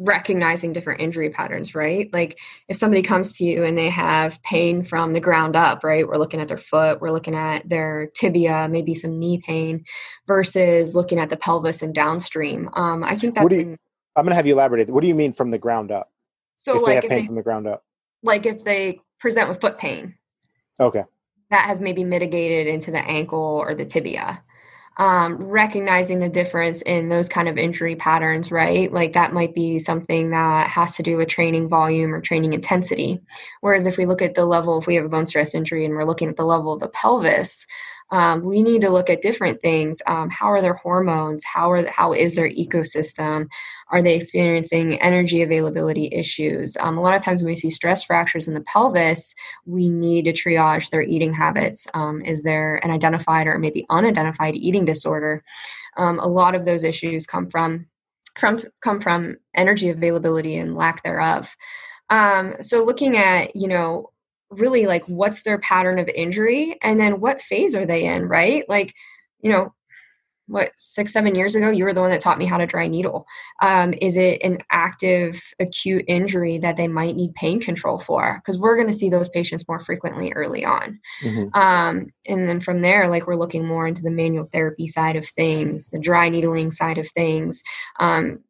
recognizing 0.00 0.72
different 0.72 1.00
injury 1.00 1.30
patterns 1.30 1.74
right 1.74 2.10
like 2.12 2.38
if 2.68 2.76
somebody 2.76 3.02
comes 3.02 3.36
to 3.36 3.44
you 3.44 3.64
and 3.64 3.76
they 3.76 3.88
have 3.88 4.42
pain 4.42 4.82
from 4.82 5.12
the 5.12 5.20
ground 5.20 5.54
up 5.54 5.84
right 5.84 6.08
we're 6.08 6.16
looking 6.16 6.40
at 6.40 6.48
their 6.48 6.56
foot 6.56 7.00
we're 7.00 7.10
looking 7.10 7.34
at 7.34 7.68
their 7.68 8.08
tibia 8.14 8.66
maybe 8.68 8.94
some 8.94 9.18
knee 9.18 9.38
pain 9.38 9.84
versus 10.26 10.94
looking 10.94 11.18
at 11.18 11.28
the 11.28 11.36
pelvis 11.36 11.82
and 11.82 11.94
downstream 11.94 12.68
um, 12.74 13.04
i 13.04 13.14
think 13.14 13.34
that's 13.34 13.44
what 13.44 13.52
you, 13.52 13.58
been, 13.58 13.78
i'm 14.16 14.24
going 14.24 14.30
to 14.30 14.36
have 14.36 14.46
you 14.46 14.54
elaborate 14.54 14.88
what 14.88 15.02
do 15.02 15.06
you 15.06 15.14
mean 15.14 15.32
from 15.32 15.50
the 15.50 15.58
ground 15.58 15.92
up 15.92 16.10
so 16.56 16.76
if 16.76 16.82
like 16.82 16.86
they 16.86 16.94
have 16.94 17.04
pain 17.04 17.20
they, 17.20 17.26
from 17.26 17.34
the 17.36 17.42
ground 17.42 17.66
up 17.66 17.84
like 18.22 18.46
if 18.46 18.64
they 18.64 19.00
present 19.20 19.48
with 19.48 19.60
foot 19.60 19.78
pain. 19.78 20.16
Okay. 20.80 21.04
That 21.50 21.66
has 21.66 21.80
maybe 21.80 22.02
mitigated 22.04 22.66
into 22.66 22.90
the 22.90 23.00
ankle 23.00 23.38
or 23.38 23.74
the 23.74 23.84
tibia. 23.84 24.42
Um, 24.96 25.36
recognizing 25.36 26.18
the 26.18 26.28
difference 26.28 26.82
in 26.82 27.08
those 27.08 27.28
kind 27.28 27.48
of 27.48 27.56
injury 27.56 27.96
patterns, 27.96 28.52
right? 28.52 28.92
Like 28.92 29.14
that 29.14 29.32
might 29.32 29.54
be 29.54 29.78
something 29.78 30.30
that 30.30 30.66
has 30.66 30.94
to 30.96 31.02
do 31.02 31.16
with 31.16 31.28
training 31.28 31.68
volume 31.68 32.12
or 32.12 32.20
training 32.20 32.52
intensity. 32.52 33.18
Whereas 33.62 33.86
if 33.86 33.96
we 33.96 34.04
look 34.04 34.20
at 34.20 34.34
the 34.34 34.44
level, 34.44 34.78
if 34.78 34.86
we 34.86 34.96
have 34.96 35.06
a 35.06 35.08
bone 35.08 35.24
stress 35.24 35.54
injury 35.54 35.86
and 35.86 35.94
we're 35.94 36.04
looking 36.04 36.28
at 36.28 36.36
the 36.36 36.44
level 36.44 36.72
of 36.74 36.80
the 36.80 36.88
pelvis, 36.88 37.66
um, 38.10 38.42
we 38.42 38.62
need 38.62 38.80
to 38.80 38.90
look 38.90 39.08
at 39.08 39.22
different 39.22 39.60
things. 39.60 40.02
Um, 40.06 40.30
how 40.30 40.46
are 40.46 40.60
their 40.60 40.74
hormones? 40.74 41.44
How 41.44 41.70
are 41.70 41.86
how 41.86 42.12
is 42.12 42.34
their 42.34 42.50
ecosystem? 42.50 43.48
Are 43.90 44.02
they 44.02 44.14
experiencing 44.14 45.00
energy 45.00 45.42
availability 45.42 46.08
issues? 46.12 46.76
Um, 46.78 46.96
a 46.96 47.00
lot 47.00 47.14
of 47.14 47.22
times 47.22 47.42
when 47.42 47.48
we 47.48 47.56
see 47.56 47.70
stress 47.70 48.02
fractures 48.02 48.48
in 48.48 48.54
the 48.54 48.62
pelvis, 48.62 49.34
we 49.66 49.88
need 49.88 50.24
to 50.26 50.32
triage 50.32 50.90
their 50.90 51.02
eating 51.02 51.32
habits. 51.32 51.86
Um, 51.94 52.22
is 52.22 52.42
there 52.42 52.76
an 52.84 52.90
identified 52.90 53.46
or 53.46 53.58
maybe 53.58 53.86
unidentified 53.90 54.54
eating 54.54 54.84
disorder? 54.84 55.42
Um, 55.96 56.18
a 56.18 56.28
lot 56.28 56.54
of 56.54 56.64
those 56.64 56.84
issues 56.84 57.26
come 57.26 57.50
from 57.50 57.86
from 58.38 58.58
come 58.80 59.00
from 59.00 59.36
energy 59.54 59.88
availability 59.88 60.56
and 60.56 60.76
lack 60.76 61.02
thereof. 61.02 61.54
Um, 62.10 62.54
so 62.60 62.84
looking 62.84 63.16
at 63.16 63.54
you 63.56 63.68
know 63.68 64.10
really 64.50 64.86
like 64.86 65.04
what's 65.06 65.42
their 65.42 65.58
pattern 65.58 65.98
of 65.98 66.08
injury 66.08 66.76
and 66.82 66.98
then 66.98 67.20
what 67.20 67.40
phase 67.40 67.76
are 67.76 67.86
they 67.86 68.04
in 68.04 68.26
right 68.26 68.68
like 68.68 68.92
you 69.40 69.50
know 69.50 69.72
what 70.50 70.72
six 70.76 71.12
seven 71.12 71.34
years 71.34 71.54
ago 71.54 71.70
you 71.70 71.84
were 71.84 71.94
the 71.94 72.00
one 72.00 72.10
that 72.10 72.20
taught 72.20 72.38
me 72.38 72.46
how 72.46 72.58
to 72.58 72.66
dry 72.66 72.86
needle. 72.86 73.26
Um, 73.62 73.94
is 74.00 74.16
it 74.16 74.42
an 74.42 74.58
active 74.70 75.40
acute 75.60 76.04
injury 76.08 76.58
that 76.58 76.76
they 76.76 76.88
might 76.88 77.16
need 77.16 77.34
pain 77.34 77.60
control 77.60 77.98
for? 77.98 78.40
Because 78.44 78.58
we're 78.58 78.76
going 78.76 78.88
to 78.88 78.94
see 78.94 79.08
those 79.08 79.28
patients 79.28 79.66
more 79.68 79.80
frequently 79.80 80.32
early 80.32 80.64
on. 80.64 80.98
Mm-hmm. 81.22 81.58
um, 81.58 82.06
and 82.26 82.48
then 82.48 82.60
from 82.60 82.80
there 82.80 83.08
like 83.08 83.26
we're 83.26 83.34
looking 83.36 83.66
more 83.66 83.86
into 83.86 84.02
the 84.02 84.10
manual 84.10 84.46
therapy 84.46 84.86
side 84.86 85.16
of 85.16 85.26
things 85.26 85.88
the 85.88 85.98
dry 85.98 86.28
needling 86.28 86.70
side 86.70 86.98
of 86.98 87.08
things. 87.10 87.62
Um, 87.98 88.40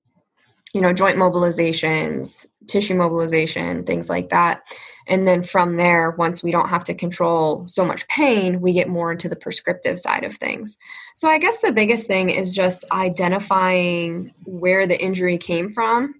you 0.74 0.80
know 0.80 0.92
joint 0.92 1.16
mobilizations 1.16 2.46
tissue 2.66 2.94
mobilization 2.94 3.84
things 3.84 4.08
like 4.08 4.28
that. 4.28 4.62
And 5.08 5.26
then 5.26 5.42
from 5.42 5.76
there 5.76 6.12
once 6.12 6.42
we 6.42 6.52
don't 6.52 6.68
have 6.68 6.84
to 6.84 6.94
control 6.94 7.66
so 7.66 7.84
much 7.84 8.06
pain 8.06 8.60
we 8.60 8.72
get 8.72 8.88
more 8.88 9.10
into 9.10 9.28
the 9.28 9.34
prescriptive 9.34 9.98
side 9.98 10.24
of 10.24 10.34
things. 10.34 10.78
So 11.16 11.28
i 11.28 11.38
guess 11.38 11.58
the 11.58 11.72
biggest 11.72 12.06
thing 12.06 12.30
is 12.30 12.54
just 12.54 12.84
identifying 12.92 14.32
where 14.44 14.86
the 14.86 15.00
injury 15.00 15.38
came 15.38 15.72
from 15.72 16.14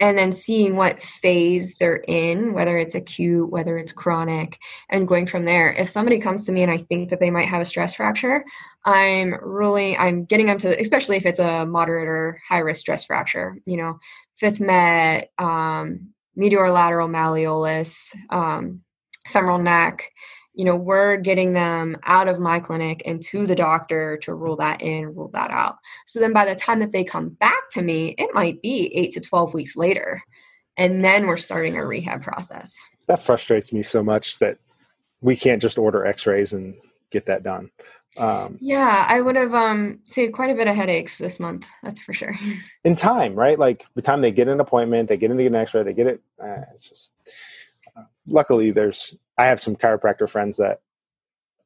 and 0.00 0.16
then 0.16 0.32
seeing 0.32 0.76
what 0.76 1.02
phase 1.02 1.74
they're 1.74 2.02
in, 2.08 2.52
whether 2.52 2.78
it's 2.78 2.94
acute, 2.94 3.50
whether 3.50 3.78
it's 3.78 3.92
chronic, 3.92 4.58
and 4.88 5.08
going 5.08 5.26
from 5.26 5.44
there. 5.44 5.72
If 5.72 5.88
somebody 5.88 6.18
comes 6.18 6.44
to 6.46 6.52
me 6.52 6.62
and 6.62 6.70
I 6.70 6.78
think 6.78 7.10
that 7.10 7.20
they 7.20 7.30
might 7.30 7.48
have 7.48 7.60
a 7.60 7.64
stress 7.64 7.94
fracture, 7.94 8.44
I'm 8.84 9.34
really 9.42 9.96
I'm 9.96 10.24
getting 10.24 10.46
them 10.46 10.58
to, 10.58 10.80
especially 10.80 11.16
if 11.16 11.26
it's 11.26 11.40
a 11.40 11.66
moderate 11.66 12.08
or 12.08 12.40
high 12.48 12.58
risk 12.58 12.80
stress 12.80 13.04
fracture. 13.04 13.58
You 13.66 13.76
know, 13.78 13.98
fifth 14.36 14.60
met, 14.60 15.30
um, 15.38 16.12
medial 16.36 16.70
lateral 16.70 17.08
malleolus, 17.08 18.14
um, 18.30 18.82
femoral 19.26 19.58
neck 19.58 20.10
you 20.58 20.64
know, 20.64 20.74
we're 20.74 21.16
getting 21.16 21.52
them 21.52 21.96
out 22.02 22.26
of 22.26 22.40
my 22.40 22.58
clinic 22.58 23.00
and 23.06 23.22
to 23.22 23.46
the 23.46 23.54
doctor 23.54 24.16
to 24.16 24.34
rule 24.34 24.56
that 24.56 24.82
in, 24.82 25.14
rule 25.14 25.30
that 25.32 25.52
out. 25.52 25.76
So 26.04 26.18
then 26.18 26.32
by 26.32 26.44
the 26.44 26.56
time 26.56 26.80
that 26.80 26.90
they 26.90 27.04
come 27.04 27.28
back 27.28 27.70
to 27.70 27.80
me, 27.80 28.16
it 28.18 28.34
might 28.34 28.60
be 28.60 28.92
eight 28.92 29.12
to 29.12 29.20
12 29.20 29.54
weeks 29.54 29.76
later. 29.76 30.20
And 30.76 31.04
then 31.04 31.28
we're 31.28 31.36
starting 31.36 31.76
a 31.76 31.86
rehab 31.86 32.24
process. 32.24 32.76
That 33.06 33.22
frustrates 33.22 33.72
me 33.72 33.82
so 33.82 34.02
much 34.02 34.40
that 34.40 34.58
we 35.20 35.36
can't 35.36 35.62
just 35.62 35.78
order 35.78 36.04
x 36.04 36.26
rays 36.26 36.52
and 36.52 36.74
get 37.10 37.26
that 37.26 37.44
done. 37.44 37.70
Um, 38.16 38.58
yeah, 38.60 39.06
I 39.08 39.20
would 39.20 39.36
have 39.36 39.54
um, 39.54 40.00
saved 40.02 40.32
quite 40.32 40.50
a 40.50 40.56
bit 40.56 40.66
of 40.66 40.74
headaches 40.74 41.18
this 41.18 41.38
month. 41.38 41.68
That's 41.84 42.00
for 42.00 42.12
sure. 42.12 42.36
In 42.84 42.96
time, 42.96 43.36
right? 43.36 43.56
Like 43.56 43.86
the 43.94 44.02
time 44.02 44.22
they 44.22 44.32
get 44.32 44.48
an 44.48 44.58
appointment, 44.58 45.08
they 45.08 45.16
get 45.16 45.30
in 45.30 45.36
to 45.36 45.42
get 45.44 45.52
an 45.52 45.54
X-ray, 45.54 45.84
they 45.84 45.92
get 45.92 46.08
it. 46.08 46.20
Uh, 46.42 46.62
it's 46.74 46.88
just. 46.88 47.12
Uh, 47.96 48.02
luckily, 48.26 48.72
there's 48.72 49.16
I 49.38 49.46
have 49.46 49.60
some 49.60 49.76
chiropractor 49.76 50.28
friends 50.28 50.56
that 50.56 50.80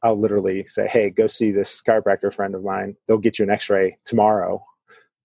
I'll 0.03 0.19
literally 0.19 0.67
say, 0.67 0.87
"Hey, 0.87 1.11
go 1.11 1.27
see 1.27 1.51
this 1.51 1.83
chiropractor 1.83 2.33
friend 2.33 2.55
of 2.55 2.63
mine. 2.63 2.97
They'll 3.07 3.19
get 3.19 3.39
you 3.39 3.45
an 3.45 3.51
X-ray 3.51 3.99
tomorrow," 4.05 4.65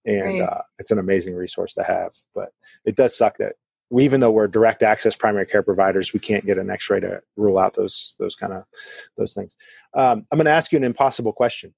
and 0.04 0.40
right. 0.40 0.42
uh, 0.42 0.62
it's 0.78 0.90
an 0.90 0.98
amazing 0.98 1.34
resource 1.34 1.74
to 1.74 1.82
have. 1.82 2.12
But 2.34 2.50
it 2.84 2.96
does 2.96 3.16
suck 3.16 3.38
that 3.38 3.54
we, 3.90 4.04
even 4.04 4.20
though 4.20 4.30
we're 4.30 4.48
direct 4.48 4.82
access 4.82 5.16
primary 5.16 5.46
care 5.46 5.62
providers, 5.62 6.12
we 6.12 6.20
can't 6.20 6.46
get 6.46 6.58
an 6.58 6.70
X-ray 6.70 7.00
to 7.00 7.20
rule 7.36 7.58
out 7.58 7.74
those 7.74 8.14
those 8.18 8.34
kind 8.34 8.52
of 8.52 8.64
those 9.16 9.34
things. 9.34 9.56
Um, 9.94 10.26
I'm 10.30 10.38
going 10.38 10.46
to 10.46 10.50
ask 10.50 10.72
you 10.72 10.78
an 10.78 10.84
impossible 10.84 11.32
question. 11.32 11.74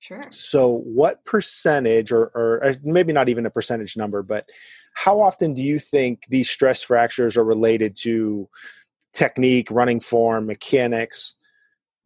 Sure. 0.00 0.22
So, 0.30 0.82
what 0.84 1.24
percentage, 1.24 2.12
or, 2.12 2.26
or 2.34 2.74
maybe 2.84 3.12
not 3.12 3.28
even 3.28 3.46
a 3.46 3.50
percentage 3.50 3.96
number, 3.96 4.22
but 4.22 4.48
how 4.94 5.20
often 5.20 5.54
do 5.54 5.62
you 5.62 5.78
think 5.78 6.22
these 6.28 6.48
stress 6.48 6.82
fractures 6.82 7.36
are 7.36 7.44
related 7.44 7.96
to 7.96 8.48
technique, 9.12 9.70
running 9.70 10.00
form, 10.00 10.46
mechanics 10.46 11.34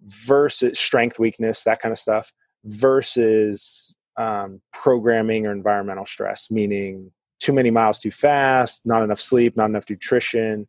versus 0.05 0.79
strength 0.79 1.19
weakness, 1.19 1.63
that 1.65 1.81
kind 1.81 1.93
of 1.93 1.99
stuff, 1.99 2.33
versus 2.65 3.95
um, 4.17 4.61
programming 4.73 5.47
or 5.47 5.53
environmental 5.53 6.07
stress, 6.07 6.51
meaning 6.51 7.13
too 7.41 7.53
many 7.53 7.71
miles 7.71 7.99
too 7.99 8.11
fast, 8.11 8.83
not 8.85 9.03
enough 9.03 9.21
sleep, 9.21 9.57
not 9.57 9.67
enough 9.67 9.89
nutrition. 9.89 10.69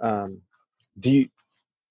Um, 0.00 0.42
do 0.98 1.10
you 1.10 1.28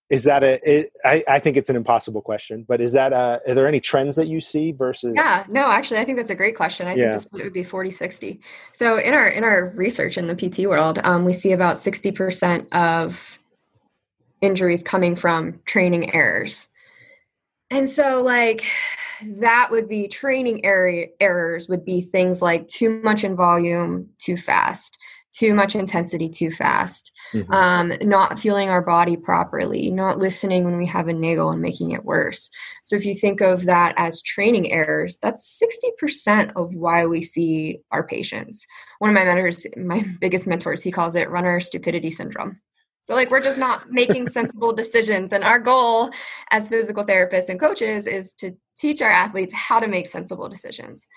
is 0.09 0.23
that 0.23 0.43
a 0.43 0.59
it, 0.69 0.91
I, 1.03 1.23
I 1.27 1.39
think 1.39 1.57
it's 1.57 1.69
an 1.69 1.75
impossible 1.75 2.21
question 2.21 2.65
but 2.67 2.79
is 2.79 2.93
that 2.93 3.11
a 3.11 3.41
are 3.47 3.55
there 3.55 3.67
any 3.67 3.79
trends 3.79 4.15
that 4.15 4.27
you 4.27 4.39
see 4.39 4.71
versus 4.71 5.13
yeah 5.15 5.45
no 5.49 5.69
actually 5.69 5.99
i 5.99 6.05
think 6.05 6.17
that's 6.17 6.31
a 6.31 6.35
great 6.35 6.55
question 6.55 6.87
i 6.87 6.95
yeah. 6.95 7.17
think 7.17 7.31
this 7.31 7.43
would 7.43 7.53
be 7.53 7.63
40 7.63 7.91
60 7.91 8.39
so 8.71 8.97
in 8.97 9.13
our 9.13 9.27
in 9.27 9.43
our 9.43 9.69
research 9.75 10.17
in 10.17 10.27
the 10.27 10.35
pt 10.35 10.59
world 10.67 10.99
um, 11.03 11.25
we 11.25 11.33
see 11.33 11.51
about 11.51 11.75
60% 11.75 12.71
of 12.73 13.37
injuries 14.41 14.83
coming 14.83 15.15
from 15.15 15.59
training 15.65 16.13
errors 16.13 16.69
and 17.69 17.89
so 17.89 18.21
like 18.23 18.63
that 19.39 19.69
would 19.71 19.89
be 19.89 20.07
training 20.07 20.63
error, 20.63 21.07
errors 21.19 21.67
would 21.67 21.83
be 21.83 22.01
things 22.01 22.41
like 22.41 22.67
too 22.67 23.01
much 23.01 23.23
in 23.23 23.35
volume 23.35 24.09
too 24.19 24.37
fast 24.37 24.97
too 25.37 25.53
much 25.53 25.75
intensity 25.75 26.27
too 26.27 26.49
fast, 26.49 27.11
mm-hmm. 27.31 27.51
um, 27.53 27.93
not 28.01 28.39
feeling 28.39 28.69
our 28.69 28.81
body 28.81 29.15
properly, 29.15 29.91
not 29.91 30.17
listening 30.17 30.63
when 30.63 30.77
we 30.77 30.85
have 30.85 31.07
a 31.07 31.13
niggle 31.13 31.51
and 31.51 31.61
making 31.61 31.91
it 31.91 32.03
worse. 32.03 32.49
So 32.83 32.95
if 32.95 33.05
you 33.05 33.13
think 33.13 33.41
of 33.41 33.65
that 33.65 33.93
as 33.97 34.21
training 34.23 34.71
errors, 34.71 35.19
that's 35.21 35.61
60% 36.01 36.53
of 36.55 36.73
why 36.73 37.05
we 37.05 37.21
see 37.21 37.81
our 37.91 38.05
patients. 38.07 38.65
One 38.97 39.11
of 39.11 39.13
my 39.13 39.25
mentors, 39.25 39.67
my 39.77 40.03
biggest 40.19 40.47
mentors, 40.47 40.81
he 40.81 40.91
calls 40.91 41.15
it 41.15 41.29
runner 41.29 41.59
stupidity 41.59 42.09
syndrome. 42.09 42.59
So, 43.07 43.13
like, 43.13 43.31
we're 43.31 43.41
just 43.41 43.57
not 43.57 43.89
making 43.89 44.27
sensible 44.27 44.73
decisions. 44.73 45.31
And 45.31 45.41
our 45.41 45.59
goal 45.59 46.11
as 46.51 46.67
physical 46.67 47.05
therapists 47.05 47.47
and 47.47 47.57
coaches 47.57 48.05
is 48.05 48.33
to 48.33 48.51
teach 48.77 49.01
our 49.01 49.09
athletes 49.09 49.53
how 49.53 49.79
to 49.79 49.87
make 49.87 50.07
sensible 50.07 50.49
decisions 50.49 51.07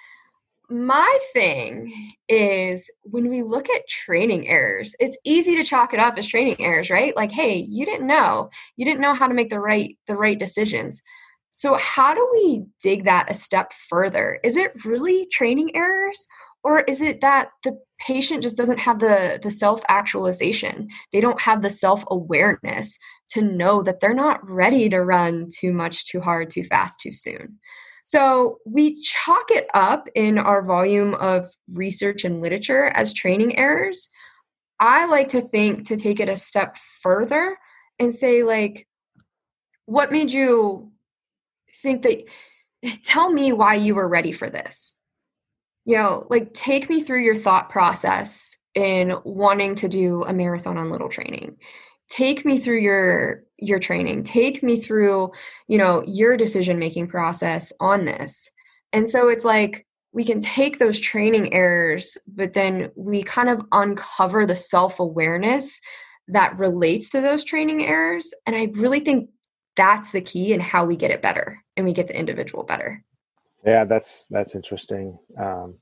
my 0.70 1.18
thing 1.32 1.92
is 2.28 2.88
when 3.02 3.28
we 3.28 3.42
look 3.42 3.68
at 3.68 3.88
training 3.88 4.48
errors, 4.48 4.94
it's 5.00 5.18
easy 5.24 5.56
to 5.56 5.64
chalk 5.64 5.92
it 5.92 5.98
up 5.98 6.16
as 6.16 6.28
training 6.28 6.56
errors, 6.60 6.90
right? 6.90 7.14
Like, 7.16 7.32
hey, 7.32 7.56
you 7.56 7.84
didn't 7.84 8.06
know. 8.06 8.50
You 8.76 8.84
didn't 8.84 9.00
know 9.00 9.12
how 9.12 9.26
to 9.26 9.34
make 9.34 9.50
the 9.50 9.58
right 9.58 9.98
the 10.06 10.14
right 10.14 10.38
decisions. 10.38 11.02
So 11.52 11.74
how 11.74 12.14
do 12.14 12.26
we 12.32 12.62
dig 12.80 13.04
that 13.04 13.30
a 13.30 13.34
step 13.34 13.72
further? 13.88 14.38
Is 14.44 14.56
it 14.56 14.84
really 14.84 15.26
training 15.26 15.74
errors 15.74 16.26
or 16.62 16.80
is 16.80 17.00
it 17.00 17.20
that 17.20 17.48
the 17.64 17.78
patient 17.98 18.42
just 18.42 18.56
doesn't 18.56 18.78
have 18.78 18.98
the 18.98 19.38
the 19.42 19.50
self-actualization? 19.50 20.88
They 21.12 21.20
don't 21.20 21.40
have 21.40 21.62
the 21.62 21.70
self-awareness 21.70 22.98
to 23.30 23.42
know 23.42 23.82
that 23.82 24.00
they're 24.00 24.14
not 24.14 24.48
ready 24.48 24.88
to 24.88 24.98
run 25.02 25.48
too 25.54 25.72
much, 25.72 26.06
too 26.06 26.20
hard, 26.20 26.50
too 26.50 26.64
fast, 26.64 27.00
too 27.00 27.12
soon. 27.12 27.58
So 28.04 28.58
we 28.66 29.00
chalk 29.00 29.50
it 29.50 29.68
up 29.74 30.08
in 30.14 30.38
our 30.38 30.62
volume 30.62 31.14
of 31.14 31.50
research 31.72 32.24
and 32.24 32.40
literature 32.40 32.86
as 32.88 33.12
training 33.12 33.56
errors. 33.56 34.08
I 34.80 35.06
like 35.06 35.28
to 35.28 35.42
think 35.42 35.86
to 35.88 35.96
take 35.96 36.20
it 36.20 36.28
a 36.28 36.36
step 36.36 36.78
further 37.02 37.56
and 37.98 38.12
say, 38.12 38.42
like, 38.42 38.88
what 39.86 40.10
made 40.10 40.30
you 40.30 40.90
think 41.82 42.02
that? 42.02 42.24
Tell 43.04 43.30
me 43.30 43.52
why 43.52 43.74
you 43.74 43.94
were 43.94 44.08
ready 44.08 44.32
for 44.32 44.48
this. 44.48 44.96
You 45.90 45.96
know, 45.96 46.26
like, 46.30 46.54
take 46.54 46.88
me 46.88 47.02
through 47.02 47.24
your 47.24 47.34
thought 47.34 47.68
process 47.68 48.56
in 48.76 49.16
wanting 49.24 49.74
to 49.74 49.88
do 49.88 50.22
a 50.22 50.32
marathon 50.32 50.78
on 50.78 50.88
little 50.88 51.08
training. 51.08 51.56
Take 52.08 52.44
me 52.44 52.58
through 52.58 52.78
your 52.78 53.42
your 53.58 53.80
training. 53.80 54.22
Take 54.22 54.62
me 54.62 54.78
through 54.78 55.32
you 55.66 55.78
know 55.78 56.04
your 56.06 56.36
decision 56.36 56.78
making 56.78 57.08
process 57.08 57.72
on 57.80 58.04
this. 58.04 58.48
And 58.92 59.08
so 59.08 59.28
it's 59.28 59.44
like 59.44 59.84
we 60.12 60.22
can 60.22 60.40
take 60.40 60.78
those 60.78 61.00
training 61.00 61.52
errors 61.52 62.16
but 62.28 62.52
then 62.52 62.92
we 62.94 63.24
kind 63.24 63.48
of 63.48 63.66
uncover 63.72 64.46
the 64.46 64.54
self-awareness 64.54 65.80
that 66.28 66.56
relates 66.56 67.10
to 67.10 67.20
those 67.20 67.44
training 67.44 67.84
errors 67.84 68.34
and 68.46 68.56
i 68.56 68.64
really 68.74 69.00
think 69.00 69.30
that's 69.76 70.10
the 70.10 70.20
key 70.20 70.52
and 70.52 70.62
how 70.62 70.84
we 70.84 70.96
get 70.96 71.10
it 71.10 71.22
better 71.22 71.62
and 71.76 71.86
we 71.86 71.92
get 71.92 72.08
the 72.08 72.18
individual 72.18 72.64
better 72.64 73.04
yeah 73.64 73.84
that's 73.84 74.26
that's 74.26 74.54
interesting 74.54 75.18
um, 75.38 75.74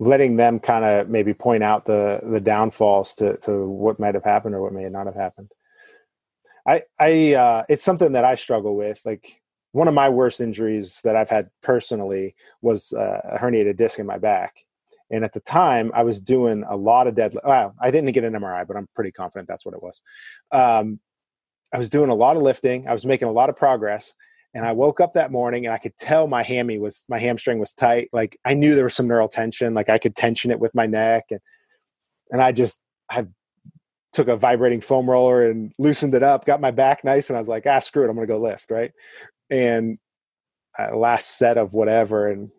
letting 0.00 0.34
them 0.34 0.58
kind 0.58 0.84
of 0.84 1.08
maybe 1.08 1.34
point 1.34 1.62
out 1.62 1.84
the 1.84 2.20
the 2.24 2.40
downfalls 2.40 3.14
to 3.14 3.36
to 3.36 3.66
what 3.68 4.00
might 4.00 4.14
have 4.14 4.24
happened 4.24 4.54
or 4.54 4.62
what 4.62 4.72
may 4.72 4.88
not 4.88 5.06
have 5.06 5.14
happened. 5.14 5.52
I 6.66 6.82
I 6.98 7.34
uh, 7.34 7.64
it's 7.68 7.84
something 7.84 8.12
that 8.12 8.24
I 8.24 8.34
struggle 8.34 8.74
with. 8.74 9.00
Like 9.04 9.40
one 9.72 9.86
of 9.86 9.94
my 9.94 10.08
worst 10.08 10.40
injuries 10.40 11.00
that 11.04 11.14
I've 11.14 11.28
had 11.28 11.50
personally 11.62 12.34
was 12.62 12.92
uh, 12.92 13.20
a 13.24 13.38
herniated 13.38 13.76
disc 13.76 13.98
in 13.98 14.06
my 14.06 14.18
back. 14.18 14.56
And 15.12 15.24
at 15.24 15.32
the 15.32 15.40
time, 15.40 15.90
I 15.94 16.02
was 16.02 16.20
doing 16.20 16.64
a 16.68 16.76
lot 16.76 17.06
of 17.06 17.14
deadlift. 17.14 17.44
Well, 17.44 17.74
I 17.80 17.90
didn't 17.90 18.12
get 18.12 18.24
an 18.24 18.32
MRI, 18.32 18.66
but 18.66 18.76
I'm 18.76 18.88
pretty 18.94 19.10
confident 19.12 19.48
that's 19.48 19.66
what 19.66 19.74
it 19.74 19.82
was. 19.82 20.00
Um, 20.52 21.00
I 21.72 21.78
was 21.78 21.88
doing 21.88 22.10
a 22.10 22.14
lot 22.14 22.36
of 22.36 22.42
lifting. 22.42 22.88
I 22.88 22.92
was 22.92 23.04
making 23.04 23.28
a 23.28 23.32
lot 23.32 23.48
of 23.48 23.56
progress, 23.56 24.14
and 24.54 24.66
I 24.66 24.72
woke 24.72 25.00
up 25.00 25.12
that 25.12 25.30
morning 25.30 25.66
and 25.66 25.74
I 25.74 25.78
could 25.78 25.96
tell 25.96 26.26
my 26.26 26.42
hammy 26.42 26.78
was 26.78 27.04
my 27.08 27.18
hamstring 27.18 27.58
was 27.58 27.72
tight. 27.72 28.08
Like 28.12 28.38
I 28.44 28.54
knew 28.54 28.74
there 28.74 28.84
was 28.84 28.94
some 28.94 29.08
neural 29.08 29.28
tension. 29.28 29.74
Like 29.74 29.88
I 29.88 29.98
could 29.98 30.16
tension 30.16 30.50
it 30.50 30.58
with 30.58 30.74
my 30.74 30.86
neck, 30.86 31.24
and 31.30 31.40
and 32.30 32.42
I 32.42 32.52
just 32.52 32.82
I 33.08 33.26
took 34.12 34.28
a 34.28 34.36
vibrating 34.36 34.80
foam 34.80 35.08
roller 35.08 35.48
and 35.48 35.72
loosened 35.78 36.14
it 36.14 36.22
up, 36.22 36.44
got 36.44 36.60
my 36.60 36.72
back 36.72 37.04
nice, 37.04 37.30
and 37.30 37.36
I 37.36 37.40
was 37.40 37.48
like, 37.48 37.66
ah, 37.66 37.78
screw 37.78 38.04
it, 38.04 38.10
I'm 38.10 38.16
gonna 38.16 38.26
go 38.26 38.40
lift, 38.40 38.70
right? 38.70 38.92
And 39.50 39.98
last 40.94 41.36
set 41.38 41.58
of 41.58 41.74
whatever, 41.74 42.28
and 42.28 42.50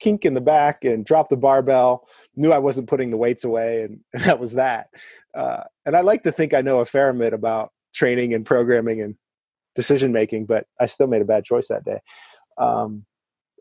kink 0.00 0.24
in 0.24 0.34
the 0.34 0.40
back 0.40 0.84
and 0.84 1.06
drop 1.06 1.28
the 1.28 1.36
barbell. 1.36 2.06
Knew 2.36 2.52
I 2.52 2.58
wasn't 2.58 2.88
putting 2.88 3.10
the 3.10 3.16
weights 3.16 3.44
away, 3.44 3.82
and, 3.82 4.00
and 4.12 4.22
that 4.24 4.38
was 4.38 4.52
that. 4.52 4.88
Uh, 5.34 5.64
and 5.86 5.96
I 5.96 6.00
like 6.02 6.22
to 6.24 6.32
think 6.32 6.54
I 6.54 6.60
know 6.60 6.80
a 6.80 6.86
fair 6.86 7.12
bit 7.12 7.32
about 7.32 7.72
training 7.94 8.34
and 8.34 8.44
programming 8.46 9.00
and 9.00 9.16
decision 9.74 10.12
making, 10.12 10.46
but 10.46 10.66
I 10.80 10.86
still 10.86 11.06
made 11.06 11.22
a 11.22 11.26
bad 11.26 11.44
choice 11.44 11.68
that 11.68 11.84
day. 11.84 11.98
Um, 12.58 13.04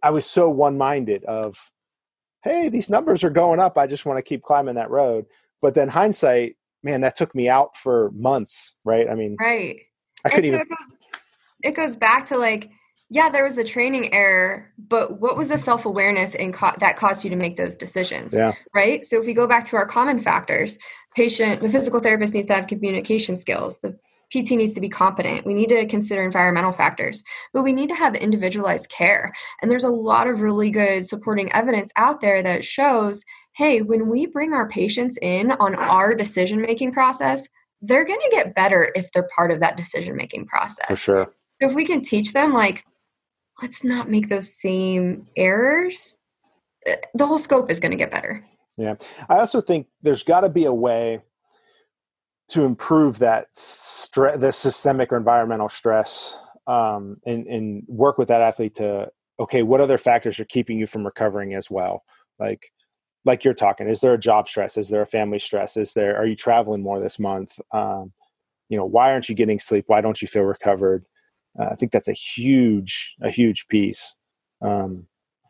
I 0.04 0.10
was 0.10 0.26
so 0.26 0.50
one 0.50 0.78
minded 0.78 1.24
of, 1.26 1.58
hey, 2.44 2.70
these 2.70 2.90
numbers 2.90 3.24
are 3.24 3.30
going 3.30 3.60
up. 3.60 3.78
I 3.78 3.88
just 3.88 4.06
want 4.06 4.18
to 4.18 4.24
keep 4.24 4.42
climbing 4.44 4.76
that 4.76 4.90
road. 4.90 5.26
But 5.62 5.76
then 5.76 5.90
hindsight, 5.90 6.56
man, 6.84 7.02
that 7.02 7.16
took 7.16 7.36
me 7.36 7.48
out 7.48 7.78
for 7.78 8.12
months, 8.14 8.76
right? 8.84 9.08
I 9.10 9.16
mean, 9.16 9.38
right. 9.40 9.80
I 10.26 10.30
couldn't 10.30 10.52
so 10.52 10.56
even. 10.56 10.60
It 10.62 10.70
goes, 10.70 10.98
it 11.64 11.72
goes 11.76 11.96
back 11.96 12.26
to 12.28 12.38
like, 12.38 12.72
yeah, 13.10 13.30
there 13.30 13.44
was 13.44 13.58
a 13.58 13.64
training 13.64 14.14
error, 14.14 14.72
but 14.88 15.20
what 15.20 15.38
was 15.38 15.50
the 15.50 15.58
self 15.58 15.86
awareness 15.86 16.34
in 16.34 16.54
co- 16.54 16.74
that 16.80 16.96
caused 16.96 17.24
you 17.24 17.30
to 17.30 17.36
make 17.36 17.58
those 17.58 17.76
decisions? 17.76 18.34
Yeah. 18.34 18.54
Right. 18.74 19.06
So 19.06 19.20
if 19.20 19.26
we 19.26 19.34
go 19.34 19.48
back 19.48 19.66
to 19.66 19.76
our 19.76 19.86
common 19.86 20.20
factors, 20.20 20.80
patient, 21.16 21.60
the 21.60 21.70
physical 21.70 22.00
therapist 22.00 22.34
needs 22.34 22.48
to 22.48 22.54
have 22.54 22.68
communication 22.68 23.36
skills. 23.36 23.80
The 23.80 24.00
PT 24.32 24.52
needs 24.52 24.74
to 24.74 24.82
be 24.82 24.90
competent. 24.90 25.46
We 25.46 25.54
need 25.54 25.70
to 25.70 25.86
consider 25.88 26.24
environmental 26.24 26.72
factors, 26.72 27.24
but 27.54 27.64
we 27.64 27.74
need 27.74 27.90
to 27.90 27.96
have 27.96 28.16
individualized 28.16 28.90
care. 28.90 29.34
And 29.62 29.70
there's 29.70 29.84
a 29.84 29.90
lot 29.90 30.28
of 30.28 30.42
really 30.42 30.70
good 30.70 31.06
supporting 31.06 31.52
evidence 31.54 31.92
out 31.96 32.22
there 32.22 32.42
that 32.44 32.66
shows 32.66 33.24
hey, 33.56 33.82
when 33.82 34.08
we 34.08 34.26
bring 34.26 34.54
our 34.54 34.68
patients 34.70 35.18
in 35.22 35.52
on 35.52 35.76
our 35.76 36.16
decision 36.16 36.62
making 36.62 36.94
process, 36.94 37.48
they're 37.82 38.06
going 38.06 38.20
to 38.20 38.30
get 38.32 38.56
better 38.56 38.92
if 38.96 39.12
they're 39.12 39.28
part 39.36 39.52
of 39.52 39.60
that 39.60 39.76
decision 39.76 40.16
making 40.16 40.46
process. 40.46 40.86
For 40.88 40.96
sure. 40.96 41.34
So 41.56 41.68
if 41.68 41.74
we 41.74 41.86
can 41.86 42.02
teach 42.02 42.34
them, 42.34 42.54
like, 42.54 42.86
let's 43.62 43.84
not 43.84 44.10
make 44.10 44.30
those 44.30 44.54
same 44.54 45.28
errors, 45.36 46.18
eh, 46.86 46.96
the 47.14 47.28
whole 47.28 47.40
scope 47.40 47.70
is 47.70 47.80
going 47.80 47.92
to 47.92 47.98
get 47.98 48.12
better. 48.12 48.46
Yeah. 48.78 48.96
I 49.30 49.40
also 49.40 49.62
think 49.62 49.88
there's 50.02 50.24
got 50.24 50.42
to 50.42 50.50
be 50.50 50.66
a 50.66 50.74
way 50.74 51.22
to 52.52 52.64
improve 52.64 53.20
that 53.20 53.48
stress, 53.54 54.40
the 54.40 54.52
systemic 54.52 55.12
or 55.12 55.18
environmental 55.18 55.70
stress, 55.70 56.38
um, 56.68 57.18
and, 57.26 57.48
and 57.48 57.84
work 57.88 58.18
with 58.18 58.28
that 58.28 58.42
athlete 58.42 58.76
to 58.76 59.10
okay, 59.40 59.64
what 59.64 59.82
other 59.82 59.98
factors 59.98 60.40
are 60.40 60.46
keeping 60.46 60.78
you 60.78 60.86
from 60.86 61.04
recovering 61.04 61.56
as 61.56 61.72
well? 61.72 62.04
Like, 62.40 62.72
like 63.26 63.44
you're 63.44 63.56
talking, 63.56 63.88
is 63.88 64.00
there 64.00 64.14
a 64.14 64.20
job 64.20 64.48
stress? 64.48 64.78
Is 64.78 64.90
there 64.90 65.02
a 65.02 65.08
family 65.08 65.40
stress? 65.40 65.78
Is 65.78 65.94
there 65.94 66.18
are 66.18 66.28
you 66.28 66.36
traveling 66.36 66.84
more 66.84 67.00
this 67.00 67.20
month? 67.20 67.60
Um, 67.72 68.14
you 68.70 68.78
know, 68.78 68.86
why 68.86 69.12
aren't 69.12 69.30
you 69.30 69.36
getting 69.36 69.60
sleep? 69.60 69.86
Why 69.88 70.02
don't 70.02 70.22
you 70.22 70.28
feel 70.28 70.44
recovered? 70.44 71.06
Uh, 71.60 71.66
I 71.72 71.76
think 71.76 71.92
that's 71.92 72.08
a 72.08 72.14
huge, 72.14 73.16
a 73.22 73.30
huge 73.30 73.68
piece. 73.68 74.16
Um, 74.62 75.08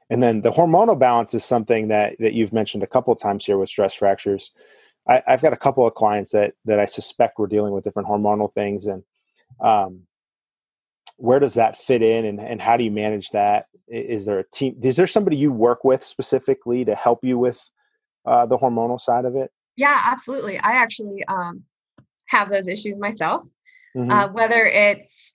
and 0.10 0.22
then 0.22 0.42
the 0.42 0.52
hormonal 0.52 0.98
balance 0.98 1.34
is 1.34 1.44
something 1.46 1.88
that 1.88 2.16
that 2.20 2.34
you've 2.34 2.54
mentioned 2.54 2.84
a 2.84 2.88
couple 2.88 3.16
times 3.16 3.46
here 3.46 3.58
with 3.58 3.70
stress 3.70 3.94
fractures. 3.94 4.52
I, 5.08 5.22
have 5.26 5.42
got 5.42 5.54
a 5.54 5.58
couple 5.58 5.86
of 5.86 5.94
clients 5.94 6.32
that 6.32 6.54
that 6.66 6.80
I 6.80 6.86
suspect 6.86 7.40
we're 7.40 7.48
dealing 7.48 7.74
with 7.74 7.84
different 7.84 8.08
hormonal 8.08 8.54
things, 8.54 8.86
and 8.86 9.04
um, 9.60 10.02
where 11.18 11.40
does 11.40 11.56
that 11.56 11.78
fit 11.78 12.02
in, 12.02 12.26
and, 12.26 12.40
and 12.40 12.62
how 12.62 12.78
do 12.78 12.84
you 12.84 12.92
manage 12.92 13.30
that? 13.30 13.68
Is 13.88 14.26
there 14.26 14.40
a 14.40 14.44
team? 14.44 14.78
Is 14.82 14.96
there 14.96 15.08
somebody 15.08 15.38
you 15.38 15.52
work 15.52 15.84
with 15.84 16.04
specifically 16.04 16.86
to 16.86 16.96
help 16.96 17.24
you 17.24 17.38
with 17.38 17.62
uh, 18.26 18.46
the 18.46 18.58
hormonal 18.58 19.00
side 19.00 19.26
of 19.26 19.36
it? 19.36 19.52
Yeah, 19.76 20.00
absolutely. 20.06 20.58
I 20.60 20.74
actually 20.74 21.24
um, 21.28 21.64
have 22.28 22.50
those 22.50 22.68
issues 22.68 22.98
myself. 23.00 23.48
Mm-hmm. 23.96 24.12
Uh, 24.12 24.28
whether 24.30 24.66
it's 24.66 25.34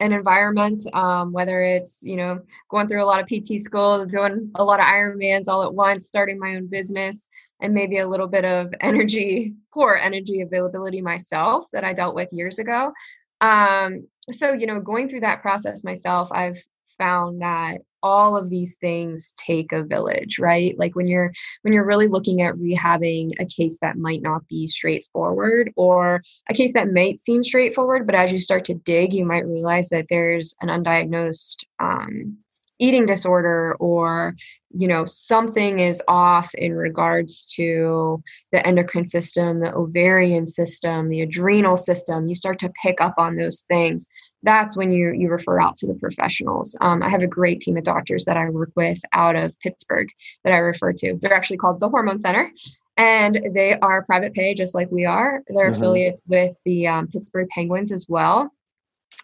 an 0.00 0.12
environment, 0.12 0.84
um, 0.94 1.32
whether 1.32 1.62
it's 1.62 2.02
you 2.02 2.16
know 2.16 2.40
going 2.70 2.88
through 2.88 3.02
a 3.02 3.06
lot 3.06 3.20
of 3.20 3.26
PT 3.26 3.60
school, 3.60 4.04
doing 4.06 4.50
a 4.54 4.64
lot 4.64 4.80
of 4.80 4.86
Ironmans 4.86 5.48
all 5.48 5.62
at 5.62 5.74
once, 5.74 6.06
starting 6.06 6.38
my 6.38 6.56
own 6.56 6.66
business, 6.66 7.28
and 7.60 7.74
maybe 7.74 7.98
a 7.98 8.08
little 8.08 8.28
bit 8.28 8.44
of 8.44 8.72
energy, 8.80 9.54
poor 9.72 9.94
energy 9.94 10.40
availability 10.40 11.00
myself 11.00 11.66
that 11.72 11.84
I 11.84 11.92
dealt 11.92 12.14
with 12.14 12.32
years 12.32 12.58
ago. 12.58 12.92
Um, 13.40 14.06
so 14.30 14.52
you 14.52 14.66
know, 14.66 14.80
going 14.80 15.08
through 15.08 15.20
that 15.20 15.42
process 15.42 15.84
myself, 15.84 16.30
I've 16.32 16.62
found 16.98 17.42
that 17.42 17.78
all 18.02 18.36
of 18.36 18.50
these 18.50 18.76
things 18.76 19.32
take 19.36 19.72
a 19.72 19.82
village 19.82 20.38
right 20.38 20.78
like 20.78 20.94
when 20.94 21.08
you're 21.08 21.32
when 21.62 21.72
you're 21.72 21.84
really 21.84 22.06
looking 22.06 22.40
at 22.40 22.54
rehabbing 22.54 23.30
a 23.40 23.46
case 23.46 23.78
that 23.80 23.96
might 23.96 24.22
not 24.22 24.46
be 24.46 24.66
straightforward 24.66 25.72
or 25.76 26.22
a 26.48 26.54
case 26.54 26.72
that 26.72 26.92
might 26.92 27.18
seem 27.18 27.42
straightforward 27.42 28.06
but 28.06 28.14
as 28.14 28.32
you 28.32 28.38
start 28.38 28.64
to 28.64 28.74
dig 28.74 29.12
you 29.12 29.24
might 29.24 29.46
realize 29.46 29.88
that 29.88 30.06
there's 30.08 30.54
an 30.60 30.68
undiagnosed 30.68 31.64
um, 31.80 32.38
eating 32.78 33.06
disorder 33.06 33.74
or 33.80 34.34
you 34.70 34.86
know 34.86 35.04
something 35.04 35.78
is 35.78 36.02
off 36.08 36.54
in 36.54 36.74
regards 36.74 37.46
to 37.46 38.22
the 38.52 38.66
endocrine 38.66 39.06
system 39.06 39.60
the 39.60 39.72
ovarian 39.74 40.46
system 40.46 41.08
the 41.08 41.22
adrenal 41.22 41.76
system 41.76 42.28
you 42.28 42.34
start 42.34 42.58
to 42.58 42.72
pick 42.82 43.00
up 43.00 43.14
on 43.18 43.36
those 43.36 43.62
things 43.62 44.08
that's 44.46 44.76
when 44.76 44.92
you 44.92 45.12
you 45.12 45.28
refer 45.28 45.60
out 45.60 45.76
to 45.76 45.86
the 45.86 45.94
professionals. 45.94 46.76
Um, 46.80 47.02
I 47.02 47.08
have 47.08 47.20
a 47.22 47.26
great 47.26 47.60
team 47.60 47.76
of 47.76 47.82
doctors 47.82 48.24
that 48.24 48.36
I 48.36 48.48
work 48.48 48.70
with 48.76 48.98
out 49.12 49.34
of 49.36 49.58
Pittsburgh 49.60 50.08
that 50.44 50.52
I 50.52 50.58
refer 50.58 50.92
to. 50.94 51.18
They're 51.20 51.34
actually 51.34 51.56
called 51.58 51.80
the 51.80 51.88
Hormone 51.88 52.18
Center, 52.18 52.50
and 52.96 53.40
they 53.52 53.74
are 53.80 54.04
private 54.04 54.32
pay 54.32 54.54
just 54.54 54.74
like 54.74 54.90
we 54.90 55.04
are. 55.04 55.42
They're 55.48 55.66
mm-hmm. 55.66 55.76
affiliates 55.76 56.22
with 56.26 56.56
the 56.64 56.86
um, 56.86 57.08
Pittsburgh 57.08 57.48
Penguins 57.48 57.92
as 57.92 58.06
well, 58.08 58.50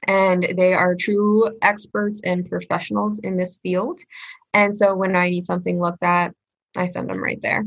and 0.06 0.54
they 0.56 0.72
are 0.74 0.94
true 0.94 1.50
experts 1.62 2.20
and 2.24 2.48
professionals 2.48 3.18
in 3.20 3.36
this 3.36 3.58
field. 3.58 4.00
And 4.54 4.74
so 4.74 4.94
when 4.94 5.14
I 5.16 5.30
need 5.30 5.44
something 5.44 5.80
looked 5.80 6.02
at, 6.02 6.34
I 6.76 6.86
send 6.86 7.08
them 7.08 7.22
right 7.22 7.40
there. 7.40 7.64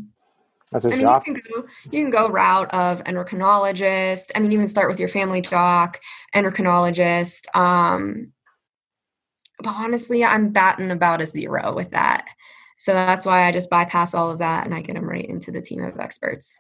That's 0.72 0.84
his 0.84 0.94
I 0.94 0.98
mean, 0.98 1.06
job. 1.06 1.24
You 1.26 1.34
can, 1.34 1.44
go, 1.54 1.68
you 1.92 2.04
can 2.04 2.10
go 2.10 2.28
route 2.28 2.74
of 2.74 3.04
endocrinologist. 3.04 4.32
I 4.36 4.40
mean, 4.40 4.52
even 4.52 4.68
start 4.68 4.90
with 4.90 5.00
your 5.00 5.10
family 5.10 5.42
doc, 5.42 6.00
endocrinologist. 6.36 7.56
Um, 7.56 8.34
but 9.60 9.76
honestly, 9.76 10.24
I'm 10.26 10.50
batting 10.50 10.92
about 10.92 11.22
a 11.22 11.28
zero 11.28 11.74
with 11.74 11.92
that. 11.92 12.26
So 12.78 12.94
that's 12.94 13.26
why 13.26 13.48
I 13.48 13.52
just 13.52 13.70
bypass 13.70 14.14
all 14.14 14.30
of 14.30 14.40
that 14.40 14.66
and 14.66 14.76
I 14.76 14.82
get 14.82 14.96
them 14.96 15.10
right 15.10 15.26
into 15.26 15.52
the 15.52 15.62
team 15.62 15.82
of 15.84 16.00
experts. 16.00 16.60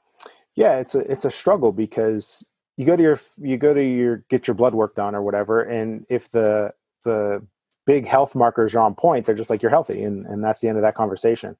Yeah, 0.56 0.78
it's 0.78 0.95
a 0.95 0.99
it's 0.99 1.26
a 1.26 1.32
struggle 1.32 1.74
because 1.74 2.49
you 2.78 2.86
go 2.86 2.95
to 2.95 3.03
your 3.03 3.19
you 3.38 3.57
go 3.57 3.73
to 3.73 3.84
your 3.84 4.17
get 4.30 4.47
your 4.47 4.55
blood 4.55 4.73
work 4.73 4.95
done 4.95 5.15
or 5.15 5.21
whatever, 5.21 5.61
and 5.61 6.05
if 6.09 6.32
the 6.32 6.73
the 7.03 7.45
big 7.86 8.07
health 8.07 8.36
markers 8.36 8.76
are 8.76 8.80
on 8.80 8.95
point, 8.95 9.26
they're 9.26 9.36
just 9.36 9.49
like 9.49 9.61
you're 9.61 9.71
healthy, 9.71 10.03
and 10.03 10.26
and 10.26 10.43
that's 10.43 10.59
the 10.59 10.67
end 10.67 10.78
of 10.78 10.82
that 10.82 10.95
conversation. 10.95 11.55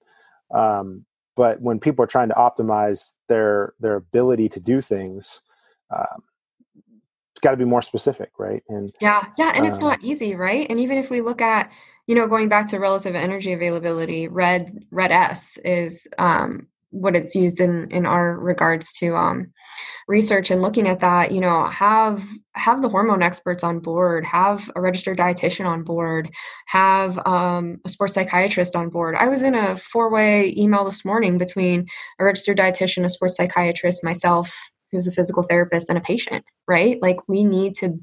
Um, 0.53 1.05
but 1.36 1.61
when 1.61 1.80
people 1.80 2.03
are 2.03 2.07
trying 2.07 2.30
to 2.30 2.36
optimize 2.36 3.13
their 3.28 3.74
their 3.80 3.95
ability 3.95 4.49
to 4.49 4.59
do 4.59 4.82
things 4.82 5.41
um, 5.91 6.24
it's 7.32 7.41
got 7.41 7.51
to 7.51 7.57
be 7.57 7.66
more 7.66 7.82
specific 7.82 8.32
right 8.39 8.63
and 8.70 8.93
yeah 9.01 9.26
yeah 9.38 9.51
and 9.55 9.66
um, 9.66 9.72
it's 9.72 9.82
not 9.82 10.03
easy 10.03 10.36
right 10.36 10.68
and 10.70 10.80
even 10.80 10.97
if 10.97 11.09
we 11.09 11.22
look 11.22 11.41
at 11.41 11.72
you 12.07 12.16
know 12.16 12.28
going 12.28 12.49
back 12.49 12.68
to 12.68 12.80
relative 12.80 13.16
energy 13.16 13.53
availability 13.53 14.28
red 14.28 14.86
red 14.91 15.11
s 15.11 15.57
is 15.63 16.07
um, 16.18 16.68
what 16.96 17.16
it's 17.16 17.36
used 17.36 17.60
in 17.60 17.89
in 17.91 18.06
our 18.06 18.38
regards 18.38 18.91
to 18.93 19.16
um, 19.16 19.52
research 20.08 20.50
and 20.50 20.62
looking 20.62 20.88
at 20.88 21.02
that 21.02 21.32
you 21.32 21.41
know 21.41 21.66
have 21.66 22.24
have 22.54 22.82
the 22.82 22.89
hormone 22.89 23.22
experts 23.22 23.64
on 23.64 23.80
board 23.80 24.26
have 24.26 24.70
a 24.76 24.82
registered 24.82 25.18
dietitian 25.18 25.66
on 25.66 25.84
board 25.84 26.30
have 26.68 27.20
um, 27.26 27.78
a 27.86 27.89
sports 27.89 28.14
psychiatrist 28.14 28.76
on 28.76 28.89
board 28.89 29.16
i 29.16 29.28
was 29.28 29.41
in 29.41 29.56
a 29.56 29.78
four 29.78 30.10
way 30.10 30.54
email 30.58 30.86
this 30.86 31.04
morning 31.04 31.38
between 31.38 31.86
a 32.20 32.26
registered 32.26 32.58
dietitian 32.58 33.04
a 33.04 33.10
sports 33.10 33.36
psychiatrist 33.36 34.04
myself 34.04 34.56
who's 34.91 35.08
a 35.08 35.12
physical 35.12 35.43
therapist 35.43 35.89
and 35.89 35.98
a 35.98 36.02
patient 36.02 36.46
right 36.68 37.02
like 37.02 37.18
we 37.28 37.43
need 37.43 37.76
to 37.76 38.00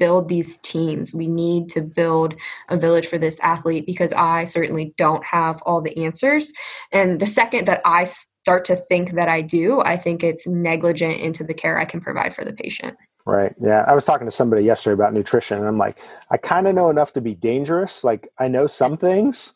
build 0.00 0.28
these 0.28 0.58
teams. 0.58 1.14
We 1.14 1.28
need 1.28 1.68
to 1.70 1.82
build 1.82 2.34
a 2.70 2.76
village 2.76 3.06
for 3.06 3.18
this 3.18 3.38
athlete 3.40 3.86
because 3.86 4.12
I 4.14 4.44
certainly 4.44 4.94
don't 4.96 5.22
have 5.24 5.62
all 5.62 5.82
the 5.82 5.96
answers. 6.04 6.52
And 6.90 7.20
the 7.20 7.26
second 7.26 7.68
that 7.68 7.82
I 7.84 8.06
start 8.42 8.64
to 8.66 8.76
think 8.76 9.12
that 9.12 9.28
I 9.28 9.42
do, 9.42 9.80
I 9.82 9.96
think 9.96 10.22
it's 10.22 10.46
negligent 10.46 11.20
into 11.20 11.44
the 11.44 11.54
care 11.54 11.78
I 11.78 11.84
can 11.84 12.00
provide 12.00 12.34
for 12.34 12.44
the 12.44 12.52
patient. 12.52 12.96
Right. 13.26 13.54
Yeah. 13.60 13.84
I 13.86 13.94
was 13.94 14.04
talking 14.04 14.26
to 14.26 14.30
somebody 14.30 14.64
yesterday 14.64 14.94
about 14.94 15.12
nutrition, 15.12 15.58
and 15.58 15.66
I'm 15.66 15.78
like, 15.78 16.00
I 16.30 16.36
kind 16.36 16.66
of 16.66 16.74
know 16.74 16.88
enough 16.88 17.12
to 17.14 17.20
be 17.20 17.34
dangerous. 17.34 18.02
Like, 18.02 18.28
I 18.38 18.48
know 18.48 18.66
some 18.66 18.96
things, 18.96 19.52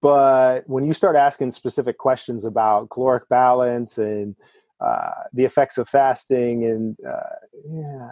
but 0.00 0.68
when 0.68 0.86
you 0.86 0.92
start 0.92 1.16
asking 1.16 1.50
specific 1.50 1.98
questions 1.98 2.44
about 2.44 2.90
caloric 2.90 3.28
balance 3.28 3.98
and 3.98 4.36
uh, 4.80 5.10
the 5.32 5.44
effects 5.44 5.76
of 5.76 5.88
fasting, 5.88 6.64
and 6.64 6.96
uh, 7.06 7.34
yeah, 7.68 8.10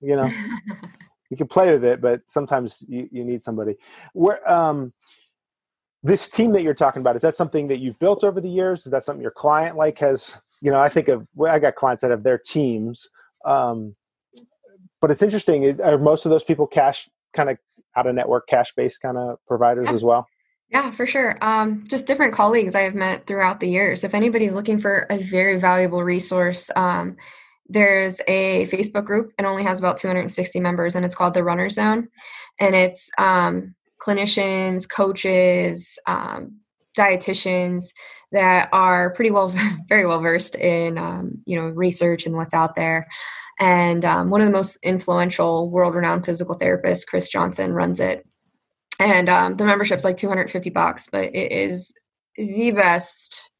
you 0.00 0.16
know, 0.16 0.30
you 1.30 1.36
can 1.36 1.48
play 1.48 1.72
with 1.72 1.84
it, 1.84 2.00
but 2.00 2.22
sometimes 2.26 2.84
you, 2.88 3.08
you 3.10 3.24
need 3.24 3.42
somebody. 3.42 3.74
Where, 4.12 4.48
um, 4.50 4.92
this 6.04 6.28
team 6.28 6.52
that 6.52 6.62
you're 6.62 6.74
talking 6.74 7.00
about 7.00 7.16
is 7.16 7.22
that 7.22 7.34
something 7.34 7.66
that 7.68 7.80
you've 7.80 7.98
built 7.98 8.22
over 8.22 8.40
the 8.40 8.48
years? 8.48 8.86
Is 8.86 8.92
that 8.92 9.02
something 9.02 9.22
your 9.22 9.32
client 9.32 9.76
like 9.76 9.98
has 9.98 10.38
you 10.64 10.70
know 10.70 10.80
i 10.80 10.88
think 10.88 11.08
of 11.08 11.26
well, 11.34 11.52
i 11.52 11.58
got 11.58 11.76
clients 11.76 12.00
that 12.00 12.10
have 12.10 12.24
their 12.24 12.38
teams 12.38 13.08
um, 13.44 13.94
but 15.00 15.10
it's 15.10 15.22
interesting 15.22 15.80
are 15.82 15.98
most 15.98 16.24
of 16.24 16.30
those 16.30 16.44
people 16.44 16.66
cash 16.66 17.08
kind 17.34 17.50
of 17.50 17.58
out 17.94 18.06
of 18.06 18.14
network 18.14 18.48
cash 18.48 18.72
based 18.74 19.02
kind 19.02 19.18
of 19.18 19.36
providers 19.46 19.86
yeah. 19.88 19.94
as 19.94 20.02
well? 20.02 20.26
Yeah 20.70 20.90
for 20.90 21.06
sure. 21.06 21.36
Um, 21.42 21.84
just 21.86 22.06
different 22.06 22.32
colleagues 22.32 22.74
i 22.74 22.80
have 22.80 22.94
met 22.94 23.26
throughout 23.26 23.60
the 23.60 23.68
years. 23.68 24.02
If 24.02 24.14
anybody's 24.14 24.54
looking 24.54 24.78
for 24.78 25.06
a 25.10 25.18
very 25.18 25.58
valuable 25.58 26.02
resource 26.02 26.70
um, 26.74 27.16
there's 27.68 28.20
a 28.28 28.66
facebook 28.66 29.04
group 29.04 29.32
it 29.38 29.44
only 29.44 29.62
has 29.62 29.78
about 29.78 29.98
260 29.98 30.60
members 30.60 30.94
and 30.94 31.04
it's 31.04 31.14
called 31.14 31.34
the 31.34 31.44
runner 31.44 31.68
zone 31.68 32.08
and 32.58 32.74
it's 32.74 33.10
um, 33.18 33.74
clinicians, 34.00 34.88
coaches, 34.88 35.98
um, 36.06 36.58
dietitians 36.96 37.86
that 38.32 38.68
are 38.72 39.12
pretty 39.14 39.30
well, 39.30 39.54
very 39.88 40.06
well 40.06 40.20
versed 40.20 40.54
in 40.56 40.98
um, 40.98 41.42
you 41.46 41.56
know 41.56 41.68
research 41.68 42.26
and 42.26 42.36
what's 42.36 42.54
out 42.54 42.74
there. 42.74 43.06
And 43.60 44.04
um, 44.04 44.30
one 44.30 44.40
of 44.40 44.46
the 44.46 44.52
most 44.52 44.78
influential, 44.82 45.70
world-renowned 45.70 46.26
physical 46.26 46.58
therapists, 46.58 47.06
Chris 47.06 47.28
Johnson, 47.28 47.72
runs 47.72 48.00
it. 48.00 48.26
And 48.98 49.28
um, 49.28 49.56
the 49.56 49.64
membership's 49.64 50.04
like 50.04 50.16
250 50.16 50.70
bucks, 50.70 51.06
but 51.10 51.34
it 51.34 51.52
is 51.52 51.94
the 52.36 52.72
best 52.72 53.50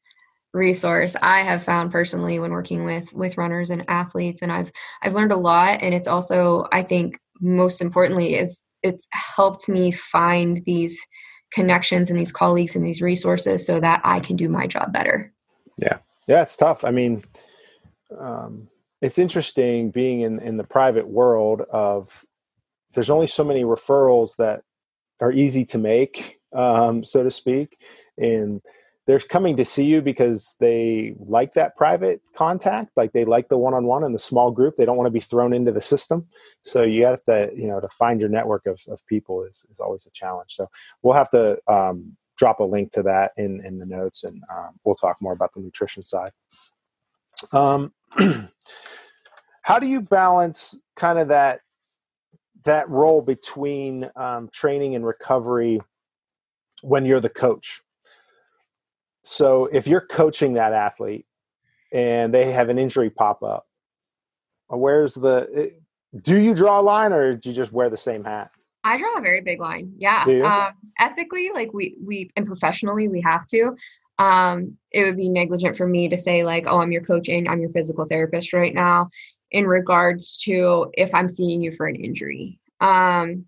resource 0.53 1.15
I 1.21 1.41
have 1.41 1.63
found 1.63 1.91
personally 1.91 2.39
when 2.39 2.51
working 2.51 2.85
with 2.85 3.13
with 3.13 3.37
runners 3.37 3.69
and 3.69 3.83
athletes. 3.87 4.41
And 4.41 4.51
I've 4.51 4.71
I've 5.01 5.13
learned 5.13 5.31
a 5.31 5.37
lot. 5.37 5.81
And 5.81 5.93
it's 5.93 6.07
also, 6.07 6.65
I 6.71 6.83
think, 6.83 7.19
most 7.41 7.81
importantly, 7.81 8.35
is 8.35 8.65
it's 8.85 9.07
helped 9.11 9.67
me 9.67 9.91
find 9.91 10.63
these 10.65 10.99
connections 11.51 12.09
and 12.09 12.19
these 12.19 12.31
colleagues 12.31 12.75
and 12.75 12.85
these 12.85 13.01
resources 13.01 13.65
so 13.65 13.79
that 13.79 13.99
I 14.03 14.19
can 14.19 14.35
do 14.35 14.47
my 14.47 14.67
job 14.67 14.93
better. 14.93 15.33
Yeah. 15.81 15.97
Yeah, 16.27 16.43
it's 16.43 16.55
tough. 16.55 16.85
I 16.85 16.91
mean, 16.91 17.23
um, 18.17 18.67
it's 19.01 19.17
interesting 19.17 19.89
being 19.89 20.21
in, 20.21 20.39
in 20.39 20.57
the 20.57 20.63
private 20.63 21.07
world 21.07 21.61
of 21.71 22.25
there's 22.93 23.09
only 23.09 23.27
so 23.27 23.43
many 23.43 23.63
referrals 23.63 24.35
that 24.37 24.61
are 25.19 25.31
easy 25.31 25.65
to 25.65 25.77
make, 25.77 26.39
um, 26.53 27.03
so 27.03 27.23
to 27.23 27.31
speak. 27.31 27.77
And 28.17 28.61
they're 29.05 29.19
coming 29.19 29.55
to 29.57 29.65
see 29.65 29.85
you 29.85 30.01
because 30.01 30.55
they 30.59 31.15
like 31.19 31.53
that 31.53 31.75
private 31.75 32.21
contact 32.35 32.91
like 32.95 33.13
they 33.13 33.23
like 33.23 33.49
the 33.49 33.57
one-on-one 33.57 34.03
and 34.03 34.15
the 34.15 34.19
small 34.19 34.51
group. 34.51 34.75
They 34.75 34.85
don't 34.85 34.97
want 34.97 35.07
to 35.07 35.11
be 35.11 35.19
thrown 35.19 35.53
into 35.53 35.71
the 35.71 35.81
system. 35.81 36.27
So 36.63 36.81
you 36.83 37.05
have 37.05 37.23
to 37.25 37.51
you 37.55 37.67
know 37.67 37.79
to 37.79 37.87
find 37.87 38.19
your 38.19 38.29
network 38.29 38.65
of, 38.65 38.81
of 38.87 39.05
people 39.07 39.43
is, 39.43 39.65
is 39.69 39.79
always 39.79 40.05
a 40.05 40.11
challenge. 40.11 40.55
So 40.55 40.69
we'll 41.01 41.13
have 41.13 41.29
to 41.31 41.57
um, 41.67 42.15
drop 42.37 42.59
a 42.59 42.63
link 42.63 42.91
to 42.93 43.03
that 43.03 43.31
in 43.37 43.63
in 43.65 43.77
the 43.77 43.85
notes 43.85 44.23
and 44.23 44.41
um, 44.55 44.71
we'll 44.83 44.95
talk 44.95 45.17
more 45.21 45.33
about 45.33 45.53
the 45.53 45.61
nutrition 45.61 46.01
side. 46.01 46.31
Um, 47.51 47.93
how 49.61 49.79
do 49.79 49.87
you 49.87 50.01
balance 50.01 50.79
kind 50.95 51.19
of 51.19 51.27
that 51.27 51.61
that 52.63 52.89
role 52.89 53.21
between 53.21 54.09
um, 54.15 54.49
training 54.51 54.95
and 54.95 55.05
recovery 55.05 55.79
when 56.81 57.05
you're 57.05 57.19
the 57.19 57.29
coach 57.29 57.81
so 59.25 59.65
if 59.65 59.87
you're 59.87 60.01
coaching 60.01 60.53
that 60.53 60.71
athlete 60.71 61.25
and 61.91 62.33
they 62.33 62.51
have 62.51 62.69
an 62.69 62.77
injury 62.79 63.09
pop 63.09 63.43
up, 63.43 63.67
where's 64.67 65.15
the 65.15 65.49
eh, 65.55 65.69
do 66.21 66.39
you 66.39 66.53
draw 66.53 66.79
a 66.79 66.81
line 66.81 67.11
or 67.11 67.35
do 67.35 67.49
you 67.49 67.55
just 67.55 67.71
wear 67.73 67.89
the 67.89 67.97
same 67.97 68.23
hat? 68.23 68.51
I 68.83 68.97
draw 68.97 69.17
a 69.17 69.21
very 69.21 69.41
big 69.41 69.59
line. 69.59 69.93
Yeah. 69.97 70.23
Um, 70.25 70.91
ethically, 70.99 71.49
like 71.53 71.73
we 71.73 71.97
we 72.01 72.29
and 72.35 72.45
professionally 72.45 73.07
we 73.07 73.21
have 73.21 73.47
to. 73.47 73.75
um, 74.19 74.77
it 74.91 75.03
would 75.03 75.17
be 75.17 75.29
negligent 75.29 75.75
for 75.75 75.87
me 75.87 76.07
to 76.07 76.17
say 76.17 76.43
like 76.45 76.67
oh 76.67 76.79
i'm 76.79 76.91
your 76.91 77.01
coaching 77.01 77.47
i'm 77.47 77.59
your 77.59 77.69
physical 77.71 78.05
therapist 78.05 78.53
right 78.53 78.73
now 78.73 79.09
in 79.51 79.65
regards 79.65 80.37
to 80.37 80.89
if 80.93 81.13
i'm 81.13 81.29
seeing 81.29 81.61
you 81.61 81.71
for 81.71 81.85
an 81.87 81.95
injury 81.95 82.59
um, 82.81 83.45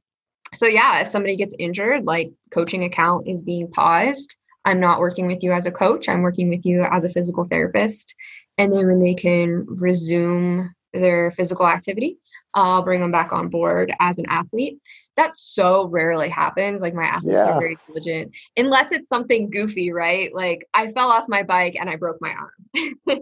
so 0.54 0.66
yeah 0.66 1.00
if 1.00 1.08
somebody 1.08 1.36
gets 1.36 1.56
injured 1.60 2.04
like 2.04 2.32
coaching 2.52 2.84
account 2.84 3.28
is 3.28 3.42
being 3.42 3.70
paused 3.72 4.36
i'm 4.68 4.80
not 4.80 5.00
working 5.00 5.28
with 5.28 5.42
you 5.44 5.52
as 5.52 5.66
a 5.66 5.72
coach 5.72 6.08
i'm 6.08 6.22
working 6.22 6.50
with 6.50 6.66
you 6.66 6.86
as 6.92 7.04
a 7.04 7.10
physical 7.10 7.46
therapist 7.46 8.14
and 8.58 8.74
then 8.74 8.88
when 8.88 9.00
they 9.00 9.14
can 9.14 9.66
resume 9.68 10.70
their 10.94 11.32
physical 11.32 11.68
activity 11.68 12.18
I'll 12.58 12.82
bring 12.82 13.02
them 13.02 13.12
back 13.12 13.32
on 13.32 13.50
board 13.50 13.94
as 14.00 14.18
an 14.18 14.26
athlete. 14.30 14.80
That 15.16 15.36
so 15.36 15.88
rarely 15.88 16.28
happens. 16.28 16.82
Like 16.82 16.96
my 16.96 17.04
athletes 17.04 17.34
yeah. 17.34 17.52
are 17.52 17.60
very 17.60 17.78
diligent, 17.86 18.32
unless 18.56 18.92
it's 18.92 19.10
something 19.10 19.52
goofy, 19.52 19.92
right? 19.92 20.34
Like 20.34 20.68
I 20.74 20.92
fell 20.92 21.10
off 21.10 21.26
my 21.28 21.44
bike 21.44 21.76
and 21.80 21.88
I 21.88 21.98
broke 21.98 22.18
my 22.20 22.34
arm. 22.34 22.96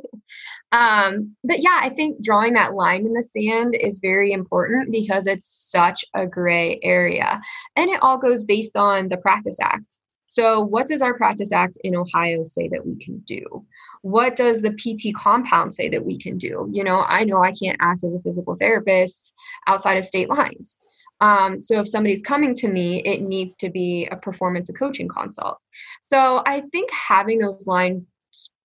um, 0.71 1.35
but 1.43 1.59
yeah, 1.61 1.79
I 1.81 1.89
think 1.89 2.21
drawing 2.21 2.53
that 2.53 2.75
line 2.75 3.05
in 3.05 3.13
the 3.13 3.23
sand 3.23 3.75
is 3.75 3.99
very 3.99 4.31
important 4.31 4.91
because 4.91 5.27
it's 5.27 5.47
such 5.47 6.05
a 6.13 6.25
gray 6.25 6.79
area. 6.81 7.41
And 7.75 7.89
it 7.89 8.01
all 8.01 8.17
goes 8.17 8.45
based 8.45 8.77
on 8.77 9.09
the 9.09 9.17
Practice 9.17 9.57
Act. 9.61 9.99
So, 10.35 10.59
what 10.59 10.87
does 10.87 11.01
our 11.01 11.13
Practice 11.13 11.53
Act 11.53 11.77
in 11.85 11.95
Ohio 11.95 12.43
say 12.43 12.67
that 12.67 12.85
we 12.85 12.97
can 12.97 13.19
do? 13.19 13.65
What 14.01 14.35
does 14.35 14.61
the 14.61 14.71
PT 14.71 15.15
Compact 15.15 15.71
say 15.71 15.87
that 15.87 16.03
we 16.05 16.17
can 16.19 16.37
do? 16.37 16.67
You 16.73 16.83
know, 16.83 17.05
I 17.07 17.23
know 17.23 17.41
I 17.41 17.53
can't 17.53 17.77
act 17.79 18.03
as 18.03 18.15
a 18.15 18.19
physical 18.19 18.57
therapist 18.57 19.33
outside 19.65 19.97
of 19.97 20.03
state 20.03 20.27
lines. 20.27 20.77
Um, 21.21 21.63
so, 21.63 21.79
if 21.79 21.87
somebody's 21.87 22.21
coming 22.21 22.53
to 22.55 22.67
me, 22.67 23.01
it 23.03 23.21
needs 23.21 23.55
to 23.57 23.69
be 23.69 24.09
a 24.11 24.17
performance 24.17 24.67
and 24.67 24.77
coaching 24.77 25.07
consult. 25.07 25.57
So, 26.03 26.43
I 26.45 26.63
think 26.73 26.91
having 26.91 27.39
those 27.39 27.65
lines 27.65 28.03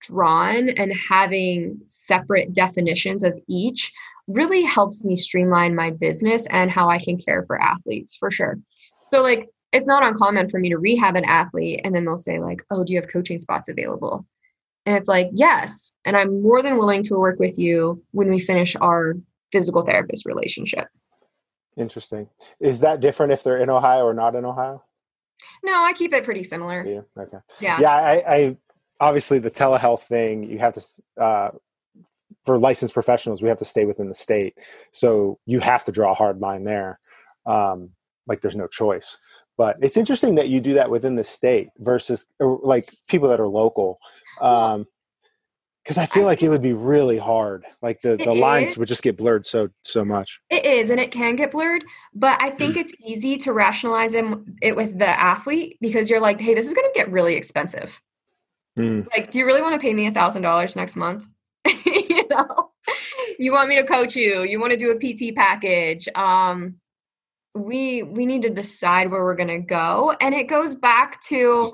drawn 0.00 0.70
and 0.70 0.92
having 1.08 1.82
separate 1.86 2.52
definitions 2.52 3.22
of 3.22 3.38
each 3.46 3.92
really 4.26 4.64
helps 4.64 5.04
me 5.04 5.14
streamline 5.14 5.76
my 5.76 5.90
business 5.90 6.48
and 6.50 6.68
how 6.68 6.90
I 6.90 6.98
can 6.98 7.16
care 7.16 7.44
for 7.46 7.62
athletes 7.62 8.16
for 8.16 8.32
sure. 8.32 8.58
So, 9.04 9.22
like, 9.22 9.48
it's 9.72 9.86
not 9.86 10.04
uncommon 10.04 10.48
for 10.48 10.58
me 10.58 10.68
to 10.70 10.78
rehab 10.78 11.16
an 11.16 11.24
athlete 11.24 11.80
and 11.84 11.94
then 11.94 12.04
they'll 12.04 12.16
say 12.16 12.40
like 12.40 12.64
oh 12.70 12.84
do 12.84 12.92
you 12.92 13.00
have 13.00 13.10
coaching 13.10 13.38
spots 13.38 13.68
available? 13.68 14.26
And 14.86 14.96
it's 14.96 15.08
like 15.08 15.28
yes 15.32 15.92
and 16.04 16.16
i'm 16.16 16.42
more 16.42 16.62
than 16.62 16.78
willing 16.78 17.02
to 17.04 17.14
work 17.14 17.38
with 17.38 17.58
you 17.58 18.02
when 18.12 18.30
we 18.30 18.38
finish 18.38 18.76
our 18.76 19.14
physical 19.52 19.82
therapist 19.82 20.26
relationship. 20.26 20.88
Interesting. 21.76 22.28
Is 22.60 22.80
that 22.80 23.00
different 23.00 23.32
if 23.32 23.42
they're 23.42 23.58
in 23.58 23.70
ohio 23.70 24.04
or 24.04 24.14
not 24.14 24.34
in 24.34 24.44
ohio? 24.44 24.82
No 25.62 25.82
i 25.82 25.92
keep 25.92 26.12
it 26.12 26.24
pretty 26.24 26.44
similar. 26.44 26.84
Yeah 26.86 27.22
okay. 27.22 27.38
Yeah. 27.60 27.80
Yeah 27.80 27.94
i, 27.94 28.34
I 28.34 28.56
obviously 29.00 29.38
the 29.38 29.50
telehealth 29.50 30.02
thing 30.02 30.44
you 30.44 30.58
have 30.58 30.74
to 30.74 31.22
uh, 31.22 31.50
for 32.44 32.58
licensed 32.58 32.94
professionals 32.94 33.42
we 33.42 33.48
have 33.48 33.58
to 33.58 33.64
stay 33.64 33.84
within 33.84 34.08
the 34.08 34.14
state. 34.14 34.56
So 34.92 35.38
you 35.46 35.60
have 35.60 35.84
to 35.84 35.92
draw 35.92 36.12
a 36.12 36.14
hard 36.14 36.40
line 36.40 36.64
there. 36.64 36.98
Um, 37.46 37.90
like 38.26 38.40
there's 38.40 38.56
no 38.56 38.66
choice 38.66 39.18
but 39.60 39.76
it's 39.82 39.98
interesting 39.98 40.36
that 40.36 40.48
you 40.48 40.58
do 40.58 40.72
that 40.72 40.88
within 40.88 41.16
the 41.16 41.22
state 41.22 41.68
versus 41.76 42.24
like 42.40 42.96
people 43.08 43.28
that 43.28 43.38
are 43.38 43.46
local 43.46 43.98
um 44.40 44.86
because 45.84 45.98
i 45.98 46.06
feel 46.06 46.24
like 46.24 46.42
it 46.42 46.48
would 46.48 46.62
be 46.62 46.72
really 46.72 47.18
hard 47.18 47.66
like 47.82 48.00
the, 48.00 48.16
the 48.16 48.32
lines 48.32 48.78
would 48.78 48.88
just 48.88 49.02
get 49.02 49.18
blurred 49.18 49.44
so 49.44 49.68
so 49.84 50.02
much. 50.02 50.40
It 50.48 50.64
is 50.64 50.88
and 50.88 50.98
it 50.98 51.10
can 51.10 51.36
get 51.36 51.50
blurred 51.50 51.84
but 52.14 52.42
i 52.42 52.48
think 52.48 52.76
it's 52.82 52.94
easy 53.06 53.36
to 53.36 53.52
rationalize 53.52 54.14
it 54.14 54.74
with 54.74 54.98
the 54.98 55.08
athlete 55.08 55.76
because 55.82 56.08
you're 56.08 56.20
like 56.20 56.40
hey 56.40 56.54
this 56.54 56.66
is 56.66 56.72
going 56.72 56.90
to 56.90 56.98
get 56.98 57.12
really 57.12 57.34
expensive. 57.34 58.00
Mm. 58.78 59.08
like 59.14 59.30
do 59.30 59.38
you 59.38 59.44
really 59.44 59.60
want 59.60 59.74
to 59.74 59.78
pay 59.78 59.92
me 59.92 60.06
a 60.06 60.10
thousand 60.10 60.40
dollars 60.40 60.74
next 60.74 60.96
month? 60.96 61.26
You 61.84 62.26
know? 62.28 62.70
You 63.38 63.52
want 63.52 63.68
me 63.68 63.76
to 63.76 63.84
coach 63.84 64.16
you 64.16 64.42
you 64.44 64.58
want 64.58 64.72
to 64.72 64.78
do 64.78 64.90
a 64.90 64.96
pt 64.96 65.36
package 65.36 66.08
um 66.14 66.80
we 67.54 68.02
we 68.02 68.26
need 68.26 68.42
to 68.42 68.50
decide 68.50 69.10
where 69.10 69.24
we're 69.24 69.34
going 69.34 69.48
to 69.48 69.58
go 69.58 70.14
and 70.20 70.34
it 70.34 70.44
goes 70.44 70.74
back 70.74 71.20
to 71.22 71.72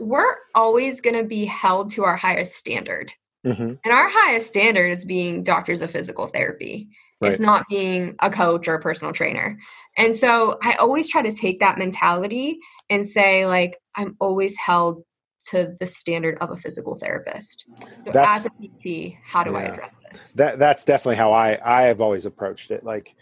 we're 0.00 0.36
always 0.54 1.00
going 1.00 1.16
to 1.16 1.24
be 1.24 1.44
held 1.44 1.90
to 1.90 2.04
our 2.04 2.16
highest 2.16 2.56
standard. 2.56 3.12
Mm-hmm. 3.44 3.74
and 3.84 3.92
our 3.92 4.08
highest 4.08 4.48
standard 4.48 4.88
is 4.88 5.04
being 5.04 5.42
doctors 5.42 5.82
of 5.82 5.90
physical 5.90 6.28
therapy. 6.28 6.88
Right. 7.20 7.32
it's 7.32 7.40
not 7.40 7.66
being 7.68 8.16
a 8.20 8.30
coach 8.30 8.66
or 8.68 8.74
a 8.74 8.80
personal 8.80 9.12
trainer. 9.12 9.58
And 9.98 10.16
so 10.16 10.58
i 10.62 10.72
always 10.74 11.08
try 11.08 11.20
to 11.22 11.30
take 11.30 11.60
that 11.60 11.78
mentality 11.78 12.58
and 12.88 13.06
say 13.06 13.46
like 13.46 13.76
i'm 13.96 14.16
always 14.18 14.56
held 14.56 15.04
to 15.50 15.76
the 15.78 15.84
standard 15.84 16.38
of 16.40 16.50
a 16.50 16.56
physical 16.56 16.96
therapist. 16.96 17.66
So 18.00 18.10
that's, 18.12 18.36
as 18.36 18.46
a 18.46 18.50
pt 18.50 19.16
how 19.22 19.44
do 19.44 19.52
yeah, 19.52 19.58
i 19.58 19.62
address 19.64 20.00
this? 20.10 20.32
That 20.32 20.58
that's 20.58 20.84
definitely 20.84 21.16
how 21.16 21.32
i 21.32 21.58
i 21.62 21.82
have 21.82 22.00
always 22.00 22.24
approached 22.24 22.70
it. 22.70 22.82
Like 22.82 23.14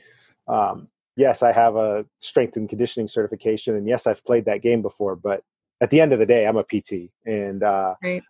um 0.47 0.89
yes, 1.17 1.43
I 1.43 1.53
have 1.53 1.77
a 1.77 2.05
strength 2.19 2.57
and 2.57 2.69
conditioning 2.69 3.09
certification, 3.09 3.77
and 3.77 3.87
yes, 3.87 4.07
I've 4.07 4.25
played 4.25 4.45
that 4.47 4.63
game 4.63 4.83
before. 4.83 5.17
But 5.17 5.43
at 5.81 5.91
the 5.91 6.01
end 6.01 6.13
of 6.13 6.19
the 6.19 6.27
day, 6.27 6.47
I'm 6.47 6.57
a 6.57 6.65
PT, 6.65 7.11
and 7.27 7.63
uh, 7.63 7.95
right. 8.03 8.23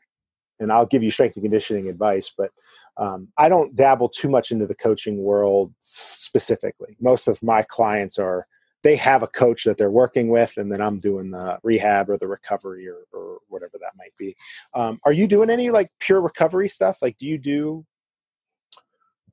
and 0.60 0.72
I'll 0.72 0.86
give 0.86 1.02
you 1.02 1.10
strength 1.10 1.36
and 1.36 1.44
conditioning 1.44 1.88
advice. 1.88 2.32
But 2.36 2.50
um, 2.96 3.28
I 3.38 3.48
don't 3.48 3.74
dabble 3.74 4.08
too 4.08 4.28
much 4.28 4.50
into 4.50 4.66
the 4.66 4.74
coaching 4.74 5.18
world 5.18 5.72
specifically. 5.80 6.96
Most 7.00 7.28
of 7.28 7.42
my 7.42 7.62
clients 7.62 8.18
are 8.18 8.46
they 8.82 8.96
have 8.96 9.22
a 9.22 9.28
coach 9.28 9.64
that 9.64 9.78
they're 9.78 9.90
working 9.90 10.28
with, 10.28 10.56
and 10.56 10.70
then 10.70 10.80
I'm 10.80 10.98
doing 10.98 11.30
the 11.30 11.58
rehab 11.62 12.10
or 12.10 12.18
the 12.18 12.26
recovery 12.26 12.88
or, 12.88 13.04
or 13.12 13.38
whatever 13.48 13.78
that 13.80 13.92
might 13.96 14.16
be. 14.18 14.36
Um, 14.74 14.98
are 15.04 15.12
you 15.12 15.28
doing 15.28 15.50
any 15.50 15.70
like 15.70 15.90
pure 16.00 16.20
recovery 16.20 16.68
stuff? 16.68 16.98
Like, 17.00 17.16
do 17.16 17.28
you 17.28 17.38
do 17.38 17.86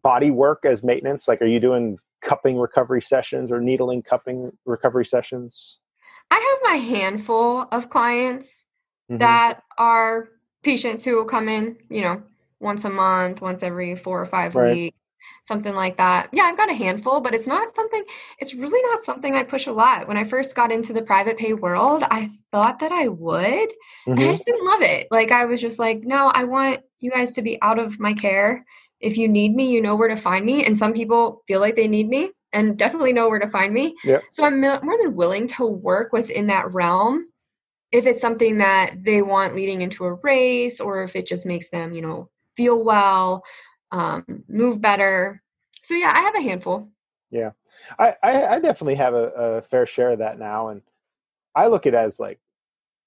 body 0.03 0.29
work 0.29 0.65
as 0.65 0.83
maintenance? 0.83 1.27
Like, 1.27 1.41
are 1.41 1.47
you 1.47 1.59
doing 1.59 1.97
cupping 2.21 2.57
recovery 2.57 3.01
sessions 3.01 3.51
or 3.51 3.59
needling 3.59 4.01
cupping 4.01 4.51
recovery 4.65 5.05
sessions? 5.05 5.79
I 6.31 6.35
have 6.35 6.71
my 6.71 6.77
handful 6.77 7.67
of 7.71 7.89
clients 7.89 8.65
mm-hmm. 9.09 9.19
that 9.19 9.63
are 9.77 10.29
patients 10.63 11.03
who 11.05 11.15
will 11.15 11.25
come 11.25 11.49
in, 11.49 11.77
you 11.89 12.01
know, 12.01 12.21
once 12.59 12.85
a 12.85 12.89
month, 12.89 13.41
once 13.41 13.63
every 13.63 13.95
four 13.95 14.21
or 14.21 14.25
five 14.25 14.53
right. 14.55 14.75
weeks, 14.75 14.97
something 15.43 15.73
like 15.73 15.97
that. 15.97 16.29
Yeah, 16.33 16.43
I've 16.43 16.57
got 16.57 16.69
a 16.69 16.75
handful, 16.75 17.21
but 17.21 17.33
it's 17.33 17.47
not 17.47 17.73
something, 17.73 18.03
it's 18.39 18.53
really 18.53 18.81
not 18.91 19.03
something 19.03 19.35
I 19.35 19.43
push 19.43 19.67
a 19.67 19.71
lot. 19.71 20.07
When 20.07 20.17
I 20.17 20.23
first 20.23 20.55
got 20.55 20.71
into 20.71 20.93
the 20.93 21.01
private 21.01 21.37
pay 21.37 21.53
world, 21.53 22.03
I 22.11 22.31
thought 22.51 22.79
that 22.79 22.91
I 22.91 23.07
would, 23.07 23.69
mm-hmm. 23.69 24.11
and 24.11 24.19
I 24.19 24.23
mm-hmm. 24.23 24.31
just 24.31 24.45
didn't 24.45 24.65
love 24.65 24.81
it. 24.81 25.07
Like, 25.09 25.31
I 25.31 25.45
was 25.45 25.61
just 25.61 25.79
like, 25.79 26.01
no, 26.03 26.27
I 26.27 26.43
want 26.43 26.81
you 26.99 27.11
guys 27.11 27.33
to 27.35 27.41
be 27.41 27.59
out 27.61 27.79
of 27.79 27.99
my 27.99 28.13
care 28.13 28.65
if 28.99 29.17
you 29.17 29.27
need 29.27 29.55
me, 29.55 29.71
you 29.71 29.81
know 29.81 29.95
where 29.95 30.09
to 30.09 30.17
find 30.17 30.45
me. 30.45 30.65
And 30.65 30.77
some 30.77 30.93
people 30.93 31.43
feel 31.47 31.59
like 31.59 31.75
they 31.75 31.87
need 31.87 32.09
me 32.09 32.31
and 32.51 32.77
definitely 32.77 33.13
know 33.13 33.29
where 33.29 33.39
to 33.39 33.47
find 33.47 33.73
me. 33.73 33.95
Yep. 34.03 34.23
So 34.31 34.43
I'm 34.43 34.59
more 34.59 34.97
than 35.01 35.15
willing 35.15 35.47
to 35.47 35.65
work 35.65 36.11
within 36.11 36.47
that 36.47 36.71
realm 36.73 37.27
if 37.91 38.05
it's 38.05 38.21
something 38.21 38.57
that 38.57 39.03
they 39.03 39.21
want 39.21 39.55
leading 39.55 39.81
into 39.81 40.05
a 40.05 40.13
race 40.13 40.79
or 40.79 41.03
if 41.03 41.15
it 41.15 41.25
just 41.25 41.45
makes 41.45 41.69
them, 41.69 41.93
you 41.93 42.01
know, 42.01 42.29
feel 42.55 42.83
well, 42.83 43.43
um, 43.91 44.25
move 44.47 44.81
better. 44.81 45.41
So 45.83 45.95
yeah, 45.95 46.11
I 46.13 46.21
have 46.21 46.35
a 46.35 46.41
handful. 46.41 46.89
Yeah. 47.31 47.51
I, 47.97 48.15
I, 48.21 48.45
I 48.47 48.59
definitely 48.59 48.95
have 48.95 49.13
a, 49.13 49.29
a 49.29 49.61
fair 49.61 49.85
share 49.85 50.11
of 50.11 50.19
that 50.19 50.37
now. 50.37 50.69
And 50.69 50.81
I 51.55 51.67
look 51.67 51.87
at 51.87 51.93
it 51.93 51.97
as 51.97 52.19
like 52.19 52.39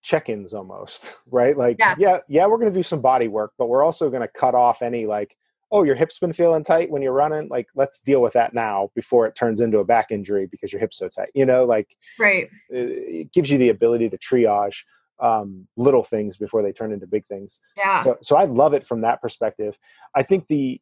check-ins 0.02 0.54
almost, 0.54 1.14
right? 1.30 1.56
Like, 1.56 1.76
yeah, 1.78 1.94
yeah, 1.98 2.18
yeah 2.28 2.46
we're 2.46 2.58
going 2.58 2.72
to 2.72 2.78
do 2.78 2.82
some 2.82 3.00
body 3.00 3.28
work, 3.28 3.52
but 3.58 3.68
we're 3.68 3.84
also 3.84 4.10
going 4.10 4.22
to 4.22 4.28
cut 4.28 4.54
off 4.54 4.82
any 4.82 5.06
like 5.06 5.36
oh, 5.72 5.82
your 5.82 5.94
hip's 5.94 6.18
been 6.18 6.34
feeling 6.34 6.62
tight 6.62 6.90
when 6.90 7.00
you're 7.00 7.12
running. 7.12 7.48
Like, 7.48 7.68
let's 7.74 8.00
deal 8.00 8.20
with 8.20 8.34
that 8.34 8.52
now 8.52 8.90
before 8.94 9.26
it 9.26 9.34
turns 9.34 9.60
into 9.60 9.78
a 9.78 9.84
back 9.84 10.10
injury 10.10 10.46
because 10.46 10.72
your 10.72 10.80
hip's 10.80 10.98
so 10.98 11.08
tight. 11.08 11.30
You 11.34 11.46
know, 11.46 11.64
like, 11.64 11.96
right. 12.20 12.50
It 12.68 13.32
gives 13.32 13.50
you 13.50 13.56
the 13.56 13.70
ability 13.70 14.10
to 14.10 14.18
triage 14.18 14.82
um, 15.18 15.66
little 15.76 16.04
things 16.04 16.36
before 16.36 16.62
they 16.62 16.72
turn 16.72 16.92
into 16.92 17.06
big 17.06 17.26
things. 17.26 17.58
Yeah. 17.76 18.04
So, 18.04 18.18
so 18.22 18.36
I 18.36 18.44
love 18.44 18.74
it 18.74 18.86
from 18.86 19.00
that 19.00 19.22
perspective. 19.22 19.76
I 20.14 20.22
think 20.22 20.46
the 20.48 20.80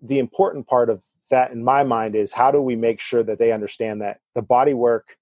the 0.00 0.20
important 0.20 0.64
part 0.68 0.90
of 0.90 1.04
that 1.28 1.50
in 1.50 1.64
my 1.64 1.82
mind 1.82 2.14
is 2.14 2.32
how 2.32 2.52
do 2.52 2.62
we 2.62 2.76
make 2.76 3.00
sure 3.00 3.24
that 3.24 3.40
they 3.40 3.50
understand 3.50 4.00
that 4.00 4.20
the 4.36 4.42
body 4.42 4.72
work 4.72 5.16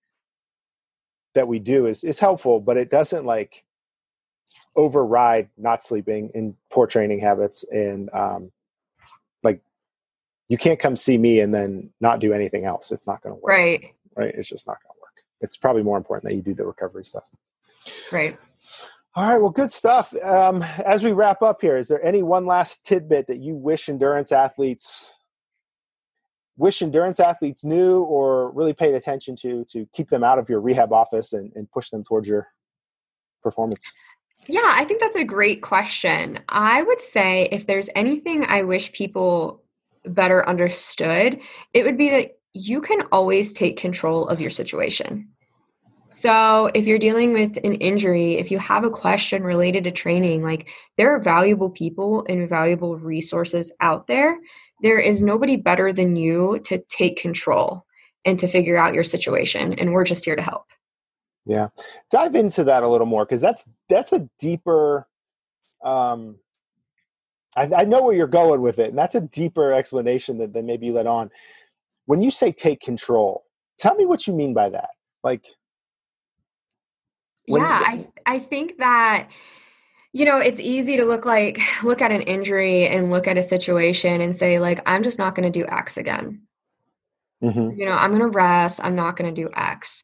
that 1.35 1.49
we 1.49 1.59
do 1.59 1.87
is 1.87 2.05
is 2.05 2.19
helpful, 2.19 2.61
but 2.61 2.77
it 2.77 2.91
doesn't 2.91 3.25
like 3.25 3.65
override 4.77 5.49
not 5.57 5.83
sleeping 5.83 6.31
and 6.35 6.55
poor 6.71 6.87
training 6.87 7.21
habits 7.21 7.65
and 7.71 8.11
um, 8.13 8.53
you 10.49 10.57
can't 10.57 10.79
come 10.79 10.97
see 10.97 11.19
me 11.19 11.41
and 11.41 11.53
then 11.53 11.91
not 12.01 12.21
do 12.21 12.33
anything 12.33 12.65
else. 12.65 12.93
It's 12.93 13.07
not 13.07 13.23
going 13.23 13.35
to 13.35 13.41
work. 13.41 13.51
Right. 13.51 13.95
Right. 14.17 14.35
It's 14.35 14.49
just 14.49 14.67
not 14.67 14.79
going 14.83 14.95
to 14.95 15.01
work. 15.01 15.25
It's 15.41 15.57
probably 15.57 15.83
more 15.83 15.99
important 15.99 16.31
that 16.31 16.37
you 16.37 16.43
do 16.43 16.55
the 16.55 16.65
recovery 16.65 17.05
stuff. 17.05 17.25
Right. 18.13 18.39
All 19.15 19.29
right. 19.29 19.41
Well, 19.41 19.51
good 19.51 19.71
stuff. 19.71 20.15
Um, 20.23 20.63
as 20.85 21.03
we 21.03 21.13
wrap 21.13 21.43
up 21.43 21.61
here, 21.61 21.77
is 21.77 21.89
there 21.89 22.05
any 22.05 22.23
one 22.23 22.47
last 22.47 22.85
tidbit 22.85 23.27
that 23.27 23.39
you 23.39 23.55
wish 23.55 23.89
endurance 23.89 24.33
athletes 24.33 25.11
wish 26.57 26.83
endurance 26.83 27.21
athletes 27.21 27.65
knew 27.65 28.01
or 28.03 28.51
really 28.53 28.73
paid 28.73 28.95
attention 28.95 29.37
to 29.37 29.65
to 29.67 29.87
keep 29.93 30.09
them 30.09 30.25
out 30.25 30.39
of 30.39 30.49
your 30.49 30.61
rehab 30.61 30.93
office 30.93 31.33
and, 31.33 31.53
and 31.55 31.71
push 31.71 31.91
them 31.91 32.03
towards 32.03 32.27
your 32.29 32.49
performance? 33.43 33.85
Yeah, 34.49 34.75
I 34.77 34.85
think 34.85 35.01
that's 35.01 35.17
a 35.17 35.25
great 35.25 35.63
question. 35.63 36.41
I 36.49 36.83
would 36.83 37.01
say 37.01 37.49
if 37.53 37.67
there's 37.67 37.89
anything 37.95 38.45
I 38.45 38.63
wish 38.63 38.93
people 38.93 39.63
better 40.07 40.49
understood, 40.49 41.41
it 41.73 41.85
would 41.85 41.99
be 41.99 42.11
that 42.11 42.39
you 42.53 42.81
can 42.81 43.03
always 43.13 43.53
take 43.53 43.77
control 43.77 44.27
of 44.29 44.41
your 44.41 44.51
situation. 44.51 45.29
So, 46.09 46.71
if 46.73 46.87
you're 46.87 46.99
dealing 46.99 47.33
with 47.33 47.57
an 47.65 47.75
injury, 47.75 48.35
if 48.35 48.51
you 48.51 48.59
have 48.59 48.85
a 48.85 48.91
question 48.91 49.43
related 49.43 49.85
to 49.85 49.91
training, 49.91 50.43
like 50.43 50.69
there 50.97 51.15
are 51.15 51.21
valuable 51.21 51.69
people 51.69 52.25
and 52.29 52.49
valuable 52.49 52.97
resources 52.97 53.73
out 53.81 54.07
there. 54.07 54.39
There 54.83 55.01
is 55.01 55.21
nobody 55.21 55.57
better 55.57 55.93
than 55.93 56.17
you 56.17 56.61
to 56.65 56.79
take 56.89 57.21
control 57.21 57.85
and 58.25 58.39
to 58.39 58.47
figure 58.47 58.77
out 58.77 58.95
your 58.95 59.05
situation. 59.05 59.73
And 59.75 59.93
we're 59.93 60.05
just 60.05 60.25
here 60.25 60.37
to 60.37 60.43
help. 60.43 60.67
Yeah. 61.45 61.69
Dive 62.11 62.35
into 62.35 62.65
that 62.65 62.83
a 62.83 62.89
little 62.89 63.07
more 63.07 63.25
because 63.25 63.41
that's 63.41 63.69
that's 63.89 64.13
a 64.13 64.29
deeper 64.39 65.07
um 65.85 66.37
I, 67.57 67.71
I, 67.75 67.85
know 67.85 68.03
where 68.03 68.15
you're 68.15 68.27
going 68.27 68.61
with 68.61 68.79
it, 68.79 68.91
and 68.91 68.99
that's 68.99 69.15
a 69.15 69.21
deeper 69.21 69.73
explanation 69.73 70.39
than, 70.39 70.53
than 70.53 70.67
maybe 70.67 70.87
you 70.87 70.93
let 70.93 71.07
on. 71.07 71.31
When 72.05 72.23
you 72.23 72.31
say 72.31 72.53
take 72.53 72.81
control, 72.81 73.45
tell 73.79 73.95
me 73.95 74.07
what 74.07 74.27
you 74.27 74.35
mean 74.35 74.55
by 74.55 74.71
that. 74.71 74.91
Like 75.25 75.47
yeah, 77.47 77.83
I 77.85 78.07
I 78.27 78.39
think 78.39 78.79
that 78.79 79.29
you 80.17 80.25
know, 80.25 80.39
it's 80.39 80.61
easy 80.61 80.97
to 80.97 81.05
look 81.05 81.27
like 81.27 81.61
look 81.83 82.01
at 82.01 82.11
an 82.11 82.23
injury 82.23 82.87
and 82.87 83.11
look 83.11 83.29
at 83.29 83.37
a 83.37 83.43
situation 83.43 84.21
and 84.21 84.35
say 84.35 84.59
like 84.59 84.81
I'm 84.87 85.03
just 85.03 85.19
not 85.19 85.35
going 85.35 85.51
to 85.51 85.59
do 85.59 85.67
X 85.69 85.97
again. 85.99 86.43
Mm-hmm. 87.45 87.79
You 87.79 87.85
know, 87.85 87.93
I'm 87.93 88.11
going 88.11 88.23
to 88.23 88.29
rest, 88.29 88.81
I'm 88.83 88.97
not 88.97 89.17
going 89.17 89.33
to 89.33 89.43
do 89.43 89.51
X. 89.55 90.03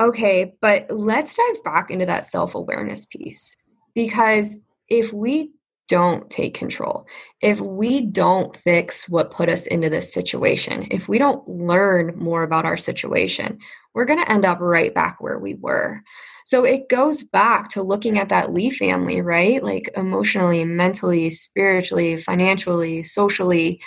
Okay, 0.00 0.54
but 0.60 0.86
let's 0.90 1.34
dive 1.34 1.64
back 1.64 1.90
into 1.90 2.04
that 2.04 2.26
self-awareness 2.26 3.06
piece 3.06 3.56
because 3.94 4.58
if 4.88 5.12
we 5.12 5.52
don't 5.88 6.30
take 6.30 6.54
control, 6.54 7.06
if 7.40 7.60
we 7.60 8.00
don't 8.00 8.56
fix 8.56 9.08
what 9.08 9.30
put 9.30 9.48
us 9.48 9.66
into 9.66 9.90
this 9.90 10.12
situation, 10.12 10.86
if 10.90 11.08
we 11.08 11.18
don't 11.18 11.46
learn 11.48 12.14
more 12.16 12.42
about 12.42 12.64
our 12.64 12.76
situation, 12.76 13.58
we're 13.94 14.04
going 14.04 14.18
to 14.18 14.30
end 14.30 14.44
up 14.44 14.60
right 14.60 14.94
back 14.94 15.20
where 15.20 15.38
we 15.38 15.54
were. 15.54 16.02
So 16.46 16.64
it 16.64 16.88
goes 16.88 17.22
back 17.22 17.68
to 17.70 17.82
looking 17.82 18.18
at 18.18 18.28
that 18.28 18.52
Lee 18.52 18.70
family, 18.70 19.20
right? 19.20 19.62
Like 19.62 19.90
emotionally, 19.96 20.64
mentally, 20.64 21.30
spiritually, 21.30 22.16
financially, 22.16 23.02
socially, 23.02 23.80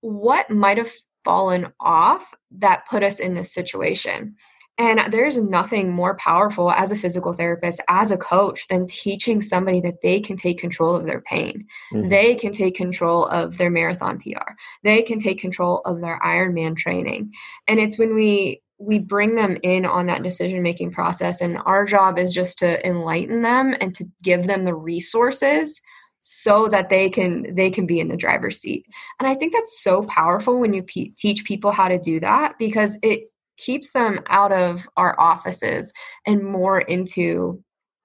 what 0.00 0.50
might 0.50 0.78
have 0.78 0.92
fallen 1.24 1.72
off 1.80 2.34
that 2.58 2.88
put 2.88 3.02
us 3.02 3.20
in 3.20 3.34
this 3.34 3.52
situation? 3.52 4.36
And 4.78 5.12
there's 5.12 5.36
nothing 5.36 5.92
more 5.92 6.16
powerful 6.16 6.70
as 6.72 6.90
a 6.90 6.96
physical 6.96 7.34
therapist, 7.34 7.80
as 7.88 8.10
a 8.10 8.16
coach, 8.16 8.66
than 8.68 8.86
teaching 8.86 9.42
somebody 9.42 9.80
that 9.82 10.00
they 10.02 10.18
can 10.18 10.36
take 10.36 10.58
control 10.58 10.96
of 10.96 11.04
their 11.04 11.20
pain. 11.20 11.66
Mm-hmm. 11.92 12.08
They 12.08 12.34
can 12.34 12.52
take 12.52 12.74
control 12.74 13.26
of 13.26 13.58
their 13.58 13.70
marathon 13.70 14.18
PR. 14.18 14.52
They 14.82 15.02
can 15.02 15.18
take 15.18 15.38
control 15.38 15.82
of 15.84 16.00
their 16.00 16.18
Ironman 16.24 16.76
training. 16.76 17.32
And 17.68 17.78
it's 17.78 17.98
when 17.98 18.14
we 18.14 18.62
we 18.78 18.98
bring 18.98 19.36
them 19.36 19.56
in 19.62 19.86
on 19.86 20.06
that 20.06 20.22
decision 20.24 20.60
making 20.60 20.90
process 20.90 21.40
and 21.40 21.58
our 21.66 21.84
job 21.84 22.18
is 22.18 22.32
just 22.32 22.58
to 22.58 22.84
enlighten 22.84 23.42
them 23.42 23.74
and 23.80 23.94
to 23.94 24.04
give 24.22 24.48
them 24.48 24.64
the 24.64 24.74
resources 24.74 25.80
so 26.20 26.68
that 26.68 26.88
they 26.88 27.08
can 27.08 27.54
they 27.54 27.70
can 27.70 27.86
be 27.86 28.00
in 28.00 28.08
the 28.08 28.16
driver's 28.16 28.60
seat 28.60 28.84
and 29.18 29.28
i 29.28 29.34
think 29.34 29.52
that's 29.52 29.82
so 29.82 30.02
powerful 30.02 30.58
when 30.58 30.72
you 30.72 30.82
pe- 30.82 31.10
teach 31.16 31.44
people 31.44 31.70
how 31.72 31.88
to 31.88 31.98
do 31.98 32.18
that 32.20 32.54
because 32.58 32.98
it 33.02 33.31
keeps 33.64 33.92
them 33.92 34.20
out 34.28 34.52
of 34.52 34.88
our 34.96 35.18
offices 35.20 35.92
and 36.26 36.44
more 36.44 36.80
into 36.80 37.62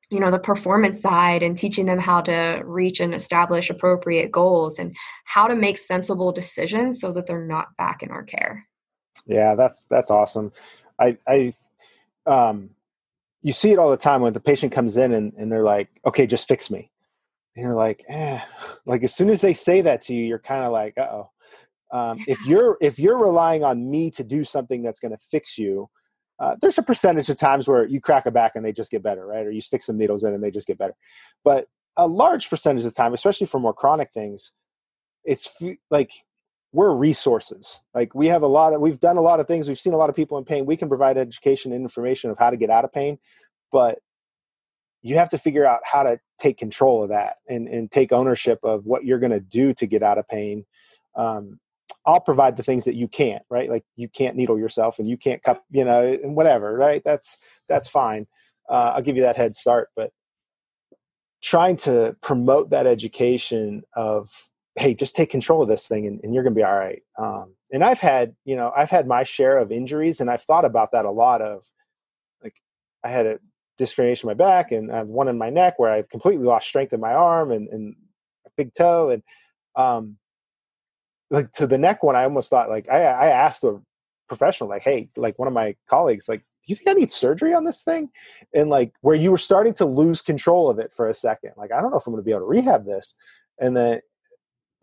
you 0.09 0.19
know 0.19 0.31
the 0.31 0.39
performance 0.39 1.01
side 1.01 1.43
and 1.43 1.57
teaching 1.57 1.85
them 1.85 1.99
how 1.99 2.21
to 2.21 2.61
reach 2.65 2.99
and 2.99 3.13
establish 3.13 3.69
appropriate 3.69 4.31
goals 4.31 4.79
and 4.79 4.95
how 5.25 5.47
to 5.47 5.55
make 5.55 5.77
sensible 5.77 6.31
decisions 6.31 6.99
so 6.99 7.11
that 7.11 7.25
they're 7.25 7.45
not 7.45 7.75
back 7.77 8.01
in 8.01 8.09
our 8.09 8.23
care. 8.23 8.65
Yeah 9.25 9.55
that's 9.55 9.85
that's 9.89 10.11
awesome. 10.11 10.51
I 10.99 11.17
i 11.27 11.53
um 12.25 12.69
you 13.41 13.51
see 13.51 13.71
it 13.71 13.79
all 13.79 13.91
the 13.91 13.97
time 13.97 14.21
when 14.21 14.33
the 14.33 14.39
patient 14.39 14.71
comes 14.71 14.97
in 14.97 15.13
and, 15.13 15.33
and 15.37 15.51
they're 15.51 15.63
like 15.63 15.89
okay 16.05 16.25
just 16.25 16.47
fix 16.47 16.71
me. 16.71 16.89
And 17.55 17.63
you're 17.63 17.75
like 17.75 18.05
eh. 18.07 18.39
like 18.85 19.03
as 19.03 19.13
soon 19.13 19.29
as 19.29 19.41
they 19.41 19.53
say 19.53 19.81
that 19.81 20.01
to 20.01 20.13
you 20.13 20.23
you're 20.23 20.39
kind 20.39 20.63
of 20.63 20.71
like 20.71 20.97
uh-oh 20.97 21.31
um, 21.91 22.23
if 22.27 22.43
you're 22.45 22.77
if 22.81 22.99
you're 22.99 23.17
relying 23.17 23.63
on 23.63 23.89
me 23.89 24.11
to 24.11 24.23
do 24.23 24.43
something 24.43 24.81
that's 24.83 24.99
going 24.99 25.11
to 25.11 25.17
fix 25.17 25.57
you 25.57 25.89
uh, 26.39 26.55
there's 26.61 26.77
a 26.77 26.83
percentage 26.83 27.29
of 27.29 27.37
times 27.37 27.67
where 27.67 27.87
you 27.87 27.99
crack 27.99 28.25
a 28.27 28.31
back 28.31 28.53
and 28.55 28.63
they 28.65 28.71
just 28.71 28.91
get 28.91 29.03
better 29.03 29.25
right? 29.25 29.45
Or 29.45 29.51
you 29.51 29.61
stick 29.61 29.81
some 29.81 29.97
needles 29.97 30.23
in 30.23 30.33
and 30.33 30.43
they 30.43 30.51
just 30.51 30.67
get 30.67 30.77
better. 30.77 30.95
But 31.43 31.67
a 31.95 32.07
large 32.07 32.49
percentage 32.49 32.85
of 32.85 32.93
the 32.93 32.97
time 32.97 33.13
especially 33.13 33.47
for 33.47 33.59
more 33.59 33.73
chronic 33.73 34.11
things 34.13 34.53
it's 35.25 35.49
f- 35.61 35.77
like 35.89 36.11
we're 36.73 36.93
resources. 36.93 37.81
Like 37.95 38.13
we 38.15 38.27
have 38.27 38.43
a 38.43 38.47
lot 38.47 38.73
of 38.73 38.81
we've 38.81 38.99
done 38.99 39.17
a 39.17 39.21
lot 39.21 39.39
of 39.39 39.47
things. 39.47 39.67
We've 39.67 39.79
seen 39.79 39.93
a 39.93 39.97
lot 39.97 40.09
of 40.09 40.15
people 40.15 40.37
in 40.37 40.45
pain. 40.45 40.65
We 40.65 40.77
can 40.77 40.89
provide 40.89 41.17
education 41.17 41.73
and 41.73 41.81
information 41.81 42.29
of 42.29 42.37
how 42.37 42.49
to 42.49 42.57
get 42.57 42.69
out 42.69 42.85
of 42.85 42.93
pain 42.93 43.17
but 43.71 43.99
you 45.01 45.15
have 45.15 45.29
to 45.29 45.37
figure 45.37 45.65
out 45.65 45.81
how 45.83 46.03
to 46.03 46.19
take 46.39 46.57
control 46.57 47.03
of 47.03 47.09
that 47.09 47.35
and, 47.47 47.67
and 47.67 47.91
take 47.91 48.11
ownership 48.11 48.59
of 48.63 48.85
what 48.85 49.05
you're 49.05 49.19
going 49.19 49.31
to 49.31 49.39
do 49.39 49.73
to 49.73 49.85
get 49.85 50.03
out 50.03 50.17
of 50.17 50.27
pain. 50.27 50.65
Um, 51.15 51.59
I'll 52.07 52.21
provide 52.21 52.55
the 52.55 52.63
things 52.63 52.85
that 52.85 52.95
you 52.95 53.09
can't, 53.09 53.43
right? 53.49 53.69
Like 53.69 53.83
you 53.97 54.07
can't 54.07 54.37
needle 54.37 54.57
yourself 54.57 54.97
and 54.97 55.07
you 55.07 55.17
can't 55.17 55.43
cut, 55.43 55.61
you 55.69 55.83
know, 55.83 56.01
and 56.01 56.35
whatever, 56.35 56.73
right? 56.73 57.01
That's 57.03 57.37
that's 57.67 57.89
fine. 57.89 58.27
Uh, 58.69 58.93
I'll 58.95 59.01
give 59.01 59.17
you 59.17 59.23
that 59.23 59.35
head 59.35 59.53
start, 59.53 59.89
but 59.95 60.11
trying 61.43 61.75
to 61.77 62.15
promote 62.21 62.69
that 62.71 62.87
education 62.87 63.83
of 63.93 64.29
hey, 64.75 64.93
just 64.93 65.15
take 65.15 65.29
control 65.31 65.61
of 65.63 65.67
this 65.67 65.87
thing 65.87 66.05
and, 66.05 66.19
and 66.23 66.33
you're 66.33 66.43
going 66.43 66.53
to 66.53 66.59
be 66.59 66.63
all 66.63 66.77
right. 66.77 67.01
Um, 67.17 67.55
and 67.71 67.83
I've 67.83 67.99
had, 67.99 68.35
you 68.45 68.55
know, 68.55 68.71
I've 68.77 68.91
had 68.91 69.07
my 69.07 69.23
share 69.23 69.57
of 69.57 69.71
injuries, 69.71 70.21
and 70.21 70.29
I've 70.29 70.43
thought 70.43 70.65
about 70.65 70.91
that 70.91 71.03
a 71.03 71.11
lot. 71.11 71.41
Of 71.41 71.65
like, 72.43 72.53
I 73.03 73.09
had 73.09 73.25
a 73.25 73.39
disc 73.77 73.97
herniation 73.97 74.23
in 74.23 74.27
my 74.27 74.33
back 74.33 74.71
and 74.71 74.91
I 74.91 74.97
have 74.97 75.07
one 75.07 75.27
in 75.27 75.37
my 75.37 75.49
neck 75.49 75.77
where 75.77 75.91
I 75.91 76.03
completely 76.03 76.45
lost 76.45 76.67
strength 76.67 76.93
in 76.93 76.99
my 76.99 77.13
arm 77.13 77.51
and, 77.51 77.67
and 77.69 77.95
big 78.55 78.73
toe, 78.73 79.09
and 79.09 79.23
um, 79.75 80.17
like 81.29 81.51
to 81.53 81.67
the 81.67 81.77
neck 81.77 82.03
one, 82.03 82.15
I 82.15 82.23
almost 82.23 82.49
thought 82.49 82.69
like 82.69 82.89
I, 82.89 83.03
I 83.03 83.27
asked 83.27 83.63
a 83.63 83.79
professional, 84.27 84.69
like, 84.69 84.83
hey, 84.83 85.09
like 85.15 85.37
one 85.39 85.47
of 85.47 85.53
my 85.53 85.75
colleagues, 85.89 86.27
like, 86.27 86.39
do 86.39 86.73
you 86.73 86.75
think 86.75 86.89
I 86.89 86.93
need 86.93 87.11
surgery 87.11 87.53
on 87.53 87.63
this 87.63 87.81
thing? 87.81 88.09
And 88.53 88.69
like 88.69 88.93
where 89.01 89.15
you 89.15 89.31
were 89.31 89.37
starting 89.37 89.73
to 89.75 89.85
lose 89.85 90.21
control 90.21 90.69
of 90.69 90.79
it 90.79 90.93
for 90.93 91.09
a 91.09 91.13
second. 91.13 91.51
Like, 91.57 91.71
I 91.71 91.81
don't 91.81 91.91
know 91.91 91.97
if 91.97 92.07
I'm 92.07 92.13
gonna 92.13 92.23
be 92.23 92.31
able 92.31 92.41
to 92.41 92.45
rehab 92.45 92.85
this. 92.85 93.15
And 93.59 93.75
then 93.75 94.01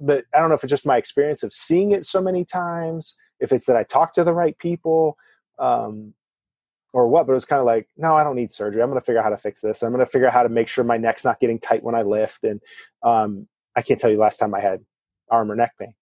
but 0.01 0.24
I 0.34 0.40
don't 0.40 0.49
know 0.49 0.55
if 0.55 0.64
it's 0.64 0.70
just 0.70 0.86
my 0.86 0.97
experience 0.97 1.42
of 1.42 1.53
seeing 1.53 1.92
it 1.92 2.05
so 2.05 2.20
many 2.20 2.45
times, 2.45 3.16
if 3.40 3.53
it's 3.53 3.66
that 3.66 3.76
I 3.76 3.84
talk 3.84 4.12
to 4.14 4.24
the 4.24 4.34
right 4.34 4.57
people, 4.59 5.16
um, 5.59 6.14
or 6.92 7.09
what, 7.09 7.26
but 7.26 7.32
it 7.32 7.36
was 7.36 7.45
kind 7.45 7.61
of 7.61 7.66
like, 7.66 7.88
no, 7.97 8.16
I 8.16 8.22
don't 8.22 8.36
need 8.36 8.53
surgery. 8.53 8.82
I'm 8.82 8.88
going 8.88 9.01
to 9.01 9.05
figure 9.05 9.18
out 9.18 9.24
how 9.24 9.30
to 9.30 9.38
fix 9.38 9.61
this. 9.61 9.82
I'm 9.82 9.92
going 9.92 10.05
to 10.05 10.11
figure 10.11 10.28
out 10.28 10.32
how 10.32 10.45
to 10.45 10.49
make 10.49 10.68
sure 10.68 10.84
my 10.84 10.97
neck's 10.97 11.24
not 11.24 11.40
getting 11.40 11.59
tight 11.59 11.82
when 11.82 11.95
I 11.95 12.03
lift. 12.03 12.45
And 12.45 12.61
um, 13.03 13.49
I 13.74 13.82
can't 13.82 13.99
tell 13.99 14.11
you 14.11 14.16
last 14.16 14.38
time 14.38 14.55
I 14.55 14.61
had 14.61 14.84
arm 15.30 15.51
or 15.51 15.57
neck 15.57 15.72
pain 15.78 15.95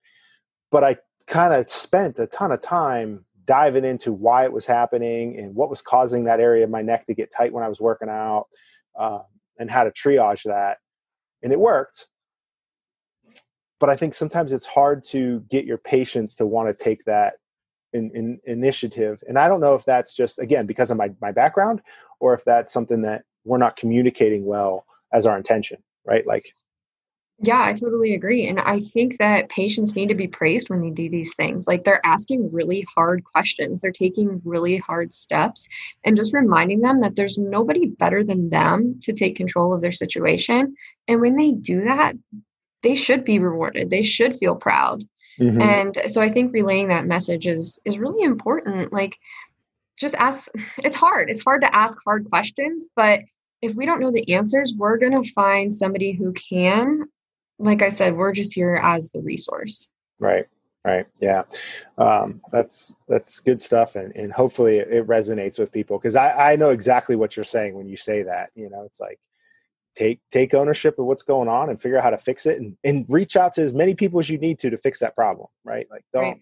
but 0.72 0.82
I 0.82 0.96
kind 1.28 1.54
of 1.54 1.70
spent 1.70 2.18
a 2.18 2.26
ton 2.26 2.50
of 2.50 2.60
time 2.60 3.24
diving 3.44 3.84
into 3.84 4.12
why 4.12 4.44
it 4.44 4.52
was 4.52 4.66
happening 4.66 5.38
and 5.38 5.54
what 5.54 5.70
was 5.70 5.82
causing 5.82 6.24
that 6.24 6.40
area 6.40 6.64
of 6.64 6.70
my 6.70 6.82
neck 6.82 7.06
to 7.06 7.14
get 7.14 7.30
tight 7.30 7.52
when 7.52 7.62
I 7.62 7.68
was 7.68 7.80
working 7.80 8.08
out 8.08 8.46
uh, 8.98 9.20
and 9.58 9.70
how 9.70 9.84
to 9.84 9.90
triage 9.90 10.44
that. 10.44 10.78
And 11.42 11.52
it 11.52 11.60
worked. 11.60 12.08
But 13.78 13.90
I 13.90 13.96
think 13.96 14.14
sometimes 14.14 14.52
it's 14.52 14.66
hard 14.66 15.04
to 15.10 15.44
get 15.50 15.64
your 15.64 15.78
patients 15.78 16.36
to 16.36 16.46
want 16.46 16.68
to 16.68 16.84
take 16.84 17.04
that 17.04 17.34
in, 17.92 18.10
in 18.14 18.40
initiative. 18.44 19.22
And 19.28 19.38
I 19.38 19.48
don't 19.48 19.60
know 19.60 19.74
if 19.74 19.84
that's 19.84 20.14
just, 20.14 20.38
again, 20.38 20.66
because 20.66 20.90
of 20.90 20.96
my, 20.96 21.10
my 21.20 21.32
background 21.32 21.82
or 22.20 22.32
if 22.32 22.44
that's 22.44 22.72
something 22.72 23.02
that 23.02 23.24
we're 23.44 23.58
not 23.58 23.76
communicating 23.76 24.46
well 24.46 24.86
as 25.12 25.26
our 25.26 25.36
intention, 25.36 25.82
right? 26.06 26.26
Like 26.26 26.54
yeah, 27.42 27.62
I 27.64 27.72
totally 27.72 28.14
agree. 28.14 28.46
And 28.46 28.60
I 28.60 28.80
think 28.80 29.18
that 29.18 29.48
patients 29.48 29.96
need 29.96 30.08
to 30.08 30.14
be 30.14 30.28
praised 30.28 30.70
when 30.70 30.80
they 30.80 30.90
do 30.90 31.10
these 31.10 31.34
things. 31.34 31.66
Like 31.66 31.84
they're 31.84 32.04
asking 32.06 32.52
really 32.52 32.86
hard 32.94 33.24
questions, 33.24 33.80
they're 33.80 33.90
taking 33.90 34.40
really 34.44 34.76
hard 34.76 35.12
steps, 35.12 35.66
and 36.04 36.16
just 36.16 36.32
reminding 36.32 36.82
them 36.82 37.00
that 37.00 37.16
there's 37.16 37.38
nobody 37.38 37.86
better 37.86 38.22
than 38.22 38.50
them 38.50 38.98
to 39.02 39.12
take 39.12 39.34
control 39.34 39.74
of 39.74 39.80
their 39.80 39.92
situation. 39.92 40.76
And 41.08 41.20
when 41.20 41.36
they 41.36 41.50
do 41.50 41.82
that, 41.84 42.14
they 42.84 42.94
should 42.94 43.24
be 43.24 43.40
rewarded, 43.40 43.90
they 43.90 44.02
should 44.02 44.36
feel 44.36 44.54
proud. 44.54 45.02
Mm-hmm. 45.40 45.60
And 45.60 46.02
so 46.06 46.20
I 46.20 46.28
think 46.28 46.52
relaying 46.52 46.88
that 46.88 47.06
message 47.06 47.48
is 47.48 47.80
is 47.84 47.98
really 47.98 48.22
important. 48.22 48.92
Like 48.92 49.18
just 49.98 50.14
ask 50.14 50.48
it's 50.78 50.96
hard. 50.96 51.28
It's 51.28 51.42
hard 51.42 51.62
to 51.62 51.74
ask 51.74 51.98
hard 52.04 52.28
questions, 52.30 52.86
but 52.94 53.20
if 53.62 53.74
we 53.74 53.86
don't 53.86 54.00
know 54.00 54.10
the 54.12 54.32
answers, 54.32 54.74
we're 54.76 54.98
going 54.98 55.20
to 55.20 55.32
find 55.32 55.72
somebody 55.72 56.12
who 56.12 56.32
can 56.32 57.04
like 57.62 57.82
I 57.82 57.88
said, 57.88 58.16
we're 58.16 58.32
just 58.32 58.52
here 58.52 58.80
as 58.82 59.10
the 59.10 59.20
resource. 59.20 59.88
Right. 60.18 60.46
Right. 60.84 61.06
Yeah. 61.20 61.44
Um, 61.96 62.40
that's, 62.50 62.96
that's 63.08 63.38
good 63.38 63.60
stuff. 63.60 63.94
And, 63.94 64.14
and 64.16 64.32
hopefully 64.32 64.78
it 64.78 65.06
resonates 65.06 65.58
with 65.58 65.70
people. 65.70 65.98
Cause 65.98 66.16
I, 66.16 66.52
I 66.52 66.56
know 66.56 66.70
exactly 66.70 67.14
what 67.14 67.36
you're 67.36 67.44
saying 67.44 67.74
when 67.74 67.86
you 67.86 67.96
say 67.96 68.24
that, 68.24 68.50
you 68.56 68.68
know, 68.68 68.82
it's 68.84 68.98
like, 68.98 69.20
take 69.94 70.20
take 70.30 70.54
ownership 70.54 70.98
of 70.98 71.06
what's 71.06 71.22
going 71.22 71.48
on 71.48 71.68
and 71.68 71.80
figure 71.80 71.98
out 71.98 72.04
how 72.04 72.10
to 72.10 72.18
fix 72.18 72.46
it 72.46 72.58
and, 72.58 72.76
and 72.84 73.04
reach 73.08 73.36
out 73.36 73.52
to 73.52 73.62
as 73.62 73.74
many 73.74 73.94
people 73.94 74.18
as 74.18 74.30
you 74.30 74.38
need 74.38 74.58
to 74.58 74.70
to 74.70 74.76
fix 74.76 75.00
that 75.00 75.14
problem 75.14 75.46
right 75.64 75.86
like 75.90 76.04
don't 76.12 76.22
right. 76.22 76.40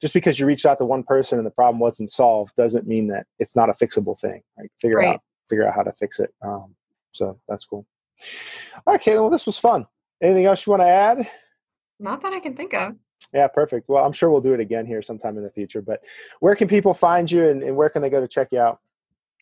just 0.00 0.14
because 0.14 0.38
you 0.38 0.46
reached 0.46 0.66
out 0.66 0.78
to 0.78 0.84
one 0.84 1.02
person 1.02 1.38
and 1.38 1.46
the 1.46 1.50
problem 1.50 1.78
wasn't 1.78 2.10
solved 2.10 2.54
doesn't 2.56 2.86
mean 2.86 3.08
that 3.08 3.26
it's 3.38 3.54
not 3.54 3.68
a 3.68 3.72
fixable 3.72 4.18
thing 4.18 4.42
right 4.58 4.70
figure 4.80 4.96
right. 4.96 5.08
out 5.08 5.22
figure 5.48 5.66
out 5.66 5.74
how 5.74 5.82
to 5.82 5.92
fix 5.92 6.18
it 6.18 6.34
um, 6.42 6.74
so 7.12 7.38
that's 7.48 7.64
cool 7.64 7.86
all 8.86 8.94
right 8.94 9.02
Caitlin, 9.02 9.20
well 9.20 9.30
this 9.30 9.46
was 9.46 9.58
fun 9.58 9.86
anything 10.22 10.46
else 10.46 10.66
you 10.66 10.70
want 10.70 10.82
to 10.82 10.88
add 10.88 11.26
not 11.98 12.22
that 12.22 12.32
i 12.32 12.40
can 12.40 12.56
think 12.56 12.74
of 12.74 12.94
yeah 13.32 13.48
perfect 13.48 13.88
well 13.88 14.04
i'm 14.04 14.12
sure 14.12 14.30
we'll 14.30 14.40
do 14.40 14.54
it 14.54 14.60
again 14.60 14.86
here 14.86 15.02
sometime 15.02 15.36
in 15.36 15.44
the 15.44 15.50
future 15.50 15.82
but 15.82 16.02
where 16.40 16.54
can 16.54 16.68
people 16.68 16.94
find 16.94 17.30
you 17.30 17.48
and, 17.48 17.62
and 17.62 17.76
where 17.76 17.88
can 17.88 18.02
they 18.02 18.10
go 18.10 18.20
to 18.20 18.28
check 18.28 18.48
you 18.52 18.58
out 18.58 18.80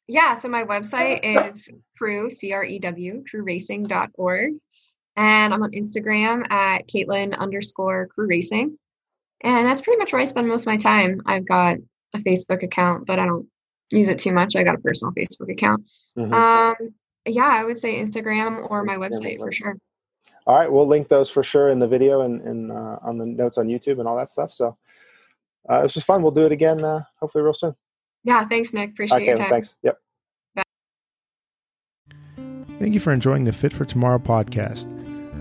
yeah, 0.08 0.34
so 0.34 0.48
my 0.48 0.64
website 0.64 1.20
is 1.22 1.68
crew, 1.98 2.30
C 2.30 2.52
R 2.52 2.64
E 2.64 2.78
W, 2.78 3.24
crewracing.org. 3.24 4.52
And 5.18 5.54
I'm 5.54 5.62
on 5.62 5.72
Instagram 5.72 6.50
at 6.50 6.86
Caitlin 6.88 7.36
underscore 7.36 8.06
crew 8.08 8.26
racing. 8.26 8.78
And 9.42 9.66
that's 9.66 9.80
pretty 9.80 9.98
much 9.98 10.12
where 10.12 10.20
I 10.22 10.26
spend 10.26 10.48
most 10.48 10.62
of 10.62 10.66
my 10.66 10.76
time. 10.76 11.22
I've 11.26 11.46
got 11.46 11.78
a 12.14 12.18
Facebook 12.18 12.62
account, 12.62 13.06
but 13.06 13.18
I 13.18 13.24
don't 13.24 13.46
use 13.90 14.08
it 14.08 14.18
too 14.18 14.32
much. 14.32 14.56
I 14.56 14.62
got 14.62 14.74
a 14.74 14.78
personal 14.78 15.12
Facebook 15.12 15.50
account. 15.50 15.84
Mm-hmm. 16.18 16.34
Um, 16.34 16.94
yeah, 17.26 17.46
I 17.46 17.64
would 17.64 17.76
say 17.76 18.00
Instagram 18.00 18.70
or 18.70 18.84
my 18.84 18.96
website 18.96 19.38
for 19.38 19.50
sure. 19.52 19.76
All 20.46 20.56
right, 20.56 20.70
we'll 20.70 20.86
link 20.86 21.08
those 21.08 21.28
for 21.28 21.42
sure 21.42 21.68
in 21.70 21.80
the 21.80 21.88
video 21.88 22.20
and, 22.20 22.40
and 22.42 22.70
uh, 22.70 22.98
on 23.02 23.18
the 23.18 23.26
notes 23.26 23.58
on 23.58 23.66
YouTube 23.66 23.98
and 23.98 24.06
all 24.06 24.16
that 24.16 24.30
stuff. 24.30 24.52
So 24.52 24.76
uh, 25.68 25.82
this 25.82 25.96
was 25.96 26.04
fun. 26.04 26.22
We'll 26.22 26.30
do 26.30 26.46
it 26.46 26.52
again, 26.52 26.84
uh, 26.84 27.02
hopefully, 27.18 27.42
real 27.42 27.54
soon. 27.54 27.74
Yeah, 28.22 28.46
thanks, 28.46 28.72
Nick. 28.72 28.90
Appreciate 28.90 29.16
okay, 29.16 29.26
your 29.26 29.36
time. 29.38 29.50
Thanks. 29.50 29.76
Yep. 29.82 29.98
Bye. 30.54 30.62
Thank 32.78 32.94
you 32.94 33.00
for 33.00 33.12
enjoying 33.12 33.44
the 33.44 33.52
Fit 33.52 33.72
for 33.72 33.84
Tomorrow 33.84 34.18
podcast. 34.18 34.92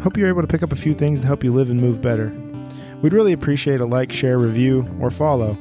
Hope 0.02 0.18
you're 0.18 0.28
able 0.28 0.42
to 0.42 0.48
pick 0.48 0.64
up 0.64 0.72
a 0.72 0.76
few 0.76 0.94
things 0.94 1.22
to 1.22 1.28
help 1.28 1.44
you 1.44 1.52
live 1.52 1.70
and 1.70 1.80
move 1.80 2.02
better. 2.02 2.34
We'd 3.02 3.14
really 3.14 3.34
appreciate 3.34 3.82
a 3.82 3.86
like, 3.86 4.12
share, 4.12 4.40
review, 4.40 4.90
or 5.00 5.12
follow 5.12 5.58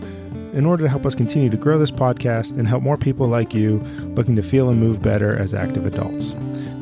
in 0.55 0.64
order 0.64 0.85
to 0.85 0.89
help 0.89 1.05
us 1.05 1.14
continue 1.14 1.51
to 1.51 1.57
grow 1.57 1.77
this 1.77 1.91
podcast 1.91 2.57
and 2.59 2.66
help 2.66 2.83
more 2.83 2.97
people 2.97 3.27
like 3.27 3.53
you 3.53 3.79
looking 4.14 4.37
to 4.37 4.43
feel 4.43 4.70
and 4.70 4.79
move 4.79 5.03
better 5.03 5.37
as 5.37 5.53
active 5.53 5.85
adults. 5.85 6.35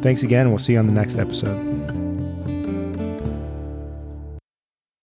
Thanks 0.03 0.23
again. 0.23 0.51
We'll 0.51 0.59
see 0.59 0.75
you 0.75 0.79
on 0.79 0.87
the 0.87 0.93
next 0.93 1.17
episode. 1.17 1.72